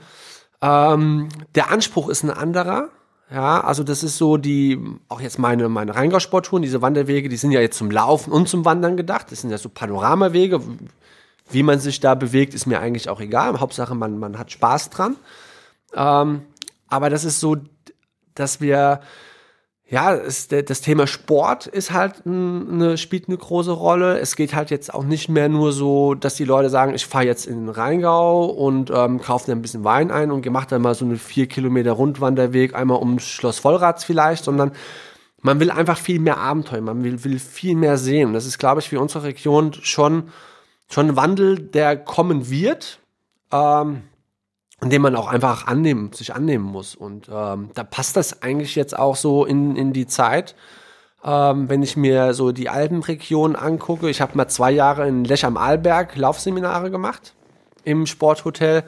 Ähm, 0.61 1.29
der 1.55 1.71
Anspruch 1.71 2.09
ist 2.09 2.23
ein 2.23 2.31
anderer. 2.31 2.89
Ja, 3.31 3.61
also 3.61 3.83
das 3.83 4.05
ist 4.05 4.19
so 4.19 4.37
die, 4.37 4.79
auch 5.09 5.21
jetzt 5.21 5.39
meine, 5.39 5.69
meine 5.69 5.97
Rheingau-Sporttouren, 5.97 6.63
diese 6.63 6.83
Wanderwege, 6.83 7.29
die 7.29 7.37
sind 7.37 7.51
ja 7.51 7.61
jetzt 7.61 7.79
zum 7.79 7.91
Laufen 7.91 8.33
und 8.33 8.49
zum 8.49 8.65
Wandern 8.65 8.97
gedacht. 8.97 9.33
Das 9.33 9.41
sind 9.41 9.51
ja 9.51 9.59
so 9.59 9.69
Panoramawege. 9.69 10.61
Wie 11.51 11.63
man 11.63 11.79
sich 11.79 12.01
da 12.01 12.15
bewegt, 12.15 12.55
ist 12.55 12.67
mir 12.67 12.81
eigentlich 12.81 13.09
auch 13.09 13.21
egal. 13.21 13.59
Hauptsache, 13.59 13.95
man, 13.95 14.19
man 14.19 14.39
hat 14.39 14.51
Spaß 14.51 14.91
dran. 14.91 15.17
Ähm, 15.95 16.43
aber 16.89 17.11
das 17.11 17.25
ist 17.25 17.41
so, 17.41 17.57
dass 18.35 18.61
wir 18.61 19.01
ja, 19.89 20.15
es, 20.15 20.49
das 20.49 20.81
Thema 20.81 21.07
Sport 21.07 21.69
ist 21.69 21.93
halt 21.93 22.27
eine, 22.27 22.99
spielt 22.99 23.29
eine 23.29 23.37
große 23.37 23.71
Rolle. 23.71 24.19
Es 24.19 24.35
geht 24.35 24.53
halt 24.53 24.71
jetzt 24.71 24.93
auch 24.93 25.05
nicht 25.05 25.29
mehr 25.29 25.49
nur 25.49 25.73
so, 25.73 26.15
dass 26.15 26.35
die 26.35 26.45
Leute 26.45 26.71
sagen, 26.71 26.93
ich 26.93 27.07
fahre 27.07 27.25
jetzt 27.25 27.47
in 27.47 27.67
den 27.67 27.69
Rheingau 27.69 28.47
und 28.47 28.91
ähm, 28.91 29.21
kaufe 29.21 29.47
dann 29.47 29.59
ein 29.59 29.63
bisschen 29.63 29.85
Wein 29.85 30.11
ein 30.11 30.33
und 30.33 30.45
mache 30.51 30.67
dann 30.67 30.83
mal 30.83 30.97
so 30.97 31.05
eine 31.05 31.17
vier 31.17 31.47
Kilometer 31.47 31.93
Rundwanderweg 31.93 32.75
einmal 32.75 32.99
um 32.99 33.21
Schloss 33.21 33.61
Vollrats 33.61 34.03
vielleicht, 34.03 34.43
sondern 34.43 34.73
man 35.41 35.61
will 35.61 35.71
einfach 35.71 35.99
viel 35.99 36.19
mehr 36.19 36.39
Abenteuer, 36.39 36.81
man 36.81 37.05
will, 37.05 37.23
will 37.23 37.39
viel 37.39 37.77
mehr 37.77 37.97
sehen. 37.97 38.33
Das 38.33 38.45
ist, 38.45 38.59
glaube 38.59 38.81
ich, 38.81 38.89
für 38.89 38.99
unsere 38.99 39.23
Region 39.23 39.73
schon, 39.73 40.31
schon 40.91 41.11
ein 41.11 41.17
Wandel, 41.17 41.61
der 41.61 41.97
kommen 41.97 42.51
wird. 42.51 42.99
Ähm, 43.53 44.03
dem 44.83 45.03
man 45.03 45.17
auch 45.17 45.29
einfach 45.29 45.67
annehmen, 45.67 46.13
sich 46.13 46.35
annehmen 46.35 46.65
muss. 46.65 46.95
Und 46.95 47.29
ähm, 47.33 47.71
da 47.75 47.85
passt 47.85 48.17
das 48.17 48.43
eigentlich 48.43 48.75
jetzt 48.75 48.99
auch 48.99 49.17
so 49.17 49.45
in, 49.45 49.75
in 49.77 49.93
die 49.93 50.07
Zeit. 50.07 50.55
Ähm, 51.25 51.69
wenn 51.69 51.83
ich 51.83 51.97
mir 51.97 52.35
so 52.35 52.53
die 52.53 52.69
Alpenregion 52.69 53.57
angucke, 53.57 54.11
ich 54.11 54.21
habe 54.21 54.37
mal 54.37 54.49
zwei 54.49 54.71
Jahre 54.71 55.09
in 55.09 55.25
Lech 55.25 55.45
am 55.45 55.57
Arlberg 55.57 56.17
Laufseminare 56.17 56.91
gemacht 56.91 57.35
im 57.85 58.07
Sporthotel. 58.07 58.85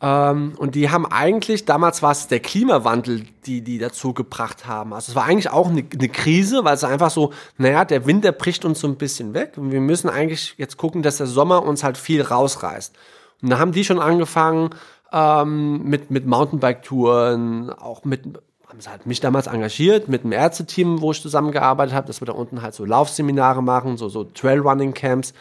Ähm, 0.00 0.54
und 0.56 0.76
die 0.76 0.90
haben 0.90 1.06
eigentlich, 1.06 1.64
damals 1.64 2.02
war 2.02 2.12
es 2.12 2.28
der 2.28 2.38
Klimawandel, 2.38 3.26
die 3.46 3.62
die 3.62 3.78
dazu 3.78 4.14
gebracht 4.14 4.66
haben. 4.66 4.94
Also 4.94 5.10
es 5.10 5.16
war 5.16 5.24
eigentlich 5.24 5.50
auch 5.50 5.68
eine, 5.68 5.84
eine 5.92 6.08
Krise, 6.08 6.64
weil 6.64 6.74
es 6.74 6.84
einfach 6.84 7.10
so, 7.10 7.32
naja, 7.56 7.84
der 7.84 8.06
Winter 8.06 8.30
bricht 8.30 8.64
uns 8.64 8.78
so 8.78 8.86
ein 8.86 8.96
bisschen 8.96 9.34
weg. 9.34 9.54
Und 9.56 9.72
wir 9.72 9.80
müssen 9.80 10.08
eigentlich 10.08 10.54
jetzt 10.56 10.76
gucken, 10.76 11.02
dass 11.02 11.16
der 11.16 11.26
Sommer 11.26 11.64
uns 11.64 11.82
halt 11.82 11.98
viel 11.98 12.22
rausreißt. 12.22 12.94
Und 13.42 13.50
da 13.50 13.58
haben 13.58 13.72
die 13.72 13.84
schon 13.84 14.00
angefangen, 14.00 14.70
ähm, 15.12 15.82
mit, 15.84 16.10
mit 16.10 16.26
Mountainbike-Touren, 16.26 17.70
auch 17.70 18.04
mit, 18.04 18.24
haben 18.68 18.80
sie 18.80 18.90
halt 18.90 19.06
mich 19.06 19.20
damals 19.20 19.46
engagiert, 19.46 20.08
mit 20.08 20.24
einem 20.24 20.32
Ärzteteam, 20.32 21.00
wo 21.00 21.12
ich 21.12 21.22
zusammengearbeitet 21.22 21.94
habe, 21.94 22.06
dass 22.06 22.20
wir 22.20 22.26
da 22.26 22.32
unten 22.32 22.62
halt 22.62 22.74
so 22.74 22.84
Laufseminare 22.84 23.62
machen, 23.62 23.96
so, 23.96 24.08
so 24.08 24.24
Trailrunning-Camps, 24.24 25.32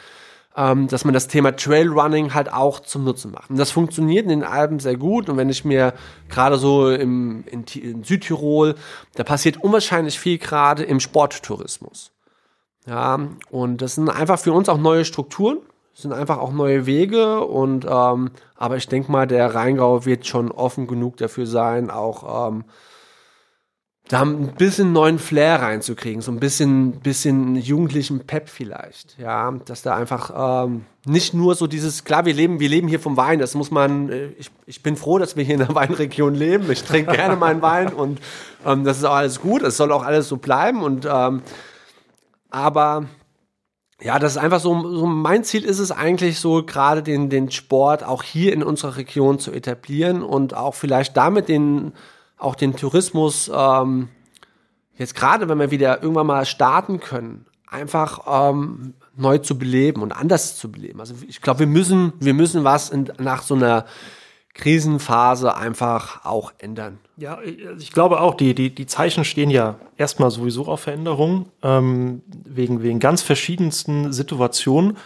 ähm, 0.56 0.88
dass 0.88 1.06
man 1.06 1.14
das 1.14 1.28
Thema 1.28 1.56
Trailrunning 1.56 2.34
halt 2.34 2.52
auch 2.52 2.80
zum 2.80 3.04
Nutzen 3.04 3.32
macht. 3.32 3.50
Und 3.50 3.58
das 3.58 3.72
funktioniert 3.72 4.24
in 4.24 4.30
den 4.30 4.44
Alpen 4.44 4.80
sehr 4.80 4.98
gut. 4.98 5.30
Und 5.30 5.38
wenn 5.38 5.50
ich 5.50 5.66
mir 5.66 5.94
gerade 6.30 6.58
so 6.58 6.90
im, 6.90 7.44
in, 7.46 7.64
in 7.82 8.04
Südtirol, 8.04 8.76
da 9.16 9.24
passiert 9.24 9.58
unwahrscheinlich 9.58 10.20
viel 10.20 10.38
gerade 10.38 10.84
im 10.84 11.00
Sporttourismus. 11.00 12.12
Ja, 12.88 13.20
und 13.52 13.82
das 13.82 13.96
sind 13.96 14.10
einfach 14.10 14.40
für 14.40 14.54
uns 14.54 14.70
auch 14.70 14.78
neue 14.78 15.04
Strukturen 15.04 15.58
sind 15.98 16.14
einfach 16.14 16.38
auch 16.38 16.52
neue 16.52 16.86
Wege 16.86 17.42
und 17.42 17.86
ähm, 17.90 18.30
aber 18.56 18.78
ich 18.78 18.88
denke 18.88 19.12
mal, 19.12 19.26
der 19.26 19.56
Rheingau 19.56 20.06
wird 20.06 20.28
schon 20.28 20.52
offen 20.52 20.86
genug 20.86 21.18
dafür 21.18 21.48
sein, 21.48 21.90
auch 21.90 22.50
ähm, 22.50 22.66
da 24.08 24.22
ein 24.22 24.54
bisschen 24.54 24.94
neuen 24.94 25.18
Flair 25.18 25.60
reinzukriegen, 25.60 26.22
so 26.22 26.32
ein 26.32 26.40
bisschen, 26.40 27.00
bisschen 27.00 27.56
jugendlichen 27.56 28.20
Pep 28.28 28.48
vielleicht, 28.48 29.18
ja, 29.18 29.52
dass 29.66 29.82
da 29.82 29.96
einfach 29.96 30.66
ähm, 30.66 30.86
nicht 31.06 31.34
nur 31.34 31.56
so 31.56 31.66
dieses, 31.66 32.04
klar, 32.04 32.26
wir 32.26 32.34
leben, 32.36 32.60
wir 32.60 32.70
leben 32.70 32.88
hier 32.88 33.00
vom 33.00 33.18
Wein, 33.18 33.40
das 33.40 33.56
muss 33.56 33.72
man, 33.72 34.10
äh, 34.10 34.28
ich, 34.38 34.52
ich 34.68 34.84
bin 34.84 34.98
froh, 34.98 35.18
dass 35.18 35.36
wir 35.36 35.44
hier 35.44 35.56
in 35.56 35.66
der 35.66 35.74
Weinregion 35.76 36.36
leben, 36.36 36.72
ich 36.72 36.84
trinke 36.84 37.14
gerne 37.14 37.36
meinen 37.38 37.64
Wein 37.64 37.92
und 37.92 38.20
ähm, 38.68 38.84
das 38.84 39.00
ist 39.00 39.04
auch 39.04 39.16
alles 39.16 39.42
gut, 39.42 39.64
es 39.64 39.78
soll 39.78 39.92
auch 39.92 40.06
alles 40.06 40.28
so 40.28 40.38
bleiben 40.38 40.84
und 40.84 41.08
ähm, 41.12 41.42
aber 42.52 43.06
ja, 44.02 44.20
das 44.20 44.34
ist 44.34 44.38
einfach 44.38 44.60
so, 44.60 44.96
so 44.96 45.08
mein 45.08 45.44
Ziel 45.44 45.66
ist 45.66 45.80
es 45.80 45.92
eigentlich 45.92 46.40
so, 46.40 46.64
gerade 46.64 47.02
den, 47.02 47.30
den 47.30 47.50
Sport 47.50 48.04
auch 48.04 48.22
hier 48.22 48.54
in 48.54 48.62
unserer 48.62 48.98
Region 48.98 49.40
zu 49.40 49.52
etablieren 49.52 50.22
und 50.22 50.56
auch 50.56 50.76
vielleicht 50.76 51.18
damit 51.18 51.50
den, 51.50 51.94
auch 52.38 52.56
den 52.56 52.76
Tourismus, 52.76 53.50
ähm, 53.54 54.10
jetzt 54.98 55.16
gerade 55.16 55.50
wenn 55.50 55.60
wir 55.60 55.72
wieder 55.72 56.02
irgendwann 56.04 56.28
mal 56.28 56.46
starten 56.46 57.00
können, 57.00 57.48
einfach 57.66 58.52
ähm, 58.52 58.94
neu 59.16 59.40
zu 59.40 59.58
beleben 59.58 60.04
und 60.04 60.12
anders 60.12 60.58
zu 60.58 60.72
beleben. 60.72 61.00
Also 61.00 61.16
ich 61.28 61.42
glaube, 61.42 61.62
wir 61.62 61.68
müssen, 61.68 62.14
wir 62.20 62.36
müssen 62.36 62.64
was 62.64 62.92
in, 62.92 63.12
nach 63.18 63.42
so 63.42 63.56
einer 63.56 63.86
Krisenphase 64.58 65.56
einfach 65.56 66.26
auch 66.26 66.52
ändern. 66.58 67.00
Ja, 67.16 67.40
ich 67.78 67.92
glaube 67.92 68.20
auch, 68.20 68.36
die, 68.36 68.54
die, 68.54 68.74
die 68.74 68.86
Zeichen 68.88 69.24
stehen 69.24 69.50
ja 69.50 69.76
erstmal 69.96 70.32
sowieso 70.32 70.66
auf 70.66 70.82
Veränderung, 70.82 71.50
ähm, 71.64 72.24
wegen, 72.28 72.82
wegen 72.82 73.00
ganz 73.00 73.22
verschiedensten 73.22 74.12
Situationen, 74.12 74.98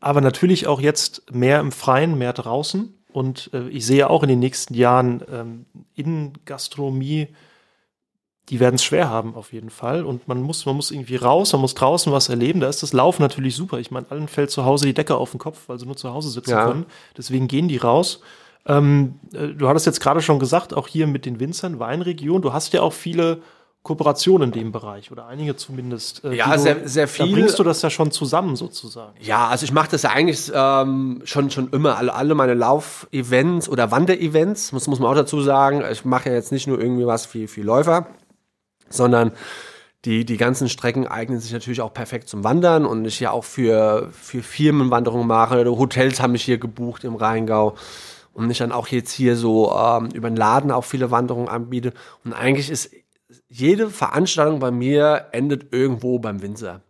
aber 0.00 0.20
natürlich 0.20 0.66
auch 0.66 0.80
jetzt 0.80 1.32
mehr 1.32 1.60
im 1.60 1.72
Freien, 1.72 2.16
mehr 2.16 2.32
draußen. 2.32 2.94
Und 3.12 3.50
äh, 3.52 3.68
ich 3.68 3.84
sehe 3.84 4.08
auch 4.08 4.22
in 4.22 4.28
den 4.28 4.38
nächsten 4.38 4.74
Jahren 4.74 5.22
ähm, 5.30 5.66
in 5.94 6.32
Gastronomie, 6.44 7.28
die 8.48 8.58
werden 8.58 8.76
es 8.76 8.84
schwer 8.84 9.10
haben 9.10 9.34
auf 9.34 9.52
jeden 9.52 9.70
Fall. 9.70 10.04
Und 10.04 10.26
man 10.28 10.40
muss, 10.40 10.66
man 10.66 10.76
muss 10.76 10.90
irgendwie 10.90 11.16
raus, 11.16 11.52
man 11.52 11.60
muss 11.60 11.74
draußen 11.74 12.12
was 12.12 12.28
erleben. 12.28 12.60
Da 12.60 12.68
ist 12.68 12.82
das 12.82 12.92
Laufen 12.92 13.22
natürlich 13.22 13.54
super. 13.54 13.78
Ich 13.78 13.90
meine, 13.90 14.10
allen 14.10 14.28
fällt 14.28 14.50
zu 14.50 14.64
Hause 14.64 14.86
die 14.86 14.94
Decke 14.94 15.16
auf 15.16 15.32
den 15.32 15.38
Kopf, 15.38 15.68
weil 15.68 15.78
sie 15.78 15.86
nur 15.86 15.96
zu 15.96 16.12
Hause 16.12 16.30
sitzen 16.30 16.50
ja. 16.50 16.66
können. 16.66 16.86
Deswegen 17.16 17.46
gehen 17.46 17.68
die 17.68 17.76
raus. 17.76 18.20
Ähm, 18.66 19.18
äh, 19.32 19.48
du 19.48 19.68
hattest 19.68 19.86
jetzt 19.86 20.00
gerade 20.00 20.20
schon 20.20 20.38
gesagt, 20.38 20.74
auch 20.74 20.88
hier 20.88 21.06
mit 21.06 21.26
den 21.26 21.40
Winzern, 21.40 21.78
Weinregion, 21.78 22.42
du 22.42 22.52
hast 22.52 22.72
ja 22.72 22.82
auch 22.82 22.92
viele 22.92 23.42
Kooperationen 23.82 24.52
in 24.52 24.60
dem 24.60 24.72
Bereich 24.72 25.10
oder 25.10 25.26
einige 25.26 25.56
zumindest. 25.56 26.22
Äh, 26.22 26.34
ja, 26.34 26.58
sehr, 26.58 26.86
sehr 26.86 27.08
viel. 27.08 27.26
Da 27.26 27.32
bringst 27.32 27.58
du 27.58 27.62
das 27.62 27.80
ja 27.80 27.88
schon 27.88 28.10
zusammen 28.10 28.54
sozusagen. 28.54 29.14
Ja, 29.20 29.48
also 29.48 29.64
ich 29.64 29.72
mache 29.72 29.90
das 29.90 30.02
ja 30.02 30.10
eigentlich 30.10 30.52
ähm, 30.54 31.22
schon 31.24 31.50
schon 31.50 31.70
immer. 31.70 31.96
Alle, 31.96 32.14
alle 32.14 32.34
meine 32.34 32.52
Lauf-Events 32.52 33.70
oder 33.70 33.90
Wanderevents, 33.90 34.72
muss, 34.72 34.86
muss 34.86 34.98
man 34.98 35.10
auch 35.10 35.14
dazu 35.14 35.40
sagen. 35.40 35.82
Ich 35.90 36.04
mache 36.04 36.28
ja 36.28 36.34
jetzt 36.34 36.52
nicht 36.52 36.66
nur 36.66 36.78
irgendwie 36.78 37.06
was 37.06 37.24
für, 37.24 37.48
für 37.48 37.62
Läufer, 37.62 38.06
sondern 38.90 39.32
die, 40.04 40.26
die 40.26 40.36
ganzen 40.36 40.68
Strecken 40.68 41.06
eignen 41.06 41.40
sich 41.40 41.52
natürlich 41.52 41.80
auch 41.80 41.94
perfekt 41.94 42.28
zum 42.28 42.44
Wandern 42.44 42.84
und 42.84 43.06
ich 43.06 43.18
ja 43.20 43.30
auch 43.30 43.44
für, 43.44 44.10
für 44.12 44.42
Firmenwanderungen 44.42 45.26
mache. 45.26 45.64
Hotels 45.64 46.20
haben 46.20 46.32
mich 46.32 46.42
hier 46.42 46.58
gebucht 46.58 47.04
im 47.04 47.16
Rheingau 47.16 47.76
und 48.32 48.50
ich 48.50 48.58
dann 48.58 48.72
auch 48.72 48.88
jetzt 48.88 49.12
hier 49.12 49.36
so 49.36 49.72
ähm, 49.72 50.08
über 50.12 50.30
den 50.30 50.36
Laden 50.36 50.70
auch 50.70 50.84
viele 50.84 51.10
Wanderungen 51.10 51.48
anbiete. 51.48 51.92
Und 52.24 52.32
eigentlich 52.32 52.70
ist 52.70 52.90
jede 53.48 53.90
Veranstaltung 53.90 54.60
bei 54.60 54.70
mir 54.70 55.26
endet 55.32 55.72
irgendwo 55.72 56.18
beim 56.18 56.42
Winzer. 56.42 56.82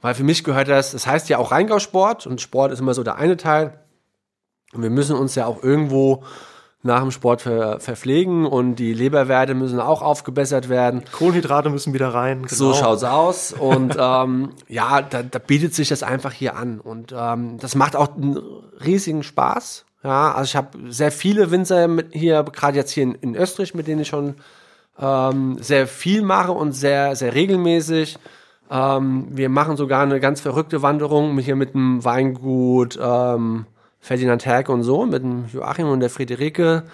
Weil 0.00 0.14
für 0.14 0.24
mich 0.24 0.44
gehört 0.44 0.68
das, 0.68 0.92
das 0.92 1.06
heißt 1.06 1.28
ja 1.28 1.38
auch 1.38 1.50
Rheingau-Sport 1.50 2.26
und 2.26 2.40
Sport 2.40 2.72
ist 2.72 2.80
immer 2.80 2.94
so 2.94 3.02
der 3.02 3.16
eine 3.16 3.36
Teil. 3.36 3.80
Und 4.72 4.82
wir 4.82 4.90
müssen 4.90 5.16
uns 5.16 5.34
ja 5.34 5.46
auch 5.46 5.62
irgendwo 5.62 6.22
nach 6.82 7.00
dem 7.00 7.10
Sport 7.10 7.42
ver 7.42 7.80
verpflegen 7.80 8.46
und 8.46 8.76
die 8.76 8.94
Leberwerte 8.94 9.54
müssen 9.54 9.80
auch 9.80 10.00
aufgebessert 10.00 10.68
werden. 10.68 11.02
Kohlenhydrate 11.10 11.70
müssen 11.70 11.92
wieder 11.92 12.14
rein. 12.14 12.42
Genau. 12.42 12.54
So 12.54 12.74
schaut's 12.74 13.02
aus. 13.02 13.52
Und 13.52 13.96
ähm, 13.98 14.50
ja, 14.68 15.02
da, 15.02 15.24
da 15.24 15.38
bietet 15.40 15.74
sich 15.74 15.88
das 15.88 16.04
einfach 16.04 16.32
hier 16.32 16.56
an. 16.56 16.80
Und 16.80 17.12
ähm, 17.16 17.58
das 17.58 17.74
macht 17.74 17.96
auch 17.96 18.14
einen 18.14 18.38
riesigen 18.84 19.24
Spaß. 19.24 19.86
Ja, 20.04 20.32
also 20.32 20.44
ich 20.44 20.56
habe 20.56 20.78
sehr 20.92 21.10
viele 21.10 21.50
Winzer 21.50 21.88
mit 21.88 22.12
hier, 22.12 22.44
gerade 22.44 22.76
jetzt 22.76 22.92
hier 22.92 23.02
in, 23.02 23.14
in 23.16 23.34
Österreich, 23.34 23.74
mit 23.74 23.88
denen 23.88 24.02
ich 24.02 24.08
schon 24.08 24.36
ähm, 24.98 25.56
sehr 25.60 25.86
viel 25.86 26.22
mache 26.22 26.52
und 26.52 26.72
sehr, 26.72 27.16
sehr 27.16 27.34
regelmäßig. 27.34 28.18
Ähm, 28.70 29.28
wir 29.30 29.48
machen 29.48 29.76
sogar 29.76 30.02
eine 30.02 30.20
ganz 30.20 30.40
verrückte 30.40 30.82
Wanderung 30.82 31.38
hier 31.38 31.56
mit 31.56 31.74
dem 31.74 32.04
Weingut 32.04 32.98
ähm, 33.00 33.66
Ferdinand 34.00 34.46
Herke 34.46 34.72
und 34.72 34.82
so, 34.82 35.06
mit 35.06 35.22
dem 35.22 35.46
Joachim 35.52 35.88
und 35.88 36.00
der 36.00 36.10
Friederike. 36.10 36.84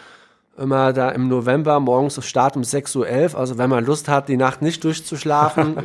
Immer 0.56 0.92
da 0.92 1.10
im 1.10 1.28
November 1.28 1.80
morgens 1.80 2.16
auf 2.18 2.26
Start 2.26 2.56
um 2.56 2.62
6.11 2.62 2.96
Uhr. 3.32 3.38
Also 3.38 3.58
wenn 3.58 3.68
man 3.68 3.84
Lust 3.84 4.08
hat, 4.08 4.28
die 4.28 4.36
Nacht 4.36 4.62
nicht 4.62 4.84
durchzuschlafen. 4.84 5.76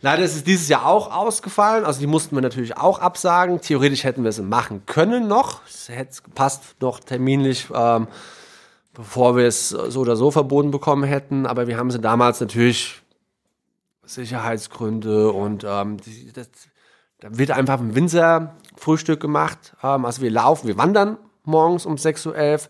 leider 0.00 0.22
ist 0.22 0.36
es 0.36 0.44
dieses 0.44 0.68
Jahr 0.68 0.86
auch 0.86 1.14
ausgefallen. 1.14 1.84
Also 1.84 2.00
die 2.00 2.06
mussten 2.06 2.34
wir 2.34 2.42
natürlich 2.42 2.76
auch 2.76 2.98
absagen. 2.98 3.60
Theoretisch 3.60 4.04
hätten 4.04 4.22
wir 4.22 4.30
es 4.30 4.40
machen 4.40 4.84
können 4.86 5.28
noch. 5.28 5.62
Es 5.66 5.88
hätte 5.88 6.22
gepasst 6.22 6.76
noch 6.80 7.00
terminlich, 7.00 7.68
ähm, 7.74 8.08
bevor 8.94 9.36
wir 9.36 9.46
es 9.46 9.70
so 9.70 10.00
oder 10.00 10.16
so 10.16 10.30
verboten 10.30 10.70
bekommen 10.70 11.04
hätten. 11.04 11.46
Aber 11.46 11.66
wir 11.66 11.76
haben 11.76 11.90
sie 11.90 12.00
damals 12.00 12.40
natürlich 12.40 13.02
Sicherheitsgründe 14.04 15.30
und 15.30 15.64
ähm, 15.66 15.98
die, 15.98 16.32
das, 16.32 16.48
da 17.20 17.28
wird 17.36 17.50
einfach 17.50 17.78
ein 17.80 17.94
Winzerfrühstück 17.94 19.20
gemacht. 19.20 19.74
Ähm, 19.82 20.04
also 20.04 20.22
wir 20.22 20.30
laufen, 20.30 20.66
wir 20.66 20.78
wandern 20.78 21.18
morgens 21.44 21.86
um 21.86 21.94
6.11 21.94 22.28
Uhr, 22.28 22.60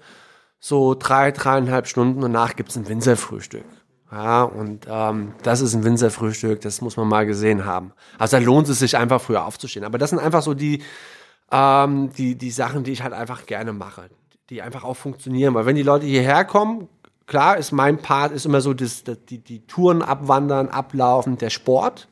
so 0.58 0.94
drei, 0.94 1.30
dreieinhalb 1.30 1.86
Stunden 1.86 2.20
danach 2.20 2.56
gibt 2.56 2.70
es 2.70 2.76
ein 2.76 2.88
Winzerfrühstück. 2.88 3.64
Ja, 4.12 4.42
und 4.42 4.86
ähm, 4.88 5.34
das 5.42 5.60
ist 5.60 5.74
ein 5.74 5.84
Winzerfrühstück, 5.84 6.60
das 6.62 6.80
muss 6.80 6.96
man 6.96 7.06
mal 7.06 7.26
gesehen 7.26 7.64
haben. 7.64 7.92
Also 8.18 8.38
da 8.38 8.42
lohnt 8.42 8.68
es 8.68 8.80
sich 8.80 8.96
einfach 8.96 9.20
früher 9.20 9.44
aufzustehen. 9.44 9.84
Aber 9.84 9.98
das 9.98 10.10
sind 10.10 10.18
einfach 10.18 10.42
so 10.42 10.54
die, 10.54 10.82
ähm, 11.52 12.10
die, 12.16 12.34
die 12.34 12.50
Sachen, 12.50 12.82
die 12.82 12.90
ich 12.90 13.02
halt 13.02 13.12
einfach 13.12 13.46
gerne 13.46 13.72
mache, 13.72 14.10
die 14.50 14.62
einfach 14.62 14.82
auch 14.82 14.96
funktionieren. 14.96 15.54
Weil 15.54 15.66
wenn 15.66 15.76
die 15.76 15.84
Leute 15.84 16.06
hierher 16.06 16.44
kommen, 16.44 16.88
klar 17.26 17.56
ist 17.56 17.70
mein 17.70 17.98
Part 17.98 18.32
ist 18.32 18.46
immer 18.46 18.60
so 18.60 18.74
das, 18.74 19.04
das, 19.04 19.18
die, 19.28 19.38
die 19.38 19.64
Touren 19.66 20.02
abwandern, 20.02 20.68
ablaufen, 20.68 21.38
der 21.38 21.50
Sport 21.50 22.08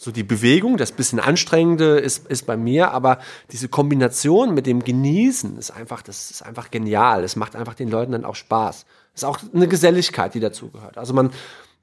so 0.00 0.12
die 0.12 0.22
Bewegung, 0.22 0.76
das 0.76 0.92
bisschen 0.92 1.18
anstrengende 1.18 1.98
ist, 1.98 2.28
ist 2.28 2.46
bei 2.46 2.56
mir, 2.56 2.92
aber 2.92 3.18
diese 3.50 3.68
Kombination 3.68 4.54
mit 4.54 4.64
dem 4.66 4.84
Genießen 4.84 5.58
ist 5.58 5.72
einfach, 5.72 6.02
das 6.02 6.30
ist 6.30 6.42
einfach 6.42 6.70
genial. 6.70 7.24
Es 7.24 7.34
macht 7.34 7.56
einfach 7.56 7.74
den 7.74 7.90
Leuten 7.90 8.12
dann 8.12 8.24
auch 8.24 8.36
Spaß. 8.36 8.86
Es 9.18 9.22
ist 9.22 9.28
auch 9.28 9.40
eine 9.52 9.66
Geselligkeit, 9.66 10.34
die 10.34 10.40
dazugehört. 10.40 10.96
Also 10.96 11.12
man, 11.12 11.30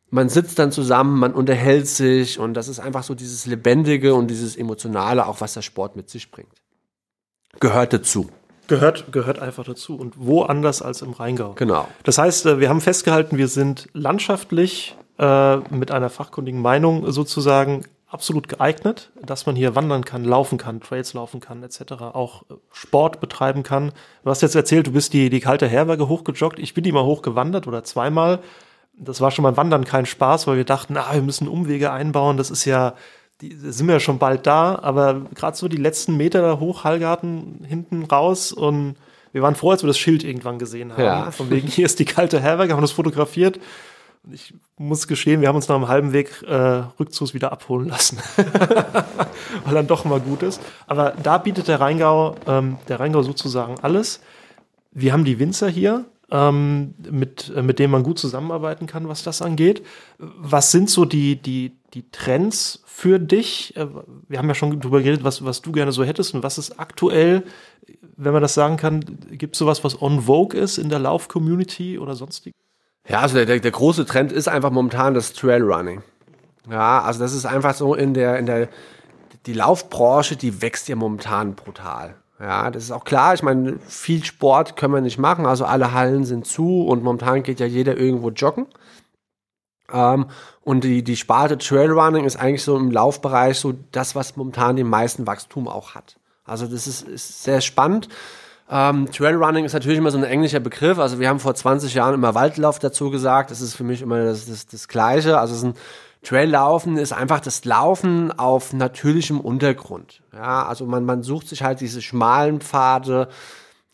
man 0.10 0.30
sitzt 0.30 0.58
dann 0.58 0.72
zusammen, 0.72 1.20
man 1.20 1.34
unterhält 1.34 1.88
sich 1.88 2.40
und 2.40 2.54
das 2.54 2.70
ist 2.70 2.80
einfach 2.80 3.04
so 3.04 3.14
dieses 3.14 3.46
Lebendige 3.46 4.16
und 4.16 4.28
dieses 4.28 4.56
Emotionale, 4.56 5.28
auch 5.28 5.42
was 5.42 5.54
der 5.54 5.62
Sport 5.62 5.98
mit 5.98 6.10
sich 6.10 6.32
bringt. 6.32 6.54
Gehört 7.60 7.92
dazu. 7.92 8.30
Gehört, 8.68 9.12
gehört 9.12 9.40
einfach 9.40 9.66
dazu. 9.66 9.98
Und 9.98 10.14
wo 10.18 10.44
anders 10.44 10.82
als 10.82 11.02
im 11.02 11.12
Rheingau. 11.12 11.54
Genau. 11.56 11.90
Das 12.04 12.18
heißt, 12.18 12.46
äh, 12.46 12.60
wir 12.62 12.70
haben 12.70 12.80
festgehalten, 12.80 13.38
wir 13.38 13.50
sind 13.50 13.90
landschaftlich 13.92 14.96
äh, 15.20 15.58
mit 15.58 15.92
einer 15.92 16.10
fachkundigen 16.10 16.62
Meinung 16.62 17.12
sozusagen 17.12 17.84
absolut 18.08 18.48
geeignet, 18.48 19.12
dass 19.22 19.46
man 19.46 19.56
hier 19.56 19.76
wandern 19.76 20.06
kann, 20.06 20.24
laufen 20.24 20.58
kann, 20.58 20.80
Trails 20.80 21.14
laufen 21.14 21.40
kann, 21.40 21.64
etc. 21.64 21.94
Auch 22.02 22.44
äh, 22.44 22.56
Sport 22.72 23.20
betreiben 23.20 23.64
kann. 23.64 23.92
Du 24.24 24.30
hast 24.30 24.42
jetzt 24.42 24.56
erzählt, 24.56 24.88
du 24.88 24.92
bist 24.92 25.14
die, 25.14 25.30
die 25.30 25.40
kalte 25.40 25.68
Herberge 25.68 26.08
hochgejoggt. 26.08 26.60
Ich 26.60 26.74
bin 26.74 26.84
die 26.84 26.92
mal 26.92 27.04
hochgewandert 27.04 27.68
oder 27.68 27.84
zweimal. 27.84 28.40
Das 28.98 29.22
war 29.22 29.32
schon 29.32 29.44
beim 29.44 29.58
Wandern 29.58 29.84
kein 29.84 30.06
Spaß, 30.06 30.48
weil 30.48 30.58
wir 30.58 30.66
dachten, 30.66 30.96
ah, 30.98 31.14
wir 31.14 31.22
müssen 31.22 31.48
Umwege 31.48 31.92
einbauen. 31.92 32.38
Das 32.38 32.50
ist 32.50 32.64
ja, 32.66 32.94
die 33.42 33.54
sind 33.56 33.88
wir 33.88 33.96
ja 33.96 34.00
schon 34.00 34.20
bald 34.20 34.48
da. 34.48 34.80
Aber 34.82 35.22
gerade 35.34 35.58
so 35.58 35.68
die 35.68 35.78
letzten 35.78 36.16
Meter 36.16 36.42
da 36.42 36.60
hoch, 36.60 36.84
Hallgarten 36.84 37.66
hinten 37.68 38.06
raus 38.06 38.54
und 38.54 38.96
wir 39.34 39.42
waren 39.42 39.56
froh, 39.56 39.72
als 39.72 39.84
wir 39.84 39.88
das 39.88 39.98
Schild 39.98 40.24
irgendwann 40.24 40.60
gesehen 40.60 40.94
haben. 40.94 41.04
Ja. 41.04 41.32
Von 41.32 41.50
wegen, 41.50 41.68
hier 41.68 41.86
ist 41.86 42.00
die 42.00 42.06
kalte 42.06 42.40
Herberge, 42.40 42.74
haben 42.74 42.82
das 42.82 42.94
fotografiert 42.94 43.60
ich 44.32 44.54
muss 44.78 45.08
gestehen, 45.08 45.42
wir 45.42 45.48
haben 45.48 45.56
uns 45.56 45.68
nach 45.68 45.76
einem 45.76 45.88
halben 45.88 46.14
Weg 46.14 46.44
äh, 46.44 46.84
Rückzugs 47.00 47.34
wieder 47.34 47.52
abholen 47.52 47.88
lassen, 47.90 48.18
weil 49.66 49.74
dann 49.74 49.88
doch 49.88 50.06
mal 50.06 50.20
gut 50.20 50.44
ist. 50.44 50.62
Aber 50.88 51.12
da 51.22 51.38
bietet 51.38 51.68
der 51.68 51.80
Rheingau, 51.80 52.36
ähm, 52.48 52.78
der 52.88 53.00
Rheingau 53.00 53.22
sozusagen 53.22 53.80
alles. 53.82 54.22
Wir 54.92 55.14
haben 55.14 55.26
die 55.26 55.40
Winzer 55.40 55.70
hier, 55.70 56.06
ähm, 56.32 56.96
mit, 57.10 57.52
äh, 57.56 57.62
mit 57.62 57.80
denen 57.80 57.92
man 57.92 58.04
gut 58.04 58.20
zusammenarbeiten 58.20 58.88
kann, 58.88 59.08
was 59.08 59.24
das 59.24 59.42
angeht. 59.42 59.86
Was 60.18 60.72
sind 60.72 60.90
so 60.90 61.06
die, 61.06 61.36
die, 61.36 61.74
die 61.94 62.10
Trends 62.12 62.82
für 62.86 63.20
dich? 63.20 63.76
Äh, 63.76 63.88
wir 64.28 64.40
haben 64.40 64.48
ja 64.48 64.56
schon 64.56 64.80
darüber 64.80 65.00
geredet, 65.00 65.24
was, 65.24 65.46
was 65.46 65.62
du 65.62 65.72
gerne 65.72 65.92
so 65.92 66.04
hättest 66.04 66.34
und 66.34 66.44
was 66.44 66.58
ist 66.58 66.80
aktuell, 66.80 67.44
wenn 68.18 68.34
man 68.34 68.42
das 68.42 68.54
sagen 68.54 68.78
kann, 68.78 69.02
gibt 69.32 69.56
es 69.56 69.60
sowas, 69.60 69.84
was 69.84 70.02
on 70.02 70.22
vogue 70.22 70.60
ist 70.60 70.78
in 70.78 70.90
der 70.90 71.00
Lauf-Community 71.00 72.00
oder 72.00 72.16
sonstig? 72.16 72.54
Ja, 73.08 73.22
also 73.22 73.44
der, 73.44 73.60
der 73.60 73.72
große 73.72 74.06
Trend 74.06 74.32
ist 74.32 74.48
einfach 74.48 74.72
momentan 74.72 75.14
das 75.14 75.34
Trailrunning. 75.34 76.02
Ja, 76.70 77.02
also 77.02 77.20
das 77.20 77.34
ist 77.34 77.46
einfach 77.46 77.76
so 77.76 77.94
in 77.94 78.14
der, 78.14 78.40
in 78.40 78.46
der, 78.46 78.68
die 79.46 79.54
Laufbranche, 79.54 80.36
die 80.36 80.62
wächst 80.62 80.88
ja 80.88 80.96
momentan 80.96 81.56
brutal. 81.56 82.16
Ja, 82.40 82.70
das 82.70 82.84
ist 82.84 82.92
auch 82.92 83.06
klar. 83.06 83.34
Ich 83.34 83.44
meine, 83.44 83.80
viel 83.88 84.24
Sport 84.24 84.76
können 84.76 84.94
wir 84.94 85.02
nicht 85.02 85.20
machen. 85.20 85.46
Also 85.46 85.66
alle 85.66 85.94
Hallen 85.94 86.26
sind 86.26 86.46
zu 86.46 86.86
und 86.86 87.04
momentan 87.04 87.44
geht 87.44 87.60
ja 87.60 87.66
jeder 87.66 87.96
irgendwo 87.96 88.30
joggen. 88.32 88.68
Ähm, 89.92 90.26
und 90.62 90.84
die, 90.84 91.04
die 91.04 91.16
Sparte 91.16 91.58
Trailrunning 91.58 92.26
ist 92.26 92.36
eigentlich 92.36 92.64
so 92.64 92.76
im 92.76 92.92
Laufbereich 92.92 93.60
so 93.60 93.74
das, 93.92 94.16
was 94.16 94.36
momentan 94.36 94.76
den 94.76 94.90
meisten 94.90 95.28
Wachstum 95.28 95.68
auch 95.68 95.96
hat. 95.96 96.18
Also 96.44 96.68
das 96.68 96.88
ist, 96.88 97.08
ist 97.08 97.44
sehr 97.44 97.62
spannend. 97.62 98.10
Ähm, 98.70 99.12
Trailrunning 99.12 99.66
ist 99.66 99.74
natürlich 99.74 100.00
immer 100.00 100.12
so 100.12 100.18
ein 100.18 100.24
englischer 100.24 100.60
Begriff. 100.60 100.98
Also 100.98 101.20
wir 101.20 101.30
haben 101.30 101.40
vor 101.40 101.54
20 101.54 101.94
Jahren 101.94 102.16
immer 102.16 102.34
Waldlauf 102.34 102.80
dazu 102.80 103.12
gesagt. 103.12 103.52
Das 103.52 103.62
ist 103.62 103.76
für 103.76 103.84
mich 103.84 104.02
immer 104.02 104.24
das, 104.24 104.48
das, 104.48 104.66
das 104.66 104.88
Gleiche. 104.88 105.38
Also 105.38 105.54
es 105.54 105.60
ist 105.60 105.66
ein 105.66 105.76
Traillaufen 106.26 106.98
ist 106.98 107.14
einfach 107.14 107.40
das 107.40 107.66
Laufen 107.66 108.32
auf 108.38 108.74
natürlichem 108.74 109.40
Untergrund. 109.40 110.22
Ja, 110.34 110.66
also 110.66 110.86
man, 110.86 111.06
man 111.06 111.22
sucht 111.22 111.48
sich 111.48 111.62
halt 111.62 111.82
diese 111.82 112.02
schmalen 112.02 112.62
Pfade. 112.62 113.30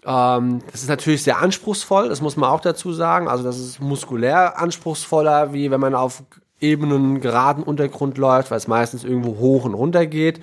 Ähm, 0.06 0.62
das 0.72 0.82
ist 0.82 0.90
natürlich 0.90 1.24
sehr 1.24 1.40
anspruchsvoll, 1.40 2.08
das 2.08 2.22
muss 2.22 2.38
man 2.38 2.50
auch 2.50 2.62
dazu 2.62 2.94
sagen. 2.94 3.28
Also 3.28 3.44
das 3.44 3.60
ist 3.60 3.82
muskulär 3.82 4.58
anspruchsvoller, 4.58 5.52
wie 5.52 5.70
wenn 5.72 5.82
man 5.82 5.94
auf 5.94 6.24
ebenen, 6.62 7.20
geraden 7.20 7.64
Untergrund 7.64 8.18
läuft, 8.18 8.50
weil 8.50 8.58
es 8.58 8.68
meistens 8.68 9.04
irgendwo 9.04 9.38
hoch 9.38 9.66
und 9.66 9.74
runter 9.74 10.06
geht 10.06 10.40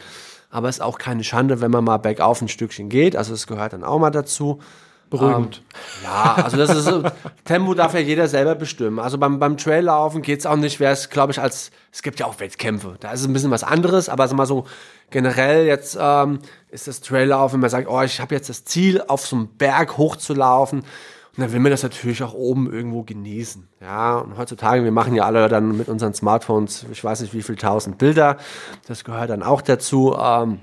aber 0.50 0.68
es 0.68 0.76
ist 0.76 0.82
auch 0.82 0.98
keine 0.98 1.24
Schande, 1.24 1.60
wenn 1.60 1.70
man 1.70 1.84
mal 1.84 1.98
bergauf 1.98 2.40
ein 2.40 2.48
Stückchen 2.48 2.88
geht. 2.88 3.16
Also 3.16 3.34
es 3.34 3.46
gehört 3.46 3.72
dann 3.72 3.84
auch 3.84 3.98
mal 3.98 4.10
dazu. 4.10 4.60
Beruhigend. 5.10 5.62
Ähm, 5.74 6.04
ja, 6.04 6.34
also 6.34 6.58
das 6.58 6.70
ist 6.70 7.12
Tempo 7.44 7.72
darf 7.72 7.94
ja 7.94 8.00
jeder 8.00 8.28
selber 8.28 8.54
bestimmen. 8.54 8.98
Also 8.98 9.16
beim, 9.16 9.38
beim 9.38 9.56
Traillaufen 9.56 10.20
geht's 10.20 10.44
auch 10.44 10.56
nicht, 10.56 10.80
wäre 10.80 10.92
es, 10.92 11.08
glaube 11.08 11.32
ich, 11.32 11.40
als 11.40 11.70
es 11.92 12.02
gibt 12.02 12.20
ja 12.20 12.26
auch 12.26 12.40
Wettkämpfe. 12.40 12.96
Da 13.00 13.12
ist 13.12 13.20
es 13.20 13.26
ein 13.26 13.32
bisschen 13.32 13.50
was 13.50 13.64
anderes, 13.64 14.10
aber 14.10 14.24
also 14.24 14.34
mal 14.36 14.44
so 14.44 14.66
generell 15.10 15.66
jetzt 15.66 15.96
ähm, 15.98 16.40
ist 16.70 16.88
das 16.88 17.00
Traillaufen, 17.00 17.54
wenn 17.54 17.60
man 17.60 17.70
sagt, 17.70 17.88
oh, 17.88 18.02
ich 18.02 18.20
habe 18.20 18.34
jetzt 18.34 18.50
das 18.50 18.64
Ziel, 18.64 19.02
auf 19.08 19.26
so 19.26 19.36
einen 19.36 19.48
Berg 19.48 19.96
hochzulaufen 19.96 20.82
dann 21.42 21.52
will 21.52 21.60
man 21.60 21.70
das 21.70 21.82
natürlich 21.82 22.22
auch 22.22 22.34
oben 22.34 22.72
irgendwo 22.72 23.02
genießen. 23.02 23.68
Ja, 23.80 24.18
und 24.18 24.36
heutzutage, 24.36 24.84
wir 24.84 24.92
machen 24.92 25.14
ja 25.14 25.24
alle 25.24 25.48
dann 25.48 25.76
mit 25.76 25.88
unseren 25.88 26.14
Smartphones, 26.14 26.86
ich 26.90 27.02
weiß 27.02 27.20
nicht 27.20 27.34
wie 27.34 27.42
viel 27.42 27.56
tausend 27.56 27.98
Bilder. 27.98 28.38
Das 28.86 29.04
gehört 29.04 29.30
dann 29.30 29.42
auch 29.42 29.62
dazu. 29.62 30.16
Ähm, 30.18 30.60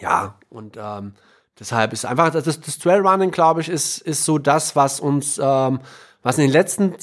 ja, 0.00 0.34
und 0.48 0.76
ähm, 0.76 1.14
deshalb 1.58 1.92
ist 1.92 2.04
einfach, 2.04 2.30
das, 2.30 2.44
das 2.44 2.78
Trailrunning, 2.78 3.30
glaube 3.30 3.60
ich, 3.60 3.68
ist, 3.68 3.98
ist 3.98 4.24
so 4.24 4.38
das, 4.38 4.76
was 4.76 5.00
uns, 5.00 5.38
ähm, 5.42 5.80
was 6.22 6.38
in 6.38 6.44
den 6.44 6.52
letzten 6.52 6.94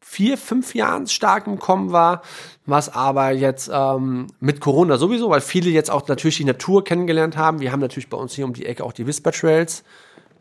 vier, 0.00 0.38
fünf 0.38 0.74
Jahren 0.74 1.08
stark 1.08 1.46
im 1.46 1.58
Kommen 1.58 1.90
war, 1.90 2.22
was 2.64 2.94
aber 2.94 3.32
jetzt 3.32 3.68
ähm, 3.72 4.28
mit 4.38 4.60
Corona 4.60 4.98
sowieso, 4.98 5.30
weil 5.30 5.40
viele 5.40 5.70
jetzt 5.70 5.90
auch 5.90 6.06
natürlich 6.06 6.36
die 6.36 6.44
Natur 6.44 6.84
kennengelernt 6.84 7.36
haben. 7.36 7.60
Wir 7.60 7.72
haben 7.72 7.80
natürlich 7.80 8.08
bei 8.08 8.16
uns 8.16 8.34
hier 8.34 8.44
um 8.44 8.52
die 8.52 8.66
Ecke 8.66 8.84
auch 8.84 8.92
die 8.92 9.06
Whisper 9.06 9.32
Trails 9.32 9.82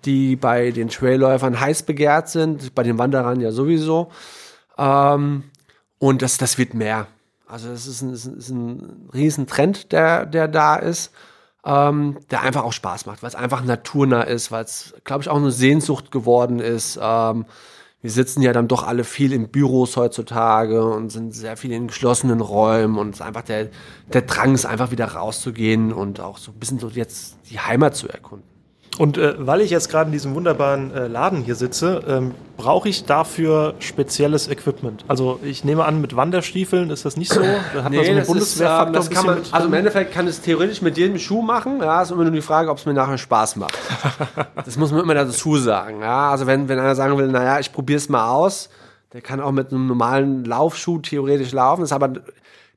die 0.06 0.36
bei 0.36 0.72
den 0.72 0.89
Trailläufern 0.89 1.60
heiß 1.60 1.84
begehrt 1.84 2.30
sind, 2.30 2.76
bei 2.76 2.84
den 2.84 2.97
Wanderern 2.97 3.41
ja 3.41 3.51
sowieso. 3.51 4.10
Ähm, 4.78 5.43
und 5.99 6.22
das, 6.22 6.38
das 6.38 6.58
wird 6.58 6.74
mehr. 6.74 7.08
Also 7.47 7.70
das 7.70 7.88
ist 7.88 8.01
ein, 8.01 8.10
ein, 8.10 8.38
ist 8.38 8.49
ein 8.49 9.10
Riesentrend, 9.14 9.91
der, 9.91 10.26
der 10.26 10.47
da 10.47 10.76
ist, 10.76 11.12
ähm, 11.64 12.18
der 12.32 12.41
einfach 12.41 12.64
auch 12.64 12.74
Spaß 12.74 13.06
macht, 13.06 13.24
weil 13.24 13.30
es 13.30 13.36
einfach 13.36 13.64
naturnah 13.64 14.22
ist, 14.22 14.51
weil 14.51 14.64
es, 14.64 14.93
glaube 15.03 15.22
ich, 15.24 15.30
auch 15.30 15.38
eine 15.38 15.51
Sehnsucht 15.51 16.12
geworden 16.12 16.60
ist. 16.60 16.99
Ähm, 17.01 17.45
wir 18.01 18.12
sitzen 18.12 18.43
ja 18.43 18.53
dann 18.53 18.68
doch 18.68 18.84
alle 18.84 19.03
viel 19.03 19.34
in 19.34 19.49
Büros 19.49 19.97
heutzutage 19.97 20.86
und 20.86 21.10
sind 21.10 21.34
sehr 21.34 21.58
viel 21.58 21.72
in 21.72 21.88
geschlossenen 21.88 22.39
Räumen 22.39 22.99
und 22.99 23.10
es 23.10 23.16
ist 23.16 23.22
einfach 23.22 23.41
der, 23.41 23.70
der 24.14 24.22
Drang 24.22 24.53
ist 24.53 24.66
einfach 24.66 24.91
wieder 24.91 25.08
rauszugehen 25.08 25.91
und 25.91 26.20
auch 26.20 26.38
so 26.38 26.51
ein 26.51 26.60
bisschen 26.60 26.78
so 26.78 26.89
jetzt 26.89 27.38
die 27.49 27.60
Heimat 27.60 27.95
zu 27.95 28.08
erkunden. 28.08 28.55
Und 28.98 29.18
äh, 29.18 29.36
weil 29.38 29.62
ich 29.62 29.72
jetzt 29.72 29.89
gerade 29.89 30.08
in 30.08 30.12
diesem 30.14 30.36
wunderbaren 30.36 30.93
äh, 30.93 31.08
Laden 31.08 31.41
hier 31.41 31.56
sitze, 31.56 32.02
ähm, 32.08 32.32
brauche 32.56 32.88
ich 32.88 33.06
dafür 33.06 33.74
spezielles 33.80 34.48
Equipment. 34.48 35.04
Also 35.08 35.39
ich 35.43 35.66
nehme 35.66 35.84
an, 35.84 36.00
mit 36.00 36.16
Wanderstiefeln 36.16 36.89
ist 36.89 37.04
das 37.04 37.18
nicht 37.18 37.32
so. 37.32 37.41
Da 37.74 37.84
hat 37.84 37.91
Nee, 37.91 37.98
man 37.98 38.06
so 38.06 38.12
einen 38.12 38.20
das 38.20 38.28
ist, 38.28 38.28
ähm, 38.28 38.34
Bundeswehrfaktor 38.34 38.93
kann 38.93 39.10
bisschen 39.10 39.26
man, 39.26 39.38
also 39.52 39.68
im. 39.68 39.74
Endeffekt 39.74 40.14
kann 40.14 40.28
es 40.28 40.41
theoretisch 40.41 40.82
mit 40.82 40.98
jedem 40.98 41.20
Schuh 41.20 41.41
machen. 41.41 41.80
Ja, 41.82 42.02
ist 42.02 42.12
immer 42.12 42.24
nur 42.24 42.32
die 42.32 42.41
Frage, 42.41 42.70
ob 42.70 42.78
es 42.78 42.86
mir 42.86 42.93
nachher 42.93 43.18
Spaß 43.18 43.58
macht. 43.58 43.78
das 44.66 44.78
muss 44.78 44.91
man 44.91 45.02
immer 45.02 45.14
dazu 45.14 45.58
sagen. 45.58 46.02
Ja, 46.02 46.32
also 46.32 46.48
wenn, 46.48 46.70
wenn 46.70 46.80
einer 46.80 46.96
sagen 46.96 47.18
will, 47.18 47.28
naja, 47.28 47.60
ich 47.60 47.74
probiere 47.74 47.98
es 47.98 48.08
mal 48.08 48.30
aus, 48.30 48.70
der 49.12 49.22
kann 49.22 49.41
auch 49.41 49.52
mit 49.52 49.72
einem 49.72 49.88
normalen 49.88 50.46
Laufschuh 50.46 51.00
theoretisch 51.00 51.52
laufen. 51.52 51.82
Das 51.82 51.89
ist 51.89 51.96
aber 51.96 52.14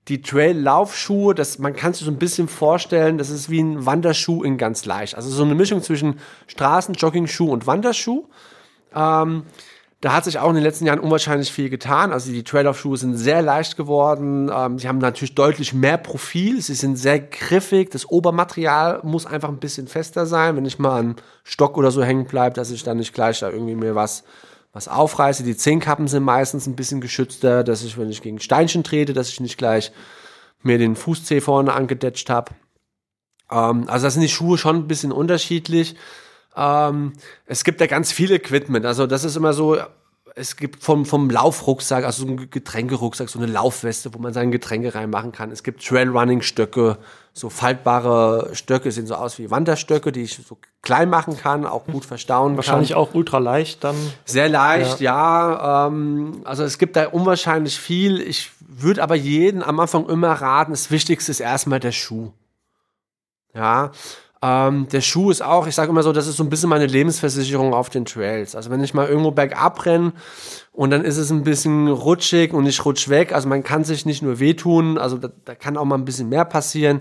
die 0.09 0.23
Trail-Laufschuhe, 0.23 1.35
das, 1.35 1.59
man 1.59 1.75
kann 1.77 1.93
sich 1.93 2.05
so 2.05 2.11
ein 2.11 2.19
bisschen 2.19 2.49
vorstellen, 2.49 3.19
das 3.19 3.31
ist 3.31 3.51
wie 3.51 3.61
ein 3.61 3.85
Wanderschuh 3.85 4.43
in 4.43 4.57
ganz 4.57 4.87
leicht. 4.87 5.15
Also 5.15 5.31
so 5.31 5.45
eine 5.45 5.55
Mischung 5.55 5.83
zwischen 5.83 6.19
Straßen, 6.47 6.95
Jogging-Schuh 6.95 7.51
und 7.51 7.67
Wanderschuh. 7.67 8.25
Ähm, 8.95 9.45
da 10.01 10.13
hat 10.13 10.25
sich 10.25 10.39
auch 10.39 10.49
in 10.49 10.55
den 10.55 10.63
letzten 10.63 10.87
Jahren 10.87 11.01
unwahrscheinlich 11.01 11.51
viel 11.51 11.71
getan. 11.71 12.13
Also 12.13 12.31
die 12.31 12.45
Trail-Off-Schuhe 12.45 12.97
sind 12.97 13.17
sehr 13.17 13.43
leicht 13.43 13.77
geworden. 13.77 14.49
Ähm, 14.55 14.79
sie 14.79 14.87
haben 14.87 14.99
natürlich 14.99 15.35
deutlich 15.35 15.75
mehr 15.75 15.99
Profil. 15.99 16.63
Sie 16.63 16.75
sind 16.75 16.97
sehr 16.97 17.19
griffig. 17.19 17.91
Das 17.91 18.09
Obermaterial 18.09 19.01
muss 19.03 19.27
einfach 19.27 19.49
ein 19.49 19.59
bisschen 19.59 19.89
fester 19.89 20.25
sein. 20.25 20.57
Wenn 20.57 20.65
ich 20.67 20.79
mal 20.79 20.99
an 20.99 21.17
Stock 21.43 21.77
oder 21.77 21.91
so 21.91 22.05
hängen 22.05 22.27
bleibe, 22.27 22.55
dass 22.55 22.71
ich 22.71 22.85
dann 22.85 22.99
nicht 22.99 23.13
gleich 23.13 23.41
da 23.41 23.51
irgendwie 23.51 23.75
mir 23.75 23.97
was, 23.97 24.23
was 24.79 24.87
aufreiße. 24.87 25.43
Die 25.43 25.57
Zehenkappen 25.57 26.07
sind 26.07 26.22
meistens 26.22 26.68
ein 26.68 26.76
bisschen 26.76 27.01
geschützter, 27.01 27.64
dass 27.64 27.83
ich, 27.83 27.99
wenn 27.99 28.11
ich 28.11 28.22
gegen 28.22 28.39
Steinchen 28.39 28.85
trete, 28.85 29.12
dass 29.12 29.29
ich 29.29 29.41
nicht 29.41 29.59
gleich 29.59 29.91
mir 30.62 30.79
den 30.79 30.95
Fußzeh 30.95 31.41
vorne 31.41 31.72
angedetscht 31.72 32.31
habe. 32.31 32.53
Ähm, 33.51 33.89
also 33.89 34.07
da 34.07 34.11
sind 34.11 34.22
die 34.22 34.29
Schuhe 34.29 34.57
schon 34.57 34.76
ein 34.76 34.87
bisschen 34.87 35.11
unterschiedlich. 35.11 35.97
Ähm, 36.55 37.14
es 37.47 37.64
gibt 37.64 37.81
ja 37.81 37.89
ganz 37.89 38.12
viel 38.12 38.31
Equipment. 38.31 38.87
Also 38.87 39.09
das 39.09 39.24
ist 39.24 39.35
immer 39.35 39.53
so, 39.53 39.79
es 40.39 40.57
gibt 40.57 40.82
vom, 40.82 41.05
vom 41.05 41.28
Laufrucksack, 41.30 42.05
also 42.05 42.24
so 42.24 42.32
ein 42.32 42.51
Getränkerucksack, 42.51 43.28
so 43.28 43.39
eine 43.39 43.51
Laufweste, 43.51 44.14
wo 44.14 44.18
man 44.18 44.32
seine 44.32 44.51
Getränke 44.51 44.95
reinmachen 44.95 45.32
kann. 45.32 45.51
Es 45.51 45.62
gibt 45.62 45.84
Trailrunning-Stöcke, 45.84 46.99
so 47.32 47.51
faltbare 47.51 48.51
Stöcke, 48.55 48.91
sehen 48.93 49.07
so 49.07 49.16
aus 49.16 49.39
wie 49.39 49.51
Wanderstöcke, 49.51 50.12
die 50.12 50.22
ich 50.22 50.41
so 50.47 50.59
klein 50.82 51.11
machen 51.11 51.36
kann, 51.36 51.66
auch 51.66 51.86
gut 51.86 52.05
verstauen 52.05 52.57
Wahrscheinlich 52.57 52.91
kann. 52.91 52.99
auch 52.99 53.14
ultra 53.14 53.39
leicht 53.39 53.84
dann. 53.84 53.97
Sehr 54.24 54.49
leicht, 54.49 55.01
ja. 55.01 55.86
ähm, 55.86 56.43
also 56.45 56.62
es 56.62 56.78
gibt 56.78 56.97
da 56.97 57.09
unwahrscheinlich 57.09 57.78
viel. 57.78 58.20
Ich 58.20 58.53
würde 58.61 59.03
aber 59.03 59.16
jeden 59.16 59.62
am 59.62 59.80
Anfang 59.80 60.09
immer 60.09 60.32
raten, 60.32 60.72
das 60.72 60.91
Wichtigste 60.91 61.30
ist 61.30 61.41
erstmal 61.41 61.80
der 61.80 61.93
Schuh. 61.93 62.32
Ja. 63.55 63.91
Ähm, 64.41 64.86
der 64.89 65.01
Schuh 65.01 65.30
ist 65.30 65.43
auch, 65.43 65.66
ich 65.66 65.74
sage 65.74 65.91
immer 65.91 66.03
so, 66.03 66.12
das 66.12 66.28
ist 66.28 66.36
so 66.36 66.45
ein 66.45 66.51
bisschen 66.51 66.68
meine 66.68 66.86
Lebensversicherung 66.86 67.74
auf 67.74 67.91
den 67.91 68.05
Trails. 68.05 68.55
Also 68.55 68.70
wenn 68.70 68.82
ich 68.82 68.95
mal 68.95 69.09
irgendwo 69.09 69.32
bergab 69.32 69.84
renne 69.84 70.12
und 70.72 70.91
dann 70.91 71.05
ist 71.05 71.16
es 71.16 71.30
ein 71.30 71.43
bisschen 71.43 71.89
rutschig 71.89 72.53
und 72.53 72.66
ich 72.66 72.84
rutsch 72.84 73.09
weg, 73.09 73.32
also 73.32 73.49
man 73.49 73.64
kann 73.64 73.82
sich 73.82 74.07
nicht 74.07 74.22
nur 74.22 74.39
wehtun, 74.39 74.97
also 74.97 75.18
da, 75.18 75.28
da 75.45 75.55
kann 75.57 75.76
auch 75.76 75.84
mal 75.84 75.97
ein 75.97 76.05
bisschen 76.05 76.28
mehr 76.28 76.45
passieren. 76.45 77.01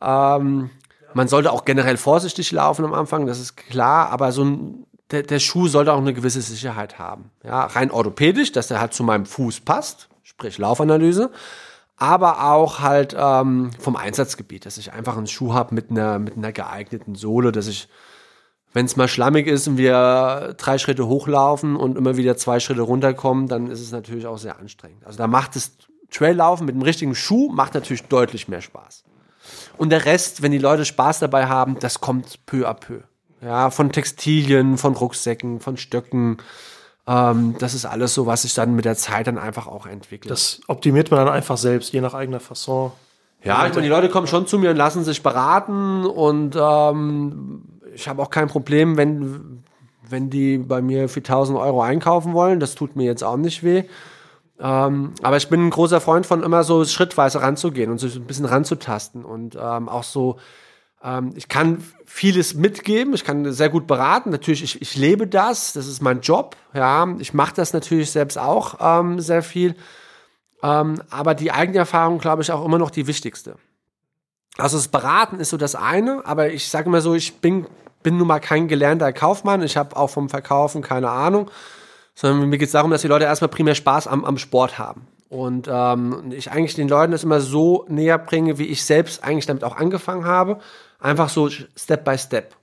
Ähm, 0.00 0.70
man 1.12 1.28
sollte 1.28 1.52
auch 1.52 1.66
generell 1.66 1.98
vorsichtig 1.98 2.52
laufen 2.52 2.86
am 2.86 2.94
Anfang, 2.94 3.26
das 3.26 3.38
ist 3.38 3.56
klar, 3.56 4.08
aber 4.10 4.32
so 4.32 4.44
ein, 4.44 4.86
der, 5.10 5.22
der 5.24 5.40
Schuh 5.40 5.68
sollte 5.68 5.92
auch 5.92 5.98
eine 5.98 6.14
gewisse 6.14 6.40
Sicherheit 6.40 6.98
haben. 6.98 7.30
Ja, 7.44 7.66
rein 7.66 7.90
orthopädisch, 7.90 8.52
dass 8.52 8.68
der 8.68 8.80
halt 8.80 8.94
zu 8.94 9.04
meinem 9.04 9.26
Fuß 9.26 9.60
passt, 9.60 10.08
sprich 10.22 10.56
Laufanalyse, 10.56 11.30
aber 12.02 12.50
auch 12.50 12.80
halt 12.80 13.14
ähm, 13.16 13.70
vom 13.78 13.94
Einsatzgebiet, 13.94 14.66
dass 14.66 14.76
ich 14.76 14.92
einfach 14.92 15.16
einen 15.16 15.28
Schuh 15.28 15.54
habe 15.54 15.72
mit 15.72 15.88
einer, 15.88 16.18
mit 16.18 16.36
einer 16.36 16.50
geeigneten 16.50 17.14
Sohle, 17.14 17.52
dass 17.52 17.68
ich, 17.68 17.88
wenn 18.72 18.86
es 18.86 18.96
mal 18.96 19.06
schlammig 19.06 19.46
ist 19.46 19.68
und 19.68 19.76
wir 19.76 20.56
drei 20.58 20.78
Schritte 20.78 21.06
hochlaufen 21.06 21.76
und 21.76 21.96
immer 21.96 22.16
wieder 22.16 22.36
zwei 22.36 22.58
Schritte 22.58 22.80
runterkommen, 22.80 23.46
dann 23.46 23.68
ist 23.68 23.80
es 23.80 23.92
natürlich 23.92 24.26
auch 24.26 24.38
sehr 24.38 24.58
anstrengend. 24.58 25.06
Also 25.06 25.16
da 25.16 25.28
macht 25.28 25.54
das 25.54 25.70
Traillaufen 26.10 26.66
mit 26.66 26.74
dem 26.74 26.82
richtigen 26.82 27.14
Schuh 27.14 27.52
macht 27.52 27.74
natürlich 27.74 28.02
deutlich 28.02 28.48
mehr 28.48 28.62
Spaß. 28.62 29.04
Und 29.78 29.90
der 29.90 30.04
Rest, 30.04 30.42
wenn 30.42 30.50
die 30.50 30.58
Leute 30.58 30.84
Spaß 30.84 31.20
dabei 31.20 31.46
haben, 31.46 31.78
das 31.78 32.00
kommt 32.00 32.44
peu 32.46 32.68
à 32.68 32.74
peu. 32.74 32.98
Ja, 33.40 33.70
von 33.70 33.92
Textilien, 33.92 34.76
von 34.76 34.94
Rucksäcken, 34.94 35.60
von 35.60 35.76
Stöcken. 35.76 36.38
Ähm, 37.06 37.56
das 37.58 37.74
ist 37.74 37.84
alles 37.84 38.14
so, 38.14 38.26
was 38.26 38.42
sich 38.42 38.54
dann 38.54 38.74
mit 38.74 38.84
der 38.84 38.96
Zeit 38.96 39.26
dann 39.26 39.38
einfach 39.38 39.66
auch 39.66 39.86
entwickelt. 39.86 40.30
Das 40.30 40.60
optimiert 40.68 41.10
man 41.10 41.24
dann 41.24 41.34
einfach 41.34 41.56
selbst, 41.56 41.92
je 41.92 42.00
nach 42.00 42.14
eigener 42.14 42.40
Fasson. 42.40 42.92
Ja, 43.44 43.66
ich 43.66 43.72
meine, 43.72 43.82
die 43.82 43.88
Leute 43.88 44.08
kommen 44.08 44.28
schon 44.28 44.46
zu 44.46 44.58
mir 44.58 44.70
und 44.70 44.76
lassen 44.76 45.02
sich 45.02 45.22
beraten 45.22 46.04
und 46.04 46.56
ähm, 46.56 47.62
ich 47.92 48.08
habe 48.08 48.22
auch 48.22 48.30
kein 48.30 48.46
Problem, 48.46 48.96
wenn, 48.96 49.64
wenn 50.08 50.30
die 50.30 50.58
bei 50.58 50.80
mir 50.80 51.08
für 51.08 51.20
1000 51.20 51.58
Euro 51.58 51.82
einkaufen 51.82 52.34
wollen. 52.34 52.60
Das 52.60 52.76
tut 52.76 52.94
mir 52.94 53.04
jetzt 53.04 53.24
auch 53.24 53.36
nicht 53.36 53.64
weh. 53.64 53.82
Ähm, 54.60 55.14
aber 55.22 55.36
ich 55.38 55.48
bin 55.48 55.66
ein 55.66 55.70
großer 55.70 56.00
Freund 56.00 56.24
von 56.24 56.44
immer 56.44 56.62
so 56.62 56.84
schrittweise 56.84 57.42
ranzugehen 57.42 57.90
und 57.90 57.98
sich 57.98 58.14
ein 58.14 58.26
bisschen 58.26 58.44
ranzutasten 58.44 59.24
und 59.24 59.56
ähm, 59.60 59.88
auch 59.88 60.04
so, 60.04 60.36
ähm, 61.04 61.32
ich 61.34 61.48
kann 61.48 61.82
vieles 62.06 62.54
mitgeben, 62.54 63.14
ich 63.14 63.24
kann 63.24 63.52
sehr 63.52 63.68
gut 63.68 63.86
beraten. 63.86 64.30
Natürlich, 64.30 64.62
ich, 64.62 64.82
ich 64.82 64.96
lebe 64.96 65.26
das, 65.26 65.72
das 65.72 65.86
ist 65.86 66.02
mein 66.02 66.20
Job. 66.20 66.56
Ja, 66.74 67.08
ich 67.18 67.34
mache 67.34 67.54
das 67.54 67.72
natürlich 67.72 68.10
selbst 68.10 68.38
auch 68.38 68.76
ähm, 68.80 69.20
sehr 69.20 69.42
viel. 69.42 69.74
Ähm, 70.62 71.02
aber 71.10 71.34
die 71.34 71.50
Eigenerfahrung, 71.50 72.18
glaube 72.18 72.42
ich, 72.42 72.52
auch 72.52 72.64
immer 72.64 72.78
noch 72.78 72.90
die 72.90 73.06
wichtigste. 73.06 73.56
Also 74.58 74.76
das 74.76 74.88
Beraten 74.88 75.40
ist 75.40 75.50
so 75.50 75.56
das 75.56 75.74
eine, 75.74 76.22
aber 76.24 76.52
ich 76.52 76.68
sage 76.68 76.86
immer 76.86 77.00
so, 77.00 77.14
ich 77.14 77.40
bin, 77.40 77.66
bin 78.02 78.18
nun 78.18 78.26
mal 78.26 78.40
kein 78.40 78.68
gelernter 78.68 79.12
Kaufmann, 79.12 79.62
ich 79.62 79.76
habe 79.76 79.96
auch 79.96 80.10
vom 80.10 80.28
Verkaufen 80.28 80.82
keine 80.82 81.08
Ahnung, 81.08 81.50
sondern 82.14 82.48
mir 82.50 82.58
geht 82.58 82.66
es 82.66 82.72
darum, 82.72 82.90
dass 82.90 83.00
die 83.00 83.08
Leute 83.08 83.24
erstmal 83.24 83.48
primär 83.48 83.74
Spaß 83.74 84.06
am, 84.06 84.24
am 84.24 84.36
Sport 84.36 84.78
haben. 84.78 85.06
Und 85.30 85.66
ähm, 85.72 86.30
ich 86.30 86.50
eigentlich 86.50 86.74
den 86.74 86.88
Leuten 86.88 87.12
das 87.12 87.24
immer 87.24 87.40
so 87.40 87.86
näher 87.88 88.18
bringe, 88.18 88.58
wie 88.58 88.66
ich 88.66 88.84
selbst 88.84 89.24
eigentlich 89.24 89.46
damit 89.46 89.64
auch 89.64 89.76
angefangen 89.76 90.26
habe. 90.26 90.58
Einfach 91.02 91.28
so 91.28 91.50
Step 91.50 92.04
by 92.04 92.16
Step. 92.16 92.54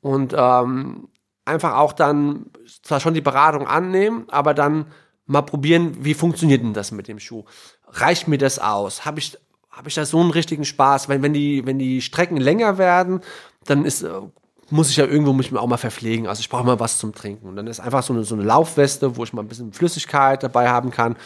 Und 0.00 0.34
ähm, 0.36 1.08
einfach 1.44 1.76
auch 1.76 1.92
dann 1.92 2.46
zwar 2.82 3.00
schon 3.00 3.14
die 3.14 3.20
Beratung 3.20 3.66
annehmen, 3.66 4.24
aber 4.28 4.54
dann 4.54 4.86
mal 5.26 5.42
probieren, 5.42 6.04
wie 6.04 6.14
funktioniert 6.14 6.62
denn 6.62 6.74
das 6.74 6.90
mit 6.90 7.08
dem 7.08 7.20
Schuh? 7.20 7.44
Reicht 7.88 8.26
mir 8.26 8.38
das 8.38 8.58
aus? 8.58 9.04
Habe 9.04 9.20
ich, 9.20 9.38
hab 9.70 9.86
ich 9.86 9.94
da 9.94 10.04
so 10.04 10.20
einen 10.20 10.32
richtigen 10.32 10.64
Spaß? 10.64 11.08
Wenn, 11.08 11.22
wenn, 11.22 11.32
die, 11.32 11.64
wenn 11.64 11.78
die 11.78 12.02
Strecken 12.02 12.36
länger 12.36 12.76
werden, 12.76 13.20
dann 13.64 13.84
ist, 13.84 14.02
äh, 14.02 14.10
muss 14.70 14.90
ich 14.90 14.96
ja 14.96 15.06
irgendwo 15.06 15.32
mich 15.32 15.54
auch 15.54 15.66
mal 15.66 15.76
verpflegen. 15.76 16.26
Also 16.26 16.40
ich 16.40 16.48
brauche 16.48 16.64
mal 16.64 16.80
was 16.80 16.98
zum 16.98 17.14
Trinken. 17.14 17.48
Und 17.48 17.54
dann 17.54 17.68
ist 17.68 17.78
einfach 17.78 18.02
so 18.02 18.12
eine, 18.12 18.24
so 18.24 18.34
eine 18.34 18.44
Laufweste, 18.44 19.16
wo 19.16 19.22
ich 19.22 19.32
mal 19.32 19.42
ein 19.42 19.48
bisschen 19.48 19.72
Flüssigkeit 19.72 20.42
dabei 20.42 20.68
haben 20.68 20.90
kann. 20.90 21.16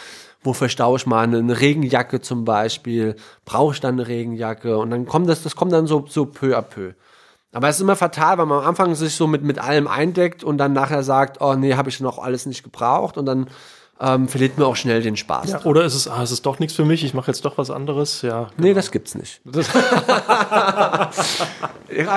Wo 0.42 0.52
verstaue 0.52 0.96
ich 0.96 1.06
mal 1.06 1.22
eine, 1.22 1.60
Regenjacke 1.60 2.20
zum 2.20 2.44
Beispiel? 2.44 3.16
Brauche 3.44 3.74
ich 3.74 3.80
dann 3.80 3.94
eine 3.94 4.08
Regenjacke? 4.08 4.78
Und 4.78 4.90
dann 4.90 5.06
kommt 5.06 5.28
das, 5.28 5.42
das 5.42 5.54
kommt 5.54 5.72
dann 5.72 5.86
so, 5.86 6.06
so 6.08 6.24
peu 6.24 6.56
à 6.56 6.62
peu. 6.62 6.92
Aber 7.52 7.68
es 7.68 7.76
ist 7.76 7.82
immer 7.82 7.96
fatal, 7.96 8.38
weil 8.38 8.46
man 8.46 8.60
am 8.60 8.66
Anfang 8.68 8.94
sich 8.94 9.14
so 9.14 9.26
mit, 9.26 9.42
mit 9.42 9.58
allem 9.58 9.88
eindeckt 9.88 10.44
und 10.44 10.58
dann 10.58 10.72
nachher 10.72 11.02
sagt, 11.02 11.40
oh 11.40 11.54
nee, 11.54 11.74
habe 11.74 11.88
ich 11.88 12.00
noch 12.00 12.18
alles 12.18 12.46
nicht 12.46 12.62
gebraucht 12.62 13.18
und 13.18 13.26
dann 13.26 13.48
ähm, 14.00 14.28
verliert 14.28 14.56
man 14.56 14.66
auch 14.68 14.76
schnell 14.76 15.02
den 15.02 15.16
Spaß. 15.16 15.50
Ja, 15.50 15.64
oder 15.64 15.84
ist 15.84 15.94
es, 15.94 16.08
ah, 16.08 16.22
es 16.22 16.30
ist 16.30 16.46
doch 16.46 16.58
nichts 16.58 16.74
für 16.74 16.84
mich, 16.86 17.04
ich 17.04 17.12
mache 17.12 17.30
jetzt 17.30 17.44
doch 17.44 17.58
was 17.58 17.70
anderes. 17.70 18.22
Ja, 18.22 18.48
Nee, 18.56 18.72
das 18.72 18.90
gibt's 18.90 19.14
nicht. 19.14 19.42
ja, 19.44 19.60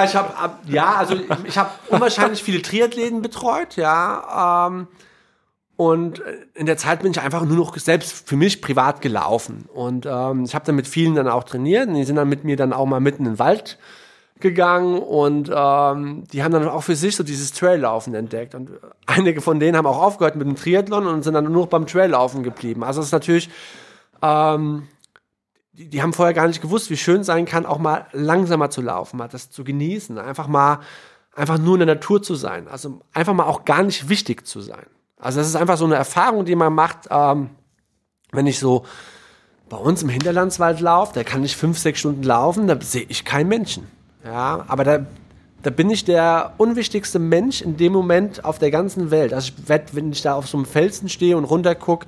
ich 0.06 0.16
habe 0.16 0.52
ja, 0.68 0.94
also 0.96 1.16
ich, 1.16 1.26
ich 1.46 1.58
habe 1.58 1.72
unwahrscheinlich 1.90 2.42
viele 2.42 2.62
Triathleten 2.62 3.22
betreut, 3.22 3.76
ja. 3.76 4.68
Ähm, 4.70 4.88
und 5.84 6.22
in 6.54 6.66
der 6.66 6.78
Zeit 6.78 7.02
bin 7.02 7.12
ich 7.12 7.20
einfach 7.20 7.44
nur 7.44 7.58
noch 7.58 7.78
selbst 7.78 8.28
für 8.28 8.38
mich 8.38 8.62
privat 8.62 9.02
gelaufen. 9.02 9.66
Und 9.74 10.06
ähm, 10.06 10.46
ich 10.46 10.56
habe 10.56 10.66
dann 10.66 10.76
mit 10.76 10.88
vielen 10.88 11.16
dann 11.16 11.28
auch 11.28 11.44
trainiert. 11.44 11.88
Und 11.88 11.96
die 11.96 12.04
sind 12.04 12.16
dann 12.16 12.30
mit 12.30 12.44
mir 12.44 12.56
dann 12.56 12.72
auch 12.72 12.86
mal 12.86 13.00
mitten 13.00 13.26
in 13.26 13.34
den 13.34 13.40
Wald 13.40 13.78
gegangen 14.40 15.00
und 15.00 15.50
ähm, 15.54 16.26
die 16.32 16.44
haben 16.44 16.52
dann 16.52 16.68
auch 16.68 16.84
für 16.84 16.96
sich 16.96 17.16
so 17.16 17.24
dieses 17.24 17.54
Traillaufen 17.54 18.14
entdeckt. 18.14 18.56
Und 18.56 18.72
einige 19.06 19.42
von 19.42 19.60
denen 19.60 19.78
haben 19.78 19.86
auch 19.88 20.02
aufgehört 20.02 20.36
mit 20.36 20.48
dem 20.48 20.56
Triathlon 20.56 21.08
und 21.08 21.24
sind 21.24 21.34
dann 21.34 21.46
nur 21.46 21.64
noch 21.64 21.68
beim 21.68 21.88
Traillaufen 21.88 22.44
geblieben. 22.44 22.84
Also 22.84 23.00
es 23.00 23.08
ist 23.08 23.14
natürlich, 23.14 23.50
ähm, 24.22 24.88
die, 25.74 25.90
die 25.90 26.02
haben 26.02 26.14
vorher 26.14 26.34
gar 26.34 26.48
nicht 26.48 26.62
gewusst, 26.62 26.90
wie 26.90 26.98
schön 26.98 27.24
sein 27.24 27.46
kann, 27.46 27.66
auch 27.66 27.80
mal 27.80 28.06
langsamer 28.12 28.70
zu 28.70 28.82
laufen, 28.82 29.18
mal 29.18 29.28
das 29.28 29.50
zu 29.50 29.64
genießen, 29.64 30.18
einfach 30.18 30.48
mal, 30.48 30.80
einfach 31.36 31.58
nur 31.58 31.76
in 31.76 31.86
der 31.86 31.96
Natur 31.96 32.22
zu 32.22 32.36
sein. 32.36 32.68
Also 32.68 33.02
einfach 33.14 33.34
mal 33.34 33.46
auch 33.46 33.66
gar 33.66 33.84
nicht 33.84 34.10
wichtig 34.10 34.46
zu 34.46 34.62
sein. 34.62 34.86
Also 35.24 35.40
das 35.40 35.48
ist 35.48 35.56
einfach 35.56 35.78
so 35.78 35.86
eine 35.86 35.96
Erfahrung, 35.96 36.46
die 36.46 36.56
man 36.56 36.74
macht, 36.74 37.08
ähm, 37.10 37.50
wenn 38.32 38.46
ich 38.46 38.60
so 38.60 38.86
bei 39.70 39.78
uns 39.78 40.04
im 40.04 40.10
Hinterlandswald 40.10 40.82
laufe, 40.82 41.14
da 41.14 41.24
kann 41.24 41.44
ich 41.44 41.56
fünf, 41.56 41.80
sechs 41.80 42.00
Stunden 42.00 42.24
laufen, 42.24 42.68
da 42.68 42.80
sehe 42.82 43.06
ich 43.08 43.24
keinen 43.24 43.48
Menschen. 43.48 43.88
Ja, 44.26 44.66
aber 44.68 44.84
da, 44.84 45.06
da 45.62 45.70
bin 45.70 45.90
ich 45.90 46.04
der 46.04 46.54
unwichtigste 46.58 47.20
Mensch 47.20 47.62
in 47.62 47.78
dem 47.78 47.94
Moment 47.94 48.44
auf 48.44 48.60
der 48.60 48.70
ganzen 48.70 49.12
Welt. 49.12 49.34
Also 49.34 49.54
ich 49.56 49.70
werd, 49.70 49.96
wenn 49.96 50.12
ich 50.12 50.22
da 50.22 50.36
auf 50.36 50.48
so 50.48 50.58
einem 50.58 50.66
Felsen 50.66 51.10
stehe 51.10 51.38
und 51.38 51.46
runter 51.46 51.74
gucke, 51.74 52.08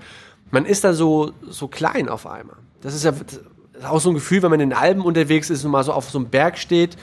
man 0.51 0.65
ist 0.65 0.83
da 0.83 0.93
so, 0.93 1.31
so 1.49 1.67
klein 1.67 2.09
auf 2.09 2.27
einmal. 2.27 2.57
Das 2.81 2.93
ist 2.93 3.03
ja 3.03 3.11
das 3.11 3.83
ist 3.83 3.89
auch 3.89 3.99
so 3.99 4.09
ein 4.09 4.15
Gefühl, 4.15 4.41
wenn 4.41 4.51
man 4.51 4.59
in 4.59 4.69
den 4.69 4.77
Alpen 4.77 5.01
unterwegs 5.01 5.49
ist 5.49 5.65
und 5.65 5.71
mal 5.71 5.83
so 5.83 5.93
auf 5.93 6.09
so 6.09 6.17
einem 6.17 6.29
Berg 6.29 6.57
steht. 6.57 6.97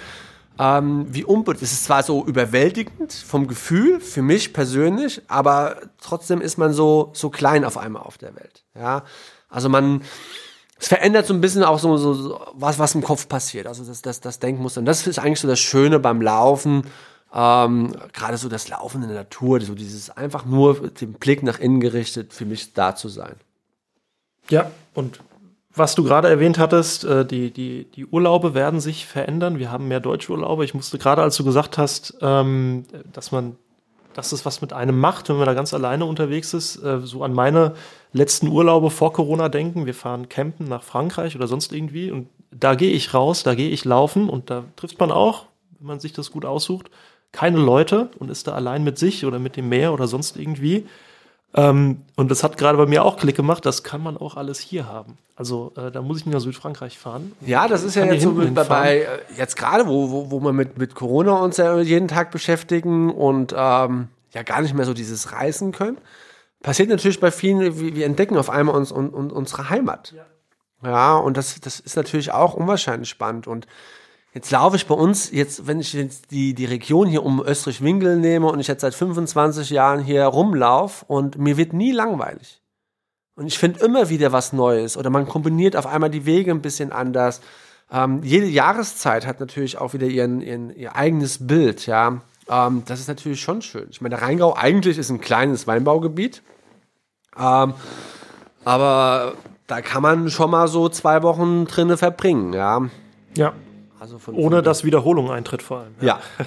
Ähm, 0.58 1.06
wie 1.08 1.24
unbedingt. 1.24 1.62
Es 1.62 1.72
ist 1.72 1.84
zwar 1.84 2.02
so 2.02 2.24
überwältigend 2.24 3.12
vom 3.12 3.46
Gefühl, 3.46 4.00
für 4.00 4.22
mich 4.22 4.52
persönlich, 4.52 5.22
aber 5.28 5.76
trotzdem 6.00 6.40
ist 6.40 6.58
man 6.58 6.72
so, 6.72 7.10
so 7.14 7.30
klein 7.30 7.64
auf 7.64 7.78
einmal 7.78 8.02
auf 8.02 8.18
der 8.18 8.34
Welt. 8.36 8.64
Ja, 8.74 9.04
also 9.48 9.68
man, 9.68 10.02
es 10.78 10.88
verändert 10.88 11.26
so 11.26 11.34
ein 11.34 11.40
bisschen 11.40 11.62
auch 11.62 11.78
so, 11.78 11.96
so, 11.96 12.14
so 12.14 12.40
was, 12.54 12.78
was 12.78 12.94
im 12.94 13.02
Kopf 13.02 13.28
passiert. 13.28 13.66
Also 13.66 13.84
das, 13.84 14.02
das, 14.02 14.20
das 14.20 14.38
Denkmuster. 14.38 14.80
Und 14.80 14.86
das 14.86 15.06
ist 15.06 15.18
eigentlich 15.18 15.40
so 15.40 15.48
das 15.48 15.60
Schöne 15.60 15.98
beim 15.98 16.20
Laufen. 16.20 16.84
Ähm, 17.32 17.94
Gerade 18.12 18.36
so 18.36 18.48
das 18.48 18.68
Laufen 18.68 19.02
in 19.02 19.08
der 19.08 19.18
Natur, 19.18 19.60
so 19.60 19.74
dieses 19.74 20.10
einfach 20.10 20.44
nur 20.44 20.88
den 20.88 21.14
Blick 21.14 21.42
nach 21.42 21.58
innen 21.58 21.80
gerichtet, 21.80 22.34
für 22.34 22.44
mich 22.44 22.74
da 22.74 22.94
zu 22.94 23.08
sein. 23.08 23.36
Ja, 24.50 24.70
und 24.94 25.20
was 25.74 25.94
du 25.94 26.04
gerade 26.04 26.28
erwähnt 26.28 26.58
hattest, 26.58 27.04
äh, 27.04 27.24
die, 27.24 27.50
die, 27.50 27.84
die 27.84 28.06
Urlaube 28.06 28.54
werden 28.54 28.80
sich 28.80 29.06
verändern. 29.06 29.58
Wir 29.58 29.70
haben 29.70 29.88
mehr 29.88 30.00
deutsche 30.00 30.32
Urlaube. 30.32 30.64
Ich 30.64 30.74
musste 30.74 30.98
gerade, 30.98 31.22
als 31.22 31.36
du 31.36 31.44
gesagt 31.44 31.78
hast, 31.78 32.16
ähm, 32.20 32.84
dass 33.12 33.32
man, 33.32 33.56
dass 34.12 34.32
es 34.32 34.44
was 34.44 34.60
mit 34.60 34.72
einem 34.72 34.98
macht, 34.98 35.28
wenn 35.28 35.36
man 35.36 35.46
da 35.46 35.54
ganz 35.54 35.72
alleine 35.72 36.04
unterwegs 36.04 36.52
ist, 36.52 36.76
äh, 36.82 37.00
so 37.00 37.24
an 37.24 37.32
meine 37.32 37.74
letzten 38.12 38.48
Urlaube 38.48 38.90
vor 38.90 39.12
Corona 39.12 39.48
denken. 39.48 39.86
Wir 39.86 39.94
fahren 39.94 40.28
campen 40.28 40.68
nach 40.68 40.82
Frankreich 40.82 41.36
oder 41.36 41.48
sonst 41.48 41.72
irgendwie 41.72 42.10
und 42.10 42.28
da 42.50 42.74
gehe 42.74 42.92
ich 42.92 43.14
raus, 43.14 43.42
da 43.42 43.54
gehe 43.54 43.70
ich 43.70 43.86
laufen 43.86 44.28
und 44.28 44.50
da 44.50 44.64
trifft 44.76 45.00
man 45.00 45.10
auch, 45.10 45.46
wenn 45.78 45.86
man 45.86 46.00
sich 46.00 46.12
das 46.12 46.30
gut 46.30 46.44
aussucht, 46.44 46.90
keine 47.32 47.58
Leute 47.58 48.10
und 48.18 48.30
ist 48.30 48.46
da 48.46 48.52
allein 48.52 48.84
mit 48.84 48.98
sich 48.98 49.24
oder 49.24 49.38
mit 49.38 49.56
dem 49.56 49.70
Meer 49.70 49.94
oder 49.94 50.06
sonst 50.06 50.36
irgendwie. 50.36 50.86
Ähm, 51.54 52.02
und 52.16 52.30
das 52.30 52.42
hat 52.42 52.56
gerade 52.56 52.78
bei 52.78 52.86
mir 52.86 53.04
auch 53.04 53.18
Klick 53.18 53.36
gemacht, 53.36 53.66
das 53.66 53.82
kann 53.82 54.02
man 54.02 54.16
auch 54.16 54.36
alles 54.36 54.58
hier 54.58 54.86
haben. 54.86 55.18
Also 55.36 55.72
äh, 55.76 55.90
da 55.90 56.00
muss 56.00 56.18
ich 56.18 56.26
nicht 56.26 56.34
nach 56.34 56.40
Südfrankreich 56.40 56.98
fahren. 56.98 57.32
Ja, 57.42 57.68
das 57.68 57.82
ist 57.82 57.94
ja 57.94 58.06
jetzt 58.06 58.22
so 58.22 58.32
mit, 58.32 58.54
bei, 58.54 59.00
äh, 59.00 59.06
jetzt 59.36 59.56
gerade, 59.56 59.86
wo, 59.86 60.10
wo, 60.10 60.30
wo 60.30 60.40
wir 60.40 60.52
mit, 60.52 60.78
mit 60.78 60.94
Corona 60.94 61.34
uns 61.34 61.58
ja 61.58 61.78
jeden 61.78 62.08
Tag 62.08 62.30
beschäftigen 62.30 63.10
und 63.10 63.54
ähm, 63.56 64.08
ja 64.32 64.42
gar 64.44 64.62
nicht 64.62 64.74
mehr 64.74 64.86
so 64.86 64.94
dieses 64.94 65.32
Reisen 65.32 65.72
können. 65.72 65.98
Passiert 66.62 66.88
natürlich 66.88 67.20
bei 67.20 67.30
vielen, 67.30 67.60
wir, 67.60 67.96
wir 67.96 68.06
entdecken 68.06 68.38
auf 68.38 68.48
einmal 68.48 68.74
uns, 68.74 68.90
und, 68.90 69.10
und, 69.10 69.30
unsere 69.32 69.68
Heimat. 69.68 70.14
Ja, 70.16 70.90
ja 70.90 71.16
und 71.16 71.36
das, 71.36 71.60
das 71.60 71.80
ist 71.80 71.96
natürlich 71.96 72.32
auch 72.32 72.54
unwahrscheinlich 72.54 73.10
spannend. 73.10 73.46
Und 73.46 73.66
Jetzt 74.34 74.50
laufe 74.50 74.76
ich 74.76 74.86
bei 74.86 74.94
uns, 74.94 75.30
jetzt, 75.30 75.66
wenn 75.66 75.78
ich 75.78 75.92
jetzt 75.92 76.30
die, 76.30 76.54
die 76.54 76.64
Region 76.64 77.06
hier 77.06 77.22
um 77.22 77.42
Österreich-Winkel 77.44 78.16
nehme 78.16 78.46
und 78.46 78.60
ich 78.60 78.66
jetzt 78.66 78.80
seit 78.80 78.94
25 78.94 79.68
Jahren 79.70 80.00
hier 80.00 80.24
rumlaufe 80.24 81.04
und 81.06 81.36
mir 81.36 81.58
wird 81.58 81.74
nie 81.74 81.92
langweilig. 81.92 82.62
Und 83.34 83.46
ich 83.46 83.58
finde 83.58 83.84
immer 83.84 84.08
wieder 84.08 84.32
was 84.32 84.54
Neues 84.54 84.96
oder 84.96 85.10
man 85.10 85.28
kombiniert 85.28 85.76
auf 85.76 85.86
einmal 85.86 86.08
die 86.08 86.24
Wege 86.24 86.50
ein 86.50 86.62
bisschen 86.62 86.92
anders. 86.92 87.42
Ähm, 87.90 88.22
jede 88.22 88.46
Jahreszeit 88.46 89.26
hat 89.26 89.38
natürlich 89.38 89.76
auch 89.76 89.92
wieder 89.92 90.06
ihren, 90.06 90.40
ihren, 90.40 90.74
ihr 90.74 90.96
eigenes 90.96 91.46
Bild, 91.46 91.86
ja. 91.86 92.22
Ähm, 92.48 92.84
das 92.86 93.00
ist 93.00 93.08
natürlich 93.08 93.40
schon 93.40 93.60
schön. 93.60 93.88
Ich 93.90 94.00
meine, 94.00 94.16
der 94.16 94.24
Rheingau 94.24 94.54
eigentlich 94.54 94.96
ist 94.96 95.10
ein 95.10 95.20
kleines 95.20 95.66
Weinbaugebiet. 95.66 96.42
Ähm, 97.38 97.74
aber 98.64 99.34
da 99.66 99.80
kann 99.82 100.02
man 100.02 100.30
schon 100.30 100.50
mal 100.50 100.68
so 100.68 100.88
zwei 100.88 101.22
Wochen 101.22 101.66
drinne 101.66 101.98
verbringen, 101.98 102.54
ja. 102.54 102.80
Ja. 103.36 103.52
Also 104.02 104.18
von, 104.18 104.34
Ohne 104.34 104.56
von 104.56 104.64
dass 104.64 104.82
Wiederholung 104.82 105.30
eintritt 105.30 105.62
vor 105.62 105.78
allem. 105.78 105.94
Ja. 106.00 106.18
ja. 106.38 106.44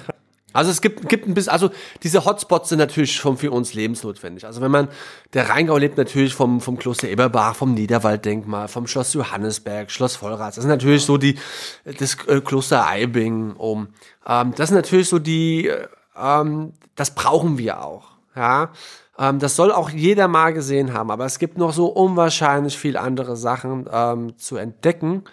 Also 0.52 0.70
es 0.70 0.82
gibt, 0.82 1.08
gibt 1.08 1.26
ein 1.26 1.32
bisschen, 1.32 1.52
also 1.52 1.70
diese 2.02 2.26
Hotspots 2.26 2.68
sind 2.68 2.80
natürlich 2.80 3.14
schon 3.14 3.38
für 3.38 3.50
uns 3.50 3.72
lebensnotwendig. 3.72 4.44
Also 4.44 4.60
wenn 4.60 4.70
man, 4.70 4.88
der 5.32 5.48
Rheingau 5.48 5.78
lebt 5.78 5.96
natürlich 5.96 6.34
vom, 6.34 6.60
vom 6.60 6.76
Kloster 6.76 7.08
Eberbach, 7.08 7.56
vom 7.56 7.72
Niederwalddenkmal, 7.72 8.68
vom 8.68 8.86
Schloss 8.86 9.14
Johannesberg, 9.14 9.90
Schloss 9.90 10.16
Vollrath. 10.16 10.58
Das 10.58 10.64
sind 10.64 10.68
natürlich 10.68 11.02
so 11.06 11.16
die, 11.16 11.38
das 11.84 12.18
äh, 12.26 12.42
Kloster 12.42 12.86
Eibing 12.86 13.52
um. 13.56 13.88
Ähm, 14.26 14.52
das 14.54 14.68
sind 14.68 14.76
natürlich 14.76 15.08
so 15.08 15.18
die, 15.18 15.72
ähm, 16.14 16.74
das 16.94 17.14
brauchen 17.14 17.56
wir 17.56 17.82
auch. 17.82 18.08
Ja. 18.34 18.70
Ähm, 19.18 19.38
das 19.38 19.56
soll 19.56 19.72
auch 19.72 19.88
jeder 19.88 20.28
mal 20.28 20.52
gesehen 20.52 20.92
haben, 20.92 21.10
aber 21.10 21.24
es 21.24 21.38
gibt 21.38 21.56
noch 21.56 21.72
so 21.72 21.86
unwahrscheinlich 21.86 22.76
viel 22.76 22.98
andere 22.98 23.34
Sachen 23.34 23.88
ähm, 23.90 24.36
zu 24.36 24.56
entdecken. 24.56 25.24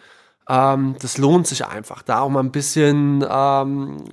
Ähm, 0.49 0.95
das 0.99 1.17
lohnt 1.17 1.47
sich 1.47 1.65
einfach, 1.65 2.01
da 2.01 2.21
auch 2.21 2.29
mal 2.29 2.41
ein 2.41 2.51
bisschen 2.51 3.25
ähm, 3.29 4.03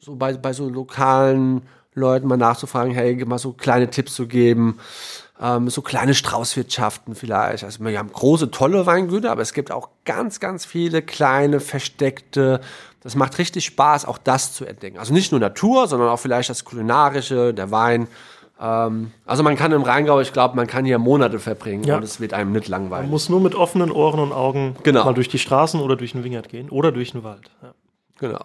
so 0.00 0.16
bei, 0.16 0.34
bei 0.34 0.52
so 0.52 0.68
lokalen 0.68 1.62
Leuten 1.94 2.26
mal 2.26 2.36
nachzufragen, 2.36 2.92
hey, 2.92 3.24
mal 3.24 3.38
so 3.38 3.52
kleine 3.52 3.90
Tipps 3.90 4.14
zu 4.14 4.26
geben, 4.26 4.78
ähm, 5.40 5.68
so 5.68 5.82
kleine 5.82 6.14
Straußwirtschaften 6.14 7.14
vielleicht. 7.14 7.64
Also 7.64 7.84
wir 7.84 7.98
haben 7.98 8.12
große, 8.12 8.50
tolle 8.50 8.86
Weingüter, 8.86 9.30
aber 9.30 9.42
es 9.42 9.52
gibt 9.52 9.70
auch 9.70 9.90
ganz, 10.04 10.40
ganz 10.40 10.64
viele 10.64 11.02
kleine, 11.02 11.60
versteckte. 11.60 12.60
Das 13.00 13.14
macht 13.14 13.38
richtig 13.38 13.64
Spaß, 13.64 14.04
auch 14.04 14.18
das 14.18 14.52
zu 14.54 14.64
entdecken. 14.64 14.98
Also 14.98 15.12
nicht 15.12 15.30
nur 15.30 15.40
Natur, 15.40 15.86
sondern 15.86 16.08
auch 16.08 16.18
vielleicht 16.18 16.50
das 16.50 16.64
Kulinarische, 16.64 17.54
der 17.54 17.70
Wein. 17.70 18.08
Ähm, 18.60 19.12
also 19.24 19.42
man 19.42 19.56
kann 19.56 19.72
im 19.72 19.82
Rheingau, 19.82 20.20
ich 20.20 20.32
glaube, 20.32 20.56
man 20.56 20.66
kann 20.66 20.84
hier 20.84 20.98
Monate 20.98 21.38
verbringen 21.38 21.84
ja. 21.84 21.96
und 21.96 22.02
es 22.02 22.20
wird 22.20 22.32
einem 22.32 22.52
nicht 22.52 22.68
langweilig. 22.68 23.04
Man 23.04 23.10
muss 23.10 23.28
nur 23.28 23.40
mit 23.40 23.54
offenen 23.54 23.90
Ohren 23.90 24.20
und 24.20 24.32
Augen 24.32 24.76
genau. 24.82 25.04
mal 25.04 25.14
durch 25.14 25.28
die 25.28 25.38
Straßen 25.38 25.80
oder 25.80 25.96
durch 25.96 26.12
den 26.12 26.24
Wingert 26.24 26.48
gehen 26.48 26.68
oder 26.70 26.92
durch 26.92 27.12
den 27.12 27.22
Wald. 27.22 27.50
Ja. 27.62 27.74
Genau. 28.18 28.44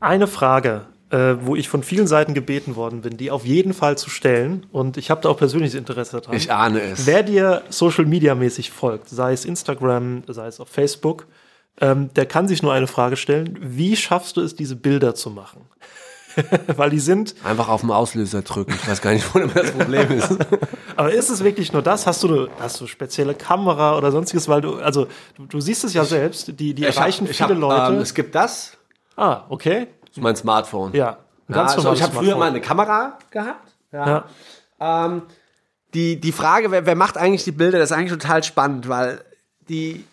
Eine 0.00 0.26
Frage, 0.26 0.86
äh, 1.10 1.36
wo 1.42 1.56
ich 1.56 1.68
von 1.68 1.82
vielen 1.82 2.06
Seiten 2.06 2.32
gebeten 2.32 2.74
worden 2.74 3.02
bin, 3.02 3.16
die 3.16 3.30
auf 3.30 3.44
jeden 3.44 3.74
Fall 3.74 3.98
zu 3.98 4.08
stellen 4.08 4.64
und 4.72 4.96
ich 4.96 5.10
habe 5.10 5.20
da 5.20 5.28
auch 5.28 5.36
persönliches 5.36 5.74
Interesse 5.74 6.20
dran. 6.20 6.34
Ich 6.34 6.50
ahne 6.50 6.80
es. 6.80 7.06
Wer 7.06 7.22
dir 7.22 7.62
Social 7.68 8.06
Media 8.06 8.34
mäßig 8.34 8.70
folgt, 8.70 9.08
sei 9.10 9.32
es 9.32 9.44
Instagram, 9.44 10.22
sei 10.26 10.46
es 10.46 10.58
auf 10.58 10.68
Facebook, 10.68 11.26
ähm, 11.80 12.10
der 12.14 12.26
kann 12.26 12.48
sich 12.48 12.62
nur 12.62 12.72
eine 12.72 12.86
Frage 12.86 13.16
stellen: 13.16 13.58
Wie 13.60 13.96
schaffst 13.96 14.36
du 14.36 14.40
es, 14.40 14.54
diese 14.54 14.76
Bilder 14.76 15.14
zu 15.14 15.30
machen? 15.30 15.66
weil 16.76 16.90
die 16.90 17.00
sind. 17.00 17.34
Einfach 17.44 17.68
auf 17.68 17.80
den 17.80 17.90
Auslöser 17.90 18.42
drücken. 18.42 18.72
Ich 18.72 18.88
weiß 18.88 19.00
gar 19.00 19.12
nicht, 19.12 19.34
wo 19.34 19.38
das 19.38 19.72
Problem 19.72 20.10
ist. 20.12 20.36
Aber 20.96 21.12
ist 21.12 21.30
es 21.30 21.42
wirklich 21.42 21.72
nur 21.72 21.82
das? 21.82 22.06
Hast 22.06 22.22
du 22.22 22.28
eine, 22.28 22.48
hast 22.58 22.80
du 22.80 22.86
spezielle 22.86 23.34
Kamera 23.34 23.96
oder 23.96 24.10
sonstiges? 24.12 24.48
Weil 24.48 24.60
du, 24.60 24.76
also 24.76 25.06
du, 25.36 25.46
du 25.46 25.60
siehst 25.60 25.84
es 25.84 25.94
ja 25.94 26.04
selbst, 26.04 26.58
die, 26.58 26.74
die 26.74 26.84
erreichen 26.84 27.26
hab, 27.26 27.34
viele 27.34 27.48
hab, 27.50 27.58
Leute. 27.58 27.92
Ähm, 27.94 28.00
es 28.00 28.14
gibt 28.14 28.34
das. 28.34 28.76
Ah, 29.16 29.44
okay. 29.48 29.88
Mein 30.16 30.36
Smartphone. 30.36 30.92
Ja. 30.92 31.18
ja 31.48 31.62
also 31.62 31.92
ich 31.92 32.02
habe 32.02 32.14
früher 32.14 32.36
mal 32.36 32.48
eine 32.48 32.60
Kamera 32.60 33.18
gehabt. 33.30 33.74
Ja. 33.92 34.06
ja. 34.80 35.04
Ähm, 35.06 35.22
die, 35.94 36.20
die 36.20 36.32
Frage, 36.32 36.70
wer, 36.70 36.86
wer 36.86 36.94
macht 36.94 37.16
eigentlich 37.16 37.44
die 37.44 37.52
Bilder, 37.52 37.78
das 37.78 37.90
ist 37.90 37.96
eigentlich 37.96 38.12
total 38.12 38.42
spannend, 38.44 38.88
weil 38.88 39.24
die, 39.68 40.04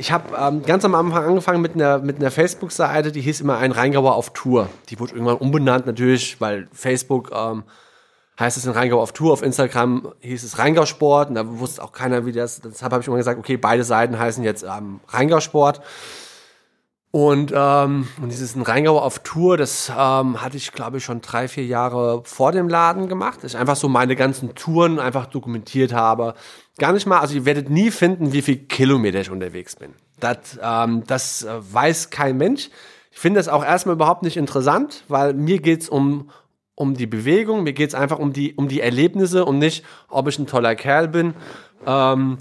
ich 0.00 0.12
habe 0.12 0.34
ähm, 0.34 0.62
ganz 0.62 0.84
am 0.86 0.94
Anfang 0.94 1.24
angefangen 1.24 1.60
mit 1.60 1.74
einer, 1.74 1.98
mit 1.98 2.16
einer 2.16 2.30
Facebook-Seite, 2.30 3.12
die 3.12 3.20
hieß 3.20 3.42
immer 3.42 3.58
ein 3.58 3.70
Rheingauer 3.70 4.14
auf 4.14 4.32
Tour. 4.32 4.70
Die 4.88 4.98
wurde 4.98 5.12
irgendwann 5.12 5.36
umbenannt 5.36 5.84
natürlich, 5.84 6.40
weil 6.40 6.68
Facebook 6.72 7.30
ähm, 7.34 7.64
heißt 8.40 8.56
es 8.56 8.64
in 8.64 8.72
Rheingau 8.72 9.00
auf 9.00 9.12
Tour, 9.12 9.34
auf 9.34 9.42
Instagram 9.42 10.14
hieß 10.20 10.42
es 10.42 10.58
Rheingau 10.58 10.86
Sport 10.86 11.28
und 11.28 11.34
da 11.34 11.46
wusste 11.46 11.84
auch 11.84 11.92
keiner, 11.92 12.24
wie 12.24 12.32
das, 12.32 12.62
deshalb 12.62 12.92
habe 12.92 13.02
ich 13.02 13.08
immer 13.08 13.18
gesagt, 13.18 13.38
okay, 13.38 13.58
beide 13.58 13.84
Seiten 13.84 14.18
heißen 14.18 14.42
jetzt 14.42 14.62
ähm, 14.62 15.00
Rheingau 15.08 15.40
Sport. 15.40 15.82
Und, 17.12 17.52
ähm, 17.52 18.06
und 18.22 18.30
dieses 18.30 18.54
in 18.54 18.62
Rheingau 18.62 18.98
auf 18.98 19.18
Tour, 19.20 19.56
das 19.56 19.90
ähm, 19.90 20.40
hatte 20.40 20.56
ich, 20.56 20.70
glaube 20.70 20.98
ich, 20.98 21.04
schon 21.04 21.20
drei, 21.20 21.48
vier 21.48 21.64
Jahre 21.66 22.22
vor 22.24 22.52
dem 22.52 22.68
Laden 22.68 23.08
gemacht. 23.08 23.42
Dass 23.42 23.54
ich 23.54 23.58
einfach 23.58 23.76
so 23.76 23.88
meine 23.88 24.14
ganzen 24.14 24.54
Touren 24.54 25.00
einfach 25.00 25.26
dokumentiert 25.26 25.92
habe. 25.92 26.34
Gar 26.78 26.92
nicht 26.92 27.06
mal, 27.06 27.18
also 27.18 27.34
ihr 27.34 27.44
werdet 27.44 27.68
nie 27.68 27.90
finden, 27.90 28.32
wie 28.32 28.42
viel 28.42 28.58
Kilometer 28.58 29.20
ich 29.20 29.30
unterwegs 29.30 29.74
bin. 29.74 29.94
Das, 30.20 30.58
ähm, 30.62 31.02
das 31.06 31.42
äh, 31.42 31.58
weiß 31.60 32.10
kein 32.10 32.36
Mensch. 32.36 32.70
Ich 33.10 33.18
finde 33.18 33.40
das 33.40 33.48
auch 33.48 33.64
erstmal 33.64 33.96
überhaupt 33.96 34.22
nicht 34.22 34.36
interessant, 34.36 35.04
weil 35.08 35.34
mir 35.34 35.58
geht's 35.58 35.88
um, 35.88 36.30
um 36.76 36.94
die 36.94 37.08
Bewegung, 37.08 37.64
mir 37.64 37.72
geht's 37.72 37.94
einfach 37.94 38.20
um 38.20 38.32
die, 38.32 38.54
um 38.54 38.68
die 38.68 38.80
Erlebnisse 38.80 39.44
und 39.44 39.58
nicht, 39.58 39.84
ob 40.08 40.28
ich 40.28 40.38
ein 40.38 40.46
toller 40.46 40.76
Kerl 40.76 41.08
bin. 41.08 41.34
Ähm, 41.84 42.38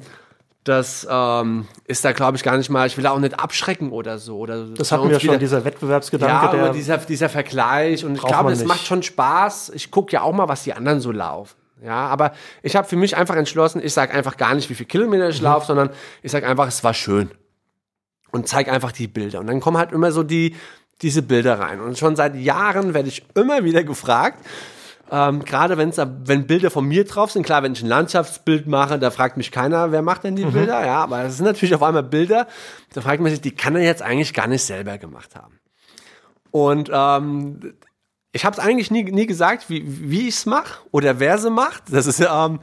das 0.70 1.07
ähm, 1.09 1.67
ist 1.86 2.05
da, 2.05 2.11
glaube 2.11 2.38
ich, 2.38 2.43
gar 2.43 2.55
nicht 2.55 2.70
mal, 2.70 2.86
ich 2.86 2.95
will 2.95 3.07
auch 3.07 3.17
nicht 3.17 3.39
abschrecken 3.39 3.91
oder 3.91 4.20
so. 4.20 4.38
Oder 4.38 4.65
das 4.65 4.91
hatten 4.91 5.09
wir 5.09 5.20
schon, 5.20 5.30
wieder, 5.30 5.39
dieser 5.39 5.65
Wettbewerbsgedanke. 5.65 6.32
Ja, 6.32 6.63
aber 6.63 6.70
dieser, 6.70 6.97
dieser 6.97 7.28
Vergleich. 7.28 8.05
Und 8.05 8.15
ich 8.15 8.22
glaube, 8.22 8.51
es 8.51 8.63
macht 8.63 8.86
schon 8.86 9.01
Spaß. 9.01 9.72
Ich 9.74 9.89
gucke 9.89 10.13
ja 10.13 10.22
auch 10.22 10.32
mal, 10.32 10.47
was 10.47 10.63
die 10.63 10.74
anderen 10.74 11.01
so 11.01 11.11
laufen. 11.11 11.55
Ja, 11.84 12.07
aber 12.07 12.34
ich 12.61 12.76
habe 12.76 12.88
für 12.88 12.97
mich 12.97 13.17
einfach 13.17 13.36
entschlossen, 13.36 13.82
ich 13.84 13.93
sage 13.93 14.13
einfach 14.13 14.38
gar 14.38 14.53
nicht, 14.53 14.70
wie 14.70 14.76
viele 14.76 14.88
Kilometer 14.88 15.30
ich 15.30 15.39
mhm. 15.39 15.45
laufe, 15.45 15.65
sondern 15.65 15.89
ich 16.22 16.32
sage 16.32 16.47
einfach, 16.47 16.67
es 16.67 16.84
war 16.84 16.93
schön. 16.93 17.32
Und 18.32 18.47
zeige 18.47 18.72
einfach 18.72 18.91
die 18.91 19.07
Bilder. 19.07 19.39
Und 19.39 19.47
dann 19.47 19.59
kommen 19.61 19.78
halt 19.78 19.91
immer 19.91 20.11
so 20.11 20.22
die, 20.22 20.55
diese 21.01 21.24
Bilder 21.24 21.59
rein. 21.59 21.82
Und 21.82 21.97
schon 21.97 22.15
seit 22.15 22.36
Jahren 22.36 22.93
werde 22.93 23.09
ich 23.09 23.26
immer 23.34 23.63
wieder 23.63 23.84
gefragt, 23.84 24.45
ähm, 25.12 25.43
Gerade 25.43 25.78
wenn's, 25.78 25.97
wenn 25.97 26.47
Bilder 26.47 26.72
von 26.72 26.86
mir 26.86 27.05
drauf 27.05 27.32
sind, 27.32 27.45
klar, 27.45 27.64
wenn 27.64 27.74
ich 27.74 27.82
ein 27.82 27.88
Landschaftsbild 27.88 28.68
mache, 28.68 28.99
da 28.99 29.12
fragt 29.12 29.38
mich 29.38 29.51
keiner, 29.51 29.91
wer 29.91 30.01
macht 30.01 30.24
denn 30.24 30.36
die 30.36 30.45
mhm. 30.45 30.53
Bilder? 30.53 30.86
Ja, 30.86 31.03
aber 31.03 31.24
es 31.24 31.38
sind 31.38 31.45
natürlich 31.45 31.76
auf 31.76 31.84
einmal 31.84 32.03
Bilder, 32.03 32.47
da 32.93 33.01
fragt 33.01 33.22
man 33.22 33.32
sich, 33.32 33.41
die 33.41 33.51
kann 33.51 33.76
er 33.76 33.84
jetzt 33.84 34.01
eigentlich 34.01 34.34
gar 34.34 34.47
nicht 34.47 34.64
selber 34.64 34.97
gemacht 34.97 35.36
haben. 35.36 35.60
Und 36.51 36.89
ähm, 36.93 37.74
ich 38.32 38.45
habe 38.45 38.53
es 38.53 38.60
eigentlich 38.60 38.91
nie, 38.91 39.03
nie 39.03 39.26
gesagt, 39.26 39.70
wie, 39.70 39.84
wie 39.86 40.28
ich 40.28 40.36
es 40.36 40.45
mache 40.45 40.80
oder 40.91 41.20
wer 41.20 41.38
sie 41.38 41.49
macht. 41.49 41.84
Das 41.91 42.05
ist 42.05 42.20
ja, 42.20 42.45
ähm, 42.45 42.60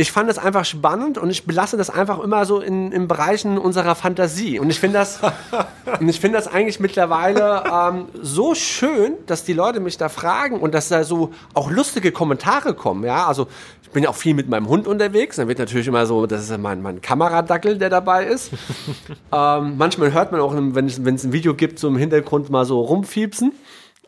ich 0.00 0.12
fand 0.12 0.30
das 0.30 0.38
einfach 0.38 0.64
spannend 0.64 1.18
und 1.18 1.28
ich 1.28 1.44
belasse 1.44 1.76
das 1.76 1.90
einfach 1.90 2.20
immer 2.20 2.46
so 2.46 2.60
in, 2.60 2.90
in 2.90 3.06
Bereichen 3.06 3.58
unserer 3.58 3.94
Fantasie. 3.94 4.58
Und 4.58 4.70
ich 4.70 4.80
finde 4.80 4.98
das, 4.98 5.20
und 6.00 6.08
ich 6.08 6.18
finde 6.18 6.38
das 6.38 6.48
eigentlich 6.48 6.80
mittlerweile 6.80 7.64
ähm, 7.70 8.06
so 8.22 8.54
schön, 8.54 9.12
dass 9.26 9.44
die 9.44 9.52
Leute 9.52 9.78
mich 9.78 9.98
da 9.98 10.08
fragen 10.08 10.58
und 10.58 10.72
dass 10.72 10.88
da 10.88 11.04
so 11.04 11.32
auch 11.52 11.70
lustige 11.70 12.12
Kommentare 12.12 12.72
kommen. 12.72 13.04
Ja, 13.04 13.26
also 13.26 13.46
ich 13.82 13.90
bin 13.90 14.02
ja 14.02 14.08
auch 14.08 14.16
viel 14.16 14.32
mit 14.32 14.48
meinem 14.48 14.68
Hund 14.68 14.88
unterwegs. 14.88 15.36
Dann 15.36 15.48
wird 15.48 15.58
natürlich 15.58 15.86
immer 15.86 16.06
so, 16.06 16.24
das 16.24 16.48
ist 16.48 16.58
mein, 16.58 16.80
mein 16.80 17.02
Kameradackel, 17.02 17.76
der 17.76 17.90
dabei 17.90 18.24
ist. 18.24 18.52
ähm, 19.32 19.74
manchmal 19.76 20.14
hört 20.14 20.32
man 20.32 20.40
auch, 20.40 20.54
wenn 20.56 20.86
es, 20.86 21.04
wenn 21.04 21.14
es 21.14 21.24
ein 21.24 21.34
Video 21.34 21.52
gibt, 21.52 21.78
so 21.78 21.88
im 21.88 21.98
Hintergrund 21.98 22.48
mal 22.48 22.64
so 22.64 22.80
rumfiepsen. 22.80 23.52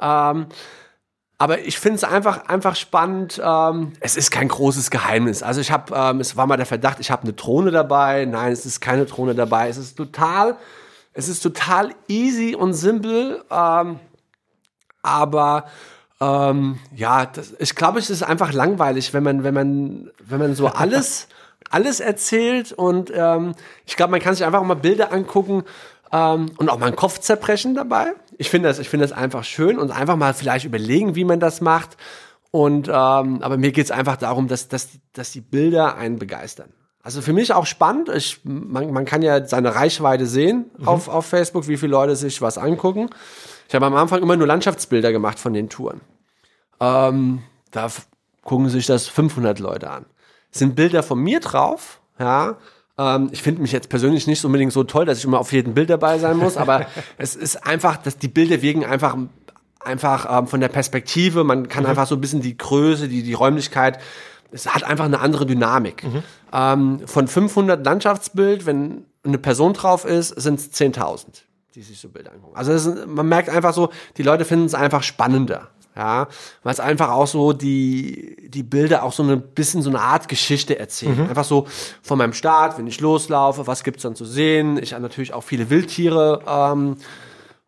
Ähm, 0.00 0.46
aber 1.42 1.58
ich 1.58 1.76
finde 1.76 1.96
es 1.96 2.04
einfach, 2.04 2.46
einfach 2.46 2.76
spannend. 2.76 3.42
Ähm, 3.44 3.94
es 3.98 4.16
ist 4.16 4.30
kein 4.30 4.46
großes 4.46 4.92
Geheimnis. 4.92 5.42
Also 5.42 5.60
ich 5.60 5.72
habe, 5.72 5.92
ähm, 5.92 6.20
es 6.20 6.36
war 6.36 6.46
mal 6.46 6.56
der 6.56 6.66
Verdacht, 6.66 7.00
ich 7.00 7.10
habe 7.10 7.24
eine 7.24 7.32
Drohne 7.32 7.72
dabei. 7.72 8.26
Nein, 8.26 8.52
es 8.52 8.64
ist 8.64 8.78
keine 8.80 9.06
Drohne 9.06 9.34
dabei. 9.34 9.68
Es 9.68 9.76
ist 9.76 9.96
total, 9.96 10.56
es 11.14 11.26
ist 11.26 11.40
total 11.40 11.96
easy 12.06 12.54
und 12.54 12.74
simpel. 12.74 13.42
Ähm, 13.50 13.98
aber 15.02 15.64
ähm, 16.20 16.78
ja, 16.94 17.26
das, 17.26 17.54
ich 17.58 17.74
glaube, 17.74 17.98
es 17.98 18.08
ist 18.08 18.22
einfach 18.22 18.52
langweilig, 18.52 19.12
wenn 19.12 19.24
man, 19.24 19.42
wenn 19.42 19.54
man, 19.54 20.10
wenn 20.20 20.38
man 20.38 20.54
so 20.54 20.68
alles, 20.68 21.26
alles 21.70 21.98
erzählt. 21.98 22.70
Und 22.70 23.10
ähm, 23.12 23.56
ich 23.84 23.96
glaube, 23.96 24.12
man 24.12 24.20
kann 24.20 24.36
sich 24.36 24.46
einfach 24.46 24.62
mal 24.62 24.74
Bilder 24.74 25.12
angucken 25.12 25.64
ähm, 26.12 26.52
und 26.56 26.68
auch 26.68 26.78
mal 26.78 26.86
einen 26.86 26.96
Kopf 26.96 27.18
zerbrechen 27.18 27.74
dabei. 27.74 28.12
Ich 28.38 28.50
finde 28.50 28.68
das, 28.68 28.78
ich 28.78 28.88
finde 28.88 29.06
das 29.06 29.16
einfach 29.16 29.44
schön 29.44 29.78
und 29.78 29.90
einfach 29.90 30.16
mal 30.16 30.34
vielleicht 30.34 30.64
überlegen, 30.64 31.14
wie 31.14 31.24
man 31.24 31.40
das 31.40 31.60
macht. 31.60 31.96
Und 32.50 32.88
ähm, 32.88 33.42
aber 33.42 33.56
mir 33.56 33.72
geht 33.72 33.86
es 33.86 33.90
einfach 33.90 34.16
darum, 34.16 34.46
dass, 34.46 34.68
dass, 34.68 34.90
dass 35.14 35.32
die 35.32 35.40
Bilder 35.40 35.96
einen 35.96 36.18
begeistern. 36.18 36.72
Also 37.02 37.20
für 37.20 37.32
mich 37.32 37.52
auch 37.52 37.66
spannend. 37.66 38.10
Ich, 38.10 38.40
man, 38.44 38.92
man 38.92 39.04
kann 39.04 39.22
ja 39.22 39.44
seine 39.46 39.74
Reichweite 39.74 40.26
sehen 40.26 40.70
mhm. 40.78 40.86
auf, 40.86 41.08
auf 41.08 41.26
Facebook, 41.26 41.66
wie 41.66 41.76
viele 41.76 41.92
Leute 41.92 42.14
sich 42.14 42.40
was 42.42 42.58
angucken. 42.58 43.08
Ich 43.68 43.74
habe 43.74 43.86
am 43.86 43.96
Anfang 43.96 44.22
immer 44.22 44.36
nur 44.36 44.46
Landschaftsbilder 44.46 45.12
gemacht 45.12 45.38
von 45.38 45.54
den 45.54 45.68
Touren. 45.68 46.02
Ähm, 46.78 47.42
da 47.70 47.88
gucken 48.42 48.68
sich 48.68 48.86
das 48.86 49.08
500 49.08 49.58
Leute 49.58 49.90
an. 49.90 50.04
Es 50.52 50.58
sind 50.58 50.76
Bilder 50.76 51.02
von 51.02 51.18
mir 51.18 51.40
drauf, 51.40 52.00
ja. 52.18 52.58
Ähm, 52.98 53.30
ich 53.32 53.42
finde 53.42 53.62
mich 53.62 53.72
jetzt 53.72 53.88
persönlich 53.88 54.26
nicht 54.26 54.44
unbedingt 54.44 54.72
so 54.72 54.84
toll, 54.84 55.04
dass 55.06 55.18
ich 55.18 55.24
immer 55.24 55.40
auf 55.40 55.52
jedem 55.52 55.74
Bild 55.74 55.90
dabei 55.90 56.18
sein 56.18 56.36
muss, 56.36 56.56
aber 56.56 56.86
es 57.18 57.34
ist 57.34 57.66
einfach, 57.66 57.96
dass 57.96 58.18
die 58.18 58.28
Bilder 58.28 58.62
wirken 58.62 58.84
einfach 58.84 59.16
einfach 59.84 60.38
ähm, 60.38 60.46
von 60.46 60.60
der 60.60 60.68
Perspektive, 60.68 61.44
man 61.44 61.68
kann 61.68 61.84
mhm. 61.84 61.90
einfach 61.90 62.06
so 62.06 62.14
ein 62.14 62.20
bisschen 62.20 62.40
die 62.40 62.56
Größe, 62.56 63.08
die, 63.08 63.22
die 63.22 63.32
Räumlichkeit, 63.34 63.98
es 64.52 64.72
hat 64.72 64.84
einfach 64.84 65.06
eine 65.06 65.20
andere 65.20 65.46
Dynamik. 65.46 66.04
Mhm. 66.04 66.22
Ähm, 66.52 67.00
von 67.06 67.26
500 67.26 67.84
Landschaftsbild, 67.84 68.66
wenn 68.66 69.06
eine 69.24 69.38
Person 69.38 69.72
drauf 69.72 70.04
ist, 70.04 70.28
sind 70.28 70.60
es 70.60 70.72
10.000, 70.72 71.24
die 71.74 71.82
sich 71.82 71.98
so 71.98 72.08
Bilder 72.08 72.32
angucken. 72.32 72.56
Also 72.56 72.72
ist, 72.72 73.06
man 73.06 73.26
merkt 73.28 73.48
einfach 73.48 73.72
so, 73.72 73.90
die 74.16 74.22
Leute 74.22 74.44
finden 74.44 74.66
es 74.66 74.74
einfach 74.74 75.02
spannender. 75.02 75.68
Ja, 75.94 76.28
weil 76.62 76.72
es 76.72 76.80
einfach 76.80 77.10
auch 77.10 77.26
so 77.26 77.52
die, 77.52 78.48
die 78.48 78.62
Bilder 78.62 79.02
auch 79.02 79.12
so 79.12 79.22
ein 79.22 79.40
bisschen 79.40 79.82
so 79.82 79.90
eine 79.90 80.00
Art 80.00 80.26
Geschichte 80.26 80.78
erzählen. 80.78 81.24
Mhm. 81.24 81.28
Einfach 81.28 81.44
so 81.44 81.66
von 82.02 82.16
meinem 82.16 82.32
Start, 82.32 82.78
wenn 82.78 82.86
ich 82.86 83.00
loslaufe, 83.00 83.66
was 83.66 83.84
gibt's 83.84 84.02
dann 84.02 84.14
zu 84.14 84.24
sehen. 84.24 84.78
Ich 84.82 84.94
habe 84.94 85.02
natürlich 85.02 85.34
auch 85.34 85.42
viele 85.42 85.68
Wildtiere 85.68 86.40
ähm, 86.48 86.96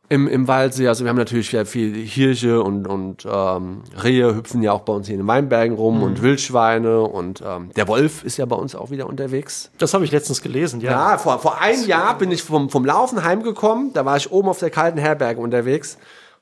im, 0.08 0.26
im 0.26 0.48
Waldsee. 0.48 0.88
Also 0.88 1.04
wir 1.04 1.10
haben 1.10 1.18
natürlich 1.18 1.50
sehr 1.50 1.66
viel 1.66 1.94
Hirsche 1.94 2.62
und, 2.62 2.86
und 2.86 3.26
ähm, 3.30 3.82
Rehe 4.02 4.34
hüpfen 4.34 4.62
ja 4.62 4.72
auch 4.72 4.82
bei 4.82 4.94
uns 4.94 5.06
hier 5.06 5.16
in 5.16 5.22
den 5.22 5.26
Weinbergen 5.26 5.76
rum 5.76 5.98
mhm. 5.98 6.02
und 6.04 6.22
Wildschweine 6.22 7.02
und 7.02 7.42
ähm, 7.46 7.70
der 7.76 7.88
Wolf 7.88 8.24
ist 8.24 8.38
ja 8.38 8.46
bei 8.46 8.56
uns 8.56 8.74
auch 8.74 8.90
wieder 8.90 9.06
unterwegs. 9.06 9.70
Das 9.76 9.92
habe 9.92 10.04
ich 10.04 10.12
letztens 10.12 10.40
gelesen, 10.40 10.80
ja. 10.80 11.12
Ja, 11.12 11.18
vor, 11.18 11.38
vor 11.40 11.60
einem 11.60 11.86
Jahr 11.86 12.16
bin 12.16 12.30
ich 12.30 12.42
vom, 12.42 12.70
vom 12.70 12.86
Laufen 12.86 13.22
heimgekommen. 13.22 13.92
Da 13.92 14.06
war 14.06 14.16
ich 14.16 14.32
oben 14.32 14.48
auf 14.48 14.60
der 14.60 14.70
kalten 14.70 14.98
Herberge 14.98 15.40
unterwegs 15.42 15.98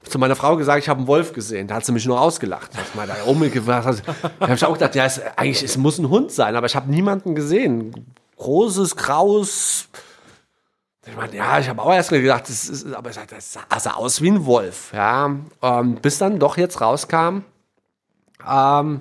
zu 0.09 0.19
meiner 0.19 0.37
Frau 0.37 0.57
gesagt, 0.57 0.83
ich 0.83 0.89
habe 0.89 0.99
einen 0.99 1.07
Wolf 1.07 1.33
gesehen. 1.33 1.69
Da 1.69 1.77
hat 1.77 1.85
sie 1.85 1.93
mich 1.93 2.07
nur 2.07 2.21
ausgelacht. 2.21 2.71
Ich 2.75 2.95
mal 2.95 3.07
da 3.07 3.15
rumgebracht. 3.25 4.03
Da 4.39 4.47
habe 4.47 4.55
ich 4.55 4.65
auch 4.65 4.73
gedacht, 4.73 4.95
ja, 4.95 5.05
es, 5.05 5.21
eigentlich 5.37 5.63
es 5.63 5.77
muss 5.77 5.99
ein 5.99 6.09
Hund 6.09 6.33
sein, 6.33 6.57
aber 6.57 6.67
ich 6.67 6.77
habe 6.77 6.91
niemanden 6.91 7.35
gesehen. 7.35 8.13
Großes, 8.37 8.97
graues. 8.97 9.89
Ich 11.07 11.17
meine, 11.17 11.35
ja, 11.35 11.59
ich 11.59 11.69
habe 11.69 11.83
auch 11.83 11.93
erst 11.93 12.11
gedacht, 12.11 12.49
das 12.49 12.69
ist, 12.69 12.93
aber 12.93 13.11
das 13.11 13.59
sah 13.85 13.95
aus 13.95 14.21
wie 14.21 14.31
ein 14.31 14.45
Wolf. 14.45 14.93
Ja, 14.93 15.35
ähm, 15.63 15.95
bis 15.97 16.19
dann 16.19 16.39
doch 16.39 16.57
jetzt 16.57 16.81
rauskam, 16.81 17.43
ähm, 18.49 19.01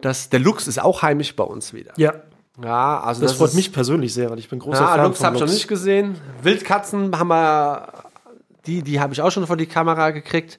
dass 0.00 0.28
der 0.28 0.40
Lux 0.40 0.66
ist 0.68 0.82
auch 0.82 1.02
heimisch 1.02 1.34
bei 1.34 1.44
uns 1.44 1.72
wieder. 1.72 1.92
Ja. 1.96 2.14
Ja, 2.62 3.00
also 3.00 3.20
das, 3.20 3.32
das 3.32 3.38
freut 3.38 3.48
ist, 3.48 3.56
mich 3.56 3.72
persönlich 3.72 4.14
sehr, 4.14 4.30
weil 4.30 4.38
ich 4.38 4.48
bin 4.48 4.60
großer 4.60 4.80
ja, 4.80 4.86
Fan 4.86 5.04
Lux 5.06 5.24
habe 5.24 5.34
ich 5.34 5.42
noch 5.42 5.48
nicht 5.48 5.66
gesehen. 5.66 6.20
Wildkatzen 6.40 7.18
haben 7.18 7.26
wir 7.26 8.03
die, 8.66 8.82
die 8.82 9.00
habe 9.00 9.12
ich 9.12 9.22
auch 9.22 9.30
schon 9.30 9.46
vor 9.46 9.56
die 9.56 9.66
Kamera 9.66 10.10
gekriegt. 10.10 10.58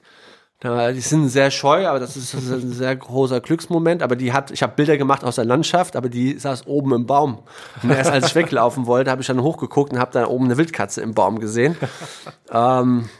Die 0.62 1.00
sind 1.00 1.28
sehr 1.28 1.50
scheu, 1.50 1.86
aber 1.86 2.00
das 2.00 2.16
ist 2.16 2.32
ein 2.32 2.72
sehr 2.72 2.96
großer 2.96 3.40
Glücksmoment. 3.40 4.02
Aber 4.02 4.16
die 4.16 4.32
hat, 4.32 4.50
ich 4.50 4.62
habe 4.62 4.72
Bilder 4.74 4.96
gemacht 4.96 5.22
aus 5.22 5.34
der 5.34 5.44
Landschaft, 5.44 5.96
aber 5.96 6.08
die 6.08 6.38
saß 6.38 6.66
oben 6.66 6.94
im 6.94 7.06
Baum. 7.06 7.42
Und 7.82 7.90
erst 7.90 8.10
als 8.10 8.28
ich 8.28 8.34
weglaufen 8.34 8.86
wollte, 8.86 9.10
habe 9.10 9.20
ich 9.20 9.26
dann 9.26 9.42
hochgeguckt 9.42 9.92
und 9.92 9.98
habe 9.98 10.12
da 10.12 10.26
oben 10.26 10.46
eine 10.46 10.56
Wildkatze 10.56 11.02
im 11.02 11.12
Baum 11.12 11.40
gesehen. 11.40 11.76
Ähm, 12.50 13.10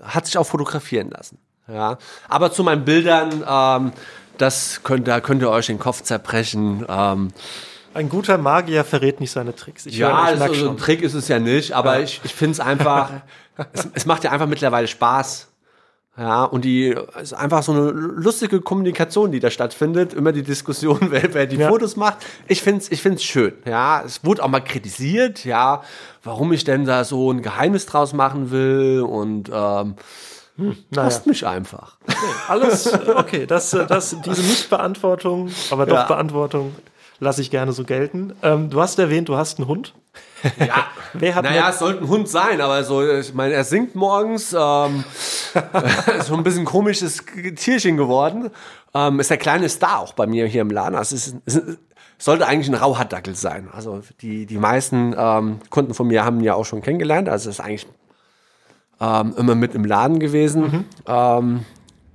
hat 0.00 0.26
sich 0.26 0.38
auch 0.38 0.46
fotografieren 0.46 1.10
lassen. 1.10 1.38
Ja, 1.66 1.98
aber 2.28 2.52
zu 2.52 2.62
meinen 2.62 2.84
Bildern, 2.84 3.44
ähm, 3.48 3.92
das 4.38 4.82
könnt, 4.84 5.08
da 5.08 5.20
könnt 5.20 5.42
ihr 5.42 5.50
euch 5.50 5.66
den 5.66 5.78
Kopf 5.78 6.02
zerbrechen. 6.02 6.86
Ähm, 6.88 7.32
ein 7.94 8.08
guter 8.08 8.38
Magier 8.38 8.84
verrät 8.84 9.20
nicht 9.20 9.30
seine 9.30 9.54
Tricks. 9.54 9.86
Ich 9.86 9.98
ja, 9.98 10.08
höre, 10.08 10.40
also, 10.42 10.54
so 10.54 10.70
ein 10.70 10.76
Trick 10.76 11.02
ist 11.02 11.14
es 11.14 11.28
ja 11.28 11.38
nicht, 11.38 11.72
aber 11.72 11.98
ja. 11.98 12.04
ich, 12.04 12.20
ich 12.24 12.34
finde 12.34 12.52
es 12.52 12.60
einfach, 12.60 13.10
es, 13.72 13.88
es 13.94 14.06
macht 14.06 14.24
ja 14.24 14.30
einfach 14.30 14.46
mittlerweile 14.46 14.88
Spaß. 14.88 15.48
Ja, 16.18 16.44
und 16.44 16.64
die 16.64 16.94
ist 17.22 17.32
einfach 17.32 17.62
so 17.62 17.72
eine 17.72 17.82
lustige 17.90 18.60
Kommunikation, 18.60 19.32
die 19.32 19.40
da 19.40 19.48
stattfindet. 19.48 20.12
Immer 20.12 20.32
die 20.32 20.42
Diskussion, 20.42 20.98
wer, 21.10 21.32
wer 21.32 21.46
die 21.46 21.56
ja. 21.56 21.68
Fotos 21.68 21.96
macht. 21.96 22.18
Ich 22.46 22.62
find's, 22.62 22.90
ich 22.90 23.00
find's 23.00 23.22
schön. 23.22 23.54
Ja, 23.64 24.02
es 24.04 24.24
wurde 24.24 24.42
auch 24.42 24.48
mal 24.48 24.60
kritisiert, 24.60 25.44
ja, 25.44 25.82
warum 26.22 26.52
ich 26.52 26.64
denn 26.64 26.84
da 26.84 27.04
so 27.04 27.32
ein 27.32 27.42
Geheimnis 27.42 27.86
draus 27.86 28.12
machen 28.12 28.50
will 28.50 29.00
und 29.08 29.50
ähm, 29.52 29.94
hm, 30.56 30.76
naja. 30.90 31.04
Lasst 31.04 31.26
mich 31.26 31.46
einfach. 31.46 31.96
Okay, 32.06 32.16
alles 32.48 32.92
okay. 32.92 33.46
Das, 33.46 33.70
das, 33.70 34.16
diese 34.24 34.42
Nichtbeantwortung, 34.42 35.48
aber 35.70 35.86
doch 35.86 35.94
ja. 35.94 36.04
Beantwortung 36.04 36.74
lasse 37.20 37.42
ich 37.42 37.50
gerne 37.50 37.72
so 37.72 37.84
gelten. 37.84 38.32
Ähm, 38.42 38.70
du 38.70 38.80
hast 38.80 38.98
erwähnt, 38.98 39.28
du 39.28 39.36
hast 39.36 39.58
einen 39.58 39.68
Hund. 39.68 39.94
Ja, 40.58 40.86
Wer 41.12 41.34
hat 41.34 41.44
naja, 41.44 41.70
es 41.70 41.78
sollte 41.78 42.02
ein 42.02 42.08
Hund 42.08 42.28
sein, 42.28 42.60
aber 42.60 42.82
so, 42.82 43.06
ich 43.08 43.34
meine, 43.34 43.54
er 43.54 43.64
singt 43.64 43.94
morgens, 43.94 44.52
ähm, 44.52 45.04
so 46.24 46.34
ein 46.34 46.42
bisschen 46.42 46.64
komisches 46.64 47.22
Tierchen 47.56 47.96
geworden. 47.96 48.50
Ähm, 48.94 49.20
ist 49.20 49.30
der 49.30 49.36
kleine 49.36 49.68
Star 49.68 50.00
auch 50.00 50.14
bei 50.14 50.26
mir 50.26 50.46
hier 50.46 50.62
im 50.62 50.70
Laden. 50.70 50.96
Also 50.96 51.14
es, 51.14 51.28
ist, 51.44 51.62
es 52.18 52.24
sollte 52.24 52.46
eigentlich 52.46 52.68
ein 52.68 52.74
Rauhaardackel 52.74 53.34
sein. 53.34 53.68
Also 53.72 54.02
die, 54.20 54.46
die 54.46 54.58
meisten 54.58 55.14
ähm, 55.16 55.60
Kunden 55.70 55.94
von 55.94 56.06
mir 56.06 56.24
haben 56.24 56.40
ihn 56.40 56.44
ja 56.44 56.54
auch 56.54 56.64
schon 56.64 56.82
kennengelernt. 56.82 57.28
Also 57.28 57.50
ist 57.50 57.60
eigentlich 57.60 57.86
ähm, 59.00 59.34
immer 59.36 59.54
mit 59.54 59.74
im 59.74 59.84
Laden 59.84 60.18
gewesen. 60.18 60.62
Mhm. 60.62 60.84
Ähm, 61.06 61.64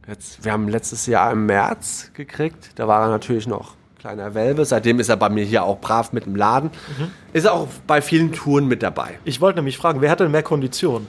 jetzt, 0.08 0.43
wir 0.43 0.51
haben 0.51 0.68
letztes 0.68 1.06
Jahr 1.06 1.32
im 1.32 1.45
März 1.45 2.12
gekriegt. 2.14 2.72
Da 2.76 2.88
war 2.88 3.03
er 3.03 3.10
natürlich 3.10 3.47
noch 3.47 3.74
kleiner 4.06 4.36
Welpe. 4.36 4.66
Seitdem 4.66 4.99
ist 4.99 5.10
er 5.10 5.18
bei 5.18 5.30
mir 5.30 5.43
hier 5.43 5.64
auch 5.64 5.80
brav 5.80 6.14
mit 6.14 6.28
dem 6.28 6.36
Laden. 6.36 6.70
Mhm. 6.70 7.12
Ist 7.34 7.49
auch 7.49 7.68
bei 7.88 8.03
vielen 8.03 8.32
Touren 8.34 8.68
mit 8.68 8.84
dabei. 8.84 9.18
Ich 9.24 9.41
wollte 9.41 9.58
nämlich 9.58 9.78
fragen, 9.78 9.99
wer 9.99 10.12
hat 10.12 10.20
denn 10.20 10.30
mehr 10.30 10.43
Kondition? 10.43 11.08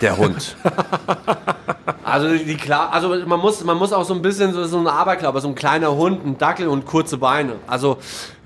Der 0.00 0.16
Hund. 0.16 0.56
also 2.02 2.28
die 2.34 2.56
klar, 2.56 2.94
also 2.94 3.14
man 3.26 3.38
muss, 3.38 3.62
man 3.62 3.76
muss 3.76 3.92
auch 3.92 4.04
so 4.04 4.14
ein 4.14 4.22
bisschen 4.22 4.54
so, 4.54 4.64
so 4.64 4.78
ein 4.78 4.86
Aberglaube, 4.86 5.38
so 5.42 5.48
ein 5.48 5.54
kleiner 5.54 5.94
Hund, 5.94 6.24
ein 6.24 6.38
Dackel 6.38 6.66
und 6.66 6.86
kurze 6.86 7.18
Beine. 7.18 7.56
Also 7.66 7.98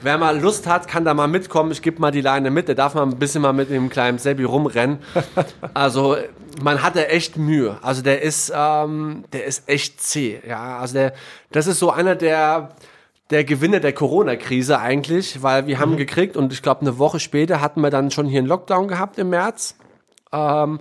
wer 0.02 0.18
mal 0.18 0.38
Lust 0.40 0.66
hat, 0.66 0.88
kann 0.88 1.04
da 1.04 1.14
mal 1.14 1.28
mitkommen. 1.28 1.70
Ich 1.70 1.80
gebe 1.80 2.00
mal 2.00 2.10
die 2.10 2.20
Leine 2.20 2.50
mit. 2.50 2.66
Der 2.66 2.74
darf 2.74 2.94
mal 2.94 3.04
ein 3.04 3.16
bisschen 3.16 3.42
mal 3.42 3.52
mit 3.52 3.70
dem 3.70 3.90
kleinen 3.90 4.18
Sebi 4.18 4.42
rumrennen. 4.42 4.98
Also 5.72 6.16
man 6.60 6.82
hat 6.82 6.96
da 6.96 7.02
echt 7.02 7.36
Mühe. 7.36 7.78
Also 7.82 8.02
der 8.02 8.22
ist, 8.22 8.52
ähm, 8.52 9.24
der 9.32 9.44
ist 9.44 9.68
echt 9.68 10.00
zäh. 10.02 10.40
Ja, 10.46 10.78
also 10.78 10.94
der, 10.94 11.12
das 11.52 11.68
ist 11.68 11.78
so 11.78 11.92
einer 11.92 12.16
der 12.16 12.70
der 13.30 13.44
Gewinner 13.44 13.80
der 13.80 13.92
Corona-Krise 13.92 14.78
eigentlich, 14.78 15.42
weil 15.42 15.66
wir 15.66 15.76
mhm. 15.76 15.80
haben 15.80 15.96
gekriegt 15.96 16.36
und 16.36 16.52
ich 16.52 16.62
glaube 16.62 16.80
eine 16.82 16.98
Woche 16.98 17.20
später 17.20 17.60
hatten 17.60 17.80
wir 17.80 17.90
dann 17.90 18.10
schon 18.10 18.26
hier 18.26 18.38
einen 18.38 18.48
Lockdown 18.48 18.88
gehabt 18.88 19.18
im 19.18 19.30
März. 19.30 19.76
Ähm, 20.32 20.80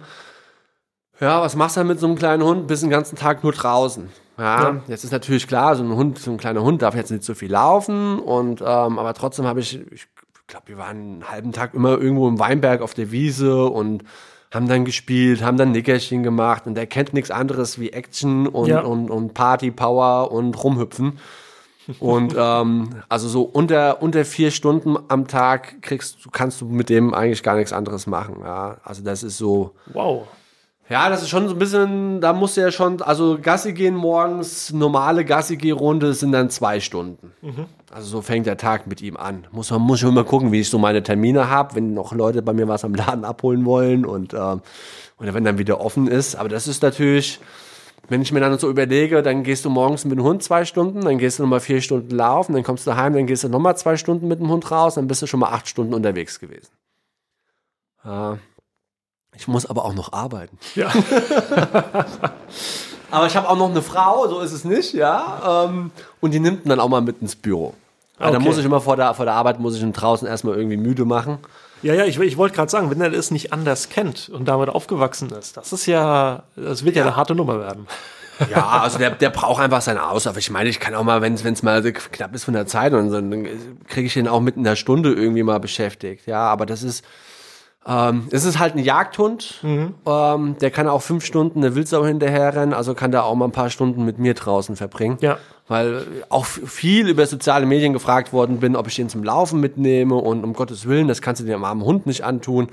ja, 1.20 1.42
was 1.42 1.56
machst 1.56 1.76
du 1.76 1.82
dann 1.82 1.88
mit 1.88 2.00
so 2.00 2.08
einem 2.08 2.16
kleinen 2.16 2.44
Hund? 2.44 2.68
Bist 2.68 2.84
den 2.84 2.90
ganzen 2.90 3.16
Tag 3.16 3.44
nur 3.44 3.52
draußen. 3.52 4.10
Ja, 4.38 4.64
ja, 4.64 4.82
jetzt 4.88 5.04
ist 5.04 5.12
natürlich 5.12 5.48
klar, 5.48 5.76
so 5.76 5.84
ein 5.84 5.96
Hund, 5.96 6.20
so 6.20 6.30
ein 6.30 6.38
kleiner 6.38 6.62
Hund 6.62 6.84
darf 6.84 6.96
jetzt 6.96 7.10
nicht 7.10 7.24
so 7.24 7.34
viel 7.34 7.52
laufen 7.52 8.20
und 8.20 8.62
ähm, 8.62 9.00
aber 9.00 9.14
trotzdem 9.16 9.46
habe 9.46 9.62
ich, 9.62 9.80
ich 9.92 10.08
glaube, 10.46 10.68
wir 10.68 10.78
waren 10.78 10.98
einen 10.98 11.30
halben 11.30 11.52
Tag 11.54 11.74
immer 11.74 11.98
irgendwo 11.98 12.28
im 12.28 12.38
Weinberg 12.38 12.82
auf 12.82 12.94
der 12.94 13.12
Wiese 13.12 13.66
und 13.66 14.04
haben 14.54 14.68
dann 14.68 14.86
gespielt, 14.86 15.42
haben 15.42 15.58
dann 15.58 15.72
Nickerchen 15.72 16.24
gemacht 16.24 16.68
und 16.68 16.78
er 16.78 16.86
kennt 16.86 17.14
nichts 17.14 17.32
anderes 17.32 17.80
wie 17.80 17.90
Action 17.90 18.48
und, 18.48 18.68
ja. 18.68 18.82
und, 18.82 19.10
und 19.10 19.34
Party 19.34 19.72
Power 19.72 20.32
und 20.32 20.64
rumhüpfen. 20.64 21.20
Und 22.00 22.36
ähm, 22.38 22.90
also 23.10 23.28
so 23.28 23.44
unter, 23.44 24.02
unter 24.02 24.26
vier 24.26 24.52
Stunden 24.52 24.98
am 25.08 25.28
Tag 25.28 25.82
kriegst 25.82 26.26
du, 26.26 26.30
kannst 26.30 26.62
du 26.62 26.66
mit 26.66 26.90
dem 26.90 27.14
eigentlich 27.14 27.44
gar 27.44 27.56
nichts 27.56 27.74
anderes 27.74 28.08
machen. 28.08 28.38
Ja. 28.44 28.78
Also 28.84 29.04
das 29.04 29.24
ist 29.24 29.38
so. 29.38 29.74
Wow. 29.94 30.28
Ja, 30.90 31.10
das 31.10 31.22
ist 31.22 31.30
schon 31.30 31.50
so 31.50 31.54
ein 31.54 31.60
bisschen, 31.60 32.22
da 32.22 32.32
musst 32.32 32.56
du 32.56 32.62
ja 32.62 32.72
schon, 32.72 33.02
also 33.02 33.38
Gassi 33.42 33.74
gehen 33.74 33.94
morgens, 33.94 34.72
normale 34.72 35.26
Gassi-Geh-Runde 35.26 36.14
sind 36.14 36.32
dann 36.32 36.50
zwei 36.50 36.80
Stunden. 36.80 37.34
Also 37.92 38.08
so 38.08 38.22
fängt 38.22 38.46
der 38.46 38.56
Tag 38.56 38.88
mit 38.88 39.02
ihm 39.02 39.18
an. 39.18 39.48
Muss 39.52 39.70
man 39.70 39.82
muss 39.82 40.00
schon 40.00 40.14
mal 40.14 40.24
gucken, 40.24 40.54
wie 40.54 40.62
ich 40.62 40.70
so 40.70 40.78
meine 40.78 41.04
Termine 41.04 41.50
habe, 41.50 41.76
wenn 41.76 41.94
noch 41.94 42.14
Leute 42.14 42.42
bei 42.42 42.54
mir 42.54 42.70
was 42.70 42.86
am 42.86 42.96
Laden 42.96 43.26
abholen 43.26 43.66
wollen 43.66 44.06
und 44.06 44.34
ähm, 44.34 44.62
oder 45.20 45.34
wenn 45.34 45.44
dann 45.44 45.58
wieder 45.58 45.82
offen 45.82 46.08
ist. 46.08 46.36
Aber 46.38 46.48
das 46.48 46.68
ist 46.68 46.82
natürlich, 46.82 47.40
wenn 48.10 48.22
ich 48.22 48.32
mir 48.32 48.40
dann 48.40 48.58
so 48.58 48.70
überlege, 48.70 49.22
dann 49.22 49.44
gehst 49.44 49.66
du 49.66 49.70
morgens 49.70 50.06
mit 50.06 50.18
dem 50.18 50.24
Hund 50.24 50.42
zwei 50.44 50.64
Stunden, 50.66 51.02
dann 51.02 51.18
gehst 51.18 51.40
du 51.40 51.44
nochmal 51.44 51.60
vier 51.60 51.82
Stunden 51.82 52.16
laufen, 52.16 52.54
dann 52.54 52.64
kommst 52.64 52.88
du 52.88 52.96
heim, 52.96 53.14
dann 53.14 53.28
gehst 53.28 53.44
du 53.44 53.50
nochmal 53.50 53.78
zwei 53.78 53.98
Stunden 53.98 54.28
mit 54.28 54.40
dem 54.40 54.50
Hund 54.50 54.70
raus, 54.72 54.96
dann 54.96 55.08
bist 55.08 55.22
du 55.22 55.28
schon 55.28 55.40
mal 55.42 55.50
acht 55.50 55.68
Stunden 55.68 55.94
unterwegs 55.94 56.40
gewesen. 56.40 56.70
Ja. 58.06 58.38
Ich 59.36 59.48
muss 59.48 59.66
aber 59.66 59.86
auch 59.86 59.94
noch 59.94 60.14
arbeiten. 60.14 60.58
Ja. 60.76 60.92
Aber 63.10 63.26
ich 63.28 63.38
habe 63.38 63.48
auch 63.50 63.56
noch 63.58 63.70
eine 63.70 63.82
Frau, 63.82 64.28
so 64.28 64.42
ist 64.42 64.52
es 64.52 64.66
nicht, 64.66 64.94
ja. 64.94 65.66
Ähm, 65.70 65.92
und 66.20 66.34
die 66.34 66.40
nimmt 66.42 66.70
dann 66.70 66.80
auch 66.82 66.90
mal 66.90 67.02
mit 67.02 67.22
ins 67.22 67.36
Büro. 67.38 67.74
Ja, 68.20 68.26
Dann 68.28 68.38
Okay. 68.38 68.46
muss 68.46 68.58
ich 68.58 68.66
immer 68.66 68.82
vor 68.82 68.98
der, 68.98 69.14
vor 69.14 69.24
der 69.26 69.36
Arbeit, 69.36 69.60
muss 69.62 69.76
ich 69.78 69.82
ihn 69.82 69.94
draußen 69.94 70.28
erstmal 70.28 70.56
irgendwie 70.58 70.76
müde 70.76 71.06
machen. 71.06 71.38
Ja, 71.84 71.94
ja, 71.94 72.06
ich, 72.06 72.20
ich 72.20 72.38
wollte 72.38 72.56
gerade 72.56 72.70
sagen, 72.70 72.90
wenn 72.90 73.02
er 73.02 73.10
das 73.10 73.32
nicht 73.32 73.54
anders 73.54 73.90
kennt 73.90 74.30
und 74.30 74.46
damit 74.46 74.70
aufgewachsen 74.70 75.30
ist, 75.32 75.58
das 75.58 75.74
ist 75.74 75.86
ja, 75.86 76.44
das 76.56 76.84
wird 76.84 76.96
ja, 76.96 77.04
eine 77.04 77.16
harte 77.16 77.36
Nummer 77.36 77.60
werden. 77.60 77.88
Ja, 78.52 78.82
also 78.82 79.00
der, 79.00 79.10
der 79.10 79.32
braucht 79.32 79.64
einfach 79.64 79.82
seine 79.82 80.08
Auslauf. 80.08 80.38
Ich 80.38 80.52
meine, 80.52 80.70
ich 80.70 80.80
kann 80.80 80.94
auch 80.94 81.04
mal, 81.04 81.24
wenn 81.24 81.34
es 81.34 81.64
mal 81.64 81.82
so 81.82 81.92
knapp 81.92 82.36
ist 82.36 82.44
von 82.44 82.54
der 82.54 82.68
Zeit, 82.68 82.94
und 82.94 83.10
so, 83.10 83.16
dann 83.16 83.48
kriege 83.88 84.06
ich 84.06 84.16
ihn 84.16 84.28
auch 84.28 84.42
mitten 84.42 84.60
in 84.60 84.64
der 84.64 84.76
Stunde 84.76 85.12
irgendwie 85.12 85.42
mal 85.42 85.60
beschäftigt. 85.60 86.28
Ja, 86.28 86.42
aber 86.42 86.68
das 86.68 86.84
ist, 86.84 87.04
ähm, 87.88 88.28
es 88.32 88.44
ist 88.44 88.60
halt 88.60 88.76
ein 88.76 88.80
Jagdhund. 88.80 89.62
Ähm, 89.64 90.58
der 90.60 90.72
kann 90.72 90.90
auch 90.90 91.02
fünf 91.02 91.24
Stunden 91.24 91.60
eine 91.60 91.74
Wildsau 91.74 92.06
hinterherrennen, 92.06 92.74
also 92.74 92.94
kann 92.94 93.12
da 93.12 93.22
auch 93.22 93.36
mal 93.36 93.46
ein 93.46 93.52
paar 93.52 93.70
Stunden 93.70 94.04
mit 94.04 94.20
mir 94.20 94.34
draußen 94.34 94.76
verbringen. 94.76 95.18
Ja. 95.22 95.38
Weil 95.70 96.06
auch 96.30 96.46
viel 96.46 97.08
über 97.08 97.26
soziale 97.26 97.66
Medien 97.66 97.94
gefragt 97.94 98.34
worden 98.34 98.60
bin, 98.60 98.76
ob 98.76 98.88
ich 98.88 99.00
ihn 99.00 99.10
zum 99.10 99.24
Laufen 99.24 99.62
mitnehme 99.62 100.16
und 100.16 100.44
um 100.44 100.54
Gottes 100.54 100.86
Willen, 100.86 101.08
das 101.08 101.22
kannst 101.22 101.42
du 101.42 101.46
dem 101.46 101.64
armen 101.64 101.84
Hund 101.84 102.06
nicht 102.06 102.26
antun. 102.26 102.68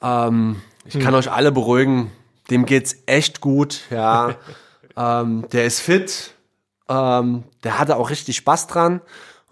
Ähm, 0.00 0.62
ich 0.84 1.00
kann 1.00 1.14
euch 1.14 1.32
alle 1.32 1.50
beruhigen, 1.50 2.12
dem 2.50 2.64
geht's 2.64 2.96
echt 3.06 3.40
gut, 3.40 3.80
ja. 3.90 4.36
ähm, 4.96 5.46
der 5.52 5.64
ist 5.64 5.80
fit, 5.80 6.34
ähm, 6.88 7.42
der 7.64 7.80
hatte 7.80 7.96
auch 7.96 8.10
richtig 8.10 8.36
Spaß 8.36 8.68
dran. 8.68 9.00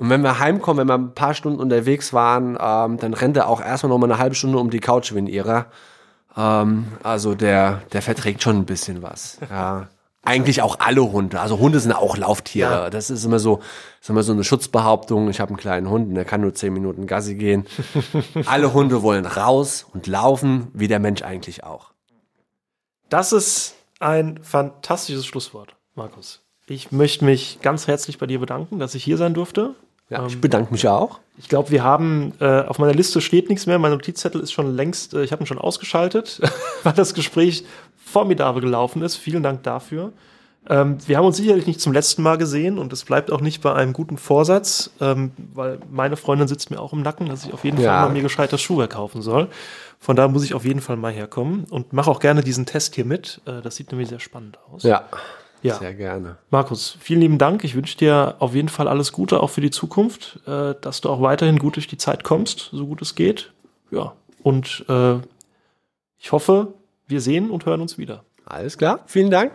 Und 0.02 0.10
wenn 0.10 0.22
wir 0.22 0.40
heimkommen, 0.40 0.80
wenn 0.80 0.88
wir 0.88 0.98
ein 0.98 1.14
paar 1.14 1.32
Stunden 1.32 1.60
unterwegs 1.60 2.12
waren, 2.12 2.58
ähm, 2.60 2.98
dann 2.98 3.14
rennt 3.14 3.36
er 3.36 3.46
auch 3.46 3.60
erstmal 3.60 3.90
noch 3.90 3.98
mal 3.98 4.10
eine 4.10 4.18
halbe 4.18 4.34
Stunde 4.34 4.58
um 4.58 4.68
die 4.68 4.80
Couch 4.80 5.14
wie 5.14 5.18
ein 5.18 5.28
Irrer. 5.28 5.66
Ähm, 6.36 6.88
also 7.04 7.36
der, 7.36 7.82
der 7.92 8.02
verträgt 8.02 8.42
schon 8.42 8.56
ein 8.56 8.66
bisschen 8.66 9.00
was. 9.04 9.38
Ja. 9.48 9.86
Eigentlich 10.24 10.60
auch 10.60 10.80
alle 10.80 11.12
Hunde. 11.12 11.38
Also 11.38 11.60
Hunde 11.60 11.78
sind 11.78 11.92
auch 11.92 12.16
Lauftiere. 12.16 12.72
Ja. 12.72 12.90
Das 12.90 13.10
ist 13.10 13.24
immer 13.24 13.38
so, 13.38 13.60
ist 14.00 14.10
immer 14.10 14.24
so 14.24 14.32
eine 14.32 14.42
Schutzbehauptung. 14.42 15.30
Ich 15.30 15.38
habe 15.38 15.50
einen 15.50 15.56
kleinen 15.56 15.88
Hund 15.88 16.08
und 16.08 16.16
der 16.16 16.24
kann 16.24 16.40
nur 16.40 16.52
zehn 16.52 16.72
Minuten 16.72 17.06
Gassi 17.06 17.36
gehen. 17.36 17.64
alle 18.46 18.72
Hunde 18.72 19.02
wollen 19.02 19.24
raus 19.24 19.86
und 19.94 20.08
laufen, 20.08 20.66
wie 20.74 20.88
der 20.88 20.98
Mensch 20.98 21.22
eigentlich 21.22 21.62
auch. 21.62 21.92
Das 23.08 23.32
ist 23.32 23.76
ein 24.00 24.42
fantastisches 24.42 25.26
Schlusswort, 25.26 25.76
Markus. 25.94 26.40
Ich 26.66 26.90
möchte 26.90 27.24
mich 27.24 27.60
ganz 27.62 27.86
herzlich 27.86 28.18
bei 28.18 28.26
dir 28.26 28.40
bedanken, 28.40 28.80
dass 28.80 28.96
ich 28.96 29.04
hier 29.04 29.16
sein 29.16 29.34
durfte. 29.34 29.76
Ja, 30.12 30.26
ich 30.26 30.40
bedanke 30.40 30.72
mich 30.72 30.86
auch. 30.88 31.18
Ich 31.38 31.48
glaube, 31.48 31.70
wir 31.70 31.82
haben 31.82 32.32
äh, 32.40 32.60
auf 32.62 32.78
meiner 32.78 32.94
Liste 32.94 33.20
steht 33.20 33.48
nichts 33.48 33.66
mehr. 33.66 33.78
Mein 33.78 33.92
Notizzettel 33.92 34.40
ist 34.40 34.52
schon 34.52 34.74
längst, 34.76 35.14
äh, 35.14 35.22
ich 35.24 35.32
habe 35.32 35.42
ihn 35.42 35.46
schon 35.46 35.58
ausgeschaltet, 35.58 36.40
weil 36.82 36.92
das 36.92 37.14
Gespräch 37.14 37.64
formidabel 38.04 38.60
gelaufen 38.62 39.02
ist. 39.02 39.16
Vielen 39.16 39.42
Dank 39.42 39.62
dafür. 39.62 40.12
Ähm, 40.68 40.98
wir 41.06 41.16
haben 41.16 41.24
uns 41.26 41.36
sicherlich 41.38 41.66
nicht 41.66 41.80
zum 41.80 41.92
letzten 41.92 42.22
Mal 42.22 42.38
gesehen 42.38 42.78
und 42.78 42.92
es 42.92 43.04
bleibt 43.04 43.32
auch 43.32 43.40
nicht 43.40 43.62
bei 43.62 43.74
einem 43.74 43.92
guten 43.92 44.16
Vorsatz, 44.16 44.90
ähm, 45.00 45.32
weil 45.54 45.80
meine 45.90 46.16
Freundin 46.16 46.46
sitzt 46.46 46.70
mir 46.70 46.78
auch 46.80 46.92
im 46.92 47.02
Nacken, 47.02 47.28
dass 47.28 47.44
ich 47.44 47.52
auf 47.52 47.64
jeden 47.64 47.80
Ja. 47.80 47.98
Fall 47.98 48.08
mal 48.08 48.12
mir 48.12 48.22
gescheites 48.22 48.60
Schuhwerk 48.60 48.90
kaufen 48.90 49.22
soll. 49.22 49.48
Von 49.98 50.14
da 50.14 50.28
muss 50.28 50.44
ich 50.44 50.54
auf 50.54 50.64
jeden 50.64 50.80
Fall 50.80 50.96
mal 50.96 51.10
herkommen 51.12 51.64
und 51.70 51.92
mache 51.92 52.10
auch 52.10 52.20
gerne 52.20 52.42
diesen 52.42 52.66
Test 52.66 52.94
hier 52.94 53.04
mit. 53.04 53.40
Äh, 53.44 53.60
das 53.62 53.74
sieht 53.76 53.90
nämlich 53.90 54.08
sehr 54.08 54.20
spannend 54.20 54.58
aus. 54.72 54.84
Ja, 54.84 55.04
Ja. 55.62 55.74
sehr 55.76 55.94
gerne. 55.94 56.36
Markus, 56.50 56.96
vielen 57.00 57.20
lieben 57.20 57.38
Dank. 57.38 57.64
Ich 57.64 57.74
wünsche 57.74 57.96
dir 57.96 58.36
auf 58.38 58.54
jeden 58.54 58.68
Fall 58.68 58.88
alles 58.88 59.12
Gute, 59.12 59.40
auch 59.40 59.50
für 59.50 59.60
die 59.60 59.70
Zukunft, 59.70 60.40
äh, 60.46 60.74
dass 60.80 61.00
du 61.00 61.08
auch 61.08 61.20
weiterhin 61.20 61.58
gut 61.58 61.76
durch 61.76 61.86
die 61.86 61.98
Zeit 61.98 62.24
kommst, 62.24 62.70
so 62.72 62.86
gut 62.86 63.02
es 63.02 63.14
geht. 63.14 63.52
Ja, 63.90 64.14
und 64.42 64.84
äh, 64.88 65.16
ich 66.18 66.32
hoffe, 66.32 66.74
wir 67.06 67.20
sehen 67.20 67.50
und 67.50 67.66
hören 67.66 67.80
uns 67.80 67.98
wieder. 67.98 68.24
Alles 68.44 68.78
klar, 68.78 69.00
vielen 69.06 69.30
Dank. 69.30 69.54